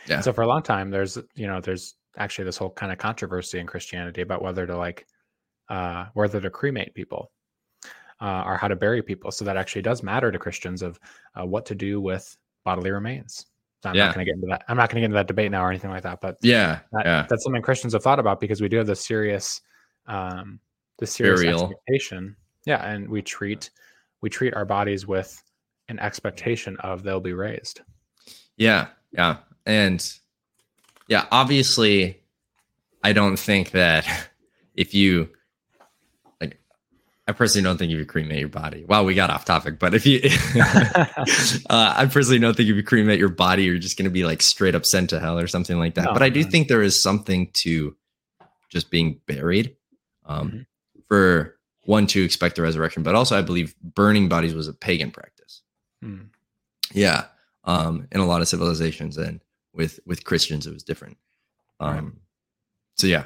Yeah. 0.07 0.21
so 0.21 0.31
for 0.33 0.41
a 0.41 0.47
long 0.47 0.63
time 0.63 0.89
there's 0.89 1.17
you 1.35 1.47
know 1.47 1.59
there's 1.61 1.95
actually 2.17 2.45
this 2.45 2.57
whole 2.57 2.69
kind 2.71 2.91
of 2.91 2.97
controversy 2.97 3.59
in 3.59 3.67
christianity 3.67 4.21
about 4.21 4.41
whether 4.41 4.65
to 4.67 4.77
like 4.77 5.05
uh 5.69 6.05
whether 6.13 6.39
to 6.41 6.49
cremate 6.49 6.93
people 6.93 7.31
uh, 8.21 8.43
or 8.45 8.57
how 8.57 8.67
to 8.67 8.75
bury 8.75 9.01
people 9.01 9.31
so 9.31 9.43
that 9.45 9.57
actually 9.57 9.81
does 9.81 10.01
matter 10.03 10.31
to 10.31 10.39
christians 10.39 10.81
of 10.81 10.99
uh, 11.39 11.45
what 11.45 11.65
to 11.65 11.75
do 11.75 11.99
with 12.01 12.35
bodily 12.63 12.91
remains 12.91 13.45
So 13.83 13.89
i'm 13.89 13.95
Yeah. 13.95 14.05
not 14.05 14.15
going 14.15 14.25
to 14.25 14.31
get 14.31 14.35
into 14.35 14.47
that 14.47 14.63
i'm 14.69 14.77
not 14.77 14.89
going 14.89 14.95
to 14.95 15.01
get 15.01 15.05
into 15.05 15.15
that 15.15 15.27
debate 15.27 15.51
now 15.51 15.61
or 15.65 15.69
anything 15.69 15.89
like 15.91 16.03
that 16.03 16.21
but 16.21 16.37
Yeah. 16.41 16.79
that, 16.93 17.05
yeah. 17.05 17.25
that's 17.29 17.43
something 17.43 17.61
christians 17.61 17.91
have 17.91 18.01
thought 18.01 18.17
about 18.17 18.39
because 18.39 18.61
we 18.61 18.69
do 18.69 18.77
have 18.77 18.87
the 18.87 18.95
serious 18.95 19.59
um 20.07 20.59
the 20.99 21.05
serious 21.05 21.41
Burial. 21.41 21.63
expectation 21.63 22.35
yeah 22.65 22.85
and 22.89 23.09
we 23.09 23.21
treat 23.21 23.71
we 24.21 24.29
treat 24.29 24.53
our 24.53 24.63
bodies 24.63 25.05
with 25.05 25.43
an 25.89 25.99
expectation 25.99 26.77
of 26.77 27.03
they'll 27.03 27.19
be 27.19 27.33
raised 27.33 27.81
Yeah, 28.55 28.87
yeah. 29.11 29.37
And 29.65 29.99
yeah, 31.09 31.25
obviously 31.31 32.21
I 33.03 33.11
don't 33.11 33.37
think 33.37 33.71
that 33.71 34.05
if 34.75 34.93
you 34.93 35.29
I 37.27 37.31
personally 37.31 37.63
don't 37.63 37.77
think 37.77 37.91
if 37.91 37.97
you 37.97 38.05
cremate 38.05 38.39
your 38.39 38.49
body. 38.49 38.83
Wow, 38.85 39.03
we 39.03 39.13
got 39.15 39.29
off 39.29 39.45
topic, 39.45 39.79
but 39.79 39.93
if 39.93 40.05
you 40.05 40.19
uh, 41.69 41.93
I 41.97 42.05
personally 42.11 42.39
don't 42.39 42.55
think 42.55 42.69
if 42.69 42.75
you 42.75 42.83
cremate 42.83 43.19
your 43.19 43.29
body, 43.29 43.63
you're 43.63 43.77
just 43.77 43.97
gonna 43.97 44.09
be 44.09 44.25
like 44.25 44.41
straight 44.41 44.75
up 44.75 44.85
sent 44.85 45.09
to 45.11 45.19
hell 45.19 45.39
or 45.39 45.47
something 45.47 45.77
like 45.79 45.95
that. 45.95 46.05
No, 46.05 46.13
but 46.13 46.21
I 46.21 46.29
do 46.29 46.43
no. 46.43 46.49
think 46.49 46.67
there 46.67 46.81
is 46.81 47.01
something 47.01 47.49
to 47.53 47.95
just 48.69 48.89
being 48.91 49.19
buried. 49.25 49.75
Um 50.25 50.51
Mhm. 50.51 50.65
for 51.07 51.57
one 51.85 52.07
to 52.07 52.23
expect 52.23 52.55
the 52.55 52.61
resurrection, 52.61 53.03
but 53.03 53.13
also 53.15 53.37
I 53.37 53.41
believe 53.41 53.75
burning 53.81 54.29
bodies 54.29 54.53
was 54.53 54.67
a 54.67 54.73
pagan 54.73 55.11
practice. 55.11 55.61
Hmm. 56.01 56.21
Yeah. 56.93 57.25
Um, 57.65 58.07
in 58.11 58.19
a 58.19 58.25
lot 58.25 58.41
of 58.41 58.47
civilizations 58.47 59.17
and 59.17 59.39
with 59.73 59.99
with 60.05 60.23
Christians 60.25 60.67
it 60.67 60.73
was 60.73 60.83
different. 60.83 61.17
Um 61.79 61.95
Right. 62.05 62.13
so 62.97 63.07
yeah, 63.07 63.23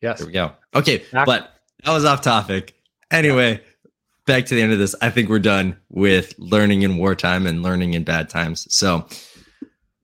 yes 0.00 0.18
there 0.18 0.26
we 0.26 0.32
go. 0.32 0.52
Okay, 0.74 1.04
Back- 1.12 1.26
but 1.26 1.51
that 1.84 1.92
was 1.92 2.04
off 2.04 2.20
topic. 2.20 2.74
Anyway, 3.10 3.60
back 4.26 4.46
to 4.46 4.54
the 4.54 4.62
end 4.62 4.72
of 4.72 4.78
this. 4.78 4.94
I 5.02 5.10
think 5.10 5.28
we're 5.28 5.38
done 5.38 5.76
with 5.88 6.34
learning 6.38 6.82
in 6.82 6.96
wartime 6.96 7.46
and 7.46 7.62
learning 7.62 7.94
in 7.94 8.04
bad 8.04 8.28
times. 8.28 8.66
So 8.74 9.06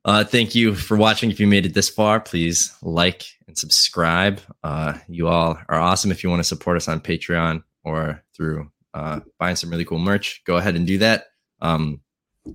uh 0.05 0.25
thank 0.25 0.55
you 0.55 0.75
for 0.75 0.97
watching. 0.97 1.31
If 1.31 1.41
you 1.41 1.47
made 1.47 1.67
it 1.67 1.75
this 1.75 1.89
far, 1.89 2.21
please 2.21 2.75
like 2.83 3.27
and 3.47 3.57
subscribe. 3.57 4.41
Uh 4.63 4.99
you 5.09 5.29
all 5.29 5.59
are 5.69 5.79
awesome. 5.79 6.11
If 6.11 6.23
you 6.23 6.31
want 6.31 6.41
to 6.41 6.45
support 6.45 6.77
us 6.77 6.89
on 6.89 7.01
Patreon 7.01 7.63
or 7.85 8.23
through 8.37 8.71
uh 8.95 9.21
buying 9.39 9.57
some 9.57 9.71
really 9.71 9.85
cool 9.85 9.99
merch, 9.99 10.43
go 10.45 10.57
ahead 10.57 10.77
and 10.77 10.87
do 10.87 10.99
that. 10.99 11.27
Um 11.61 12.01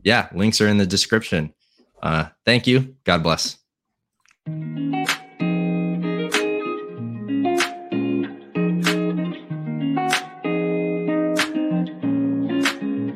yeah, 0.04 0.30
links 0.34 0.60
are 0.62 0.68
in 0.68 0.78
the 0.78 0.86
description. 0.86 1.54
Uh 2.02 2.28
thank 2.46 2.68
you. 2.68 2.96
God 3.04 3.24
bless. 3.24 3.58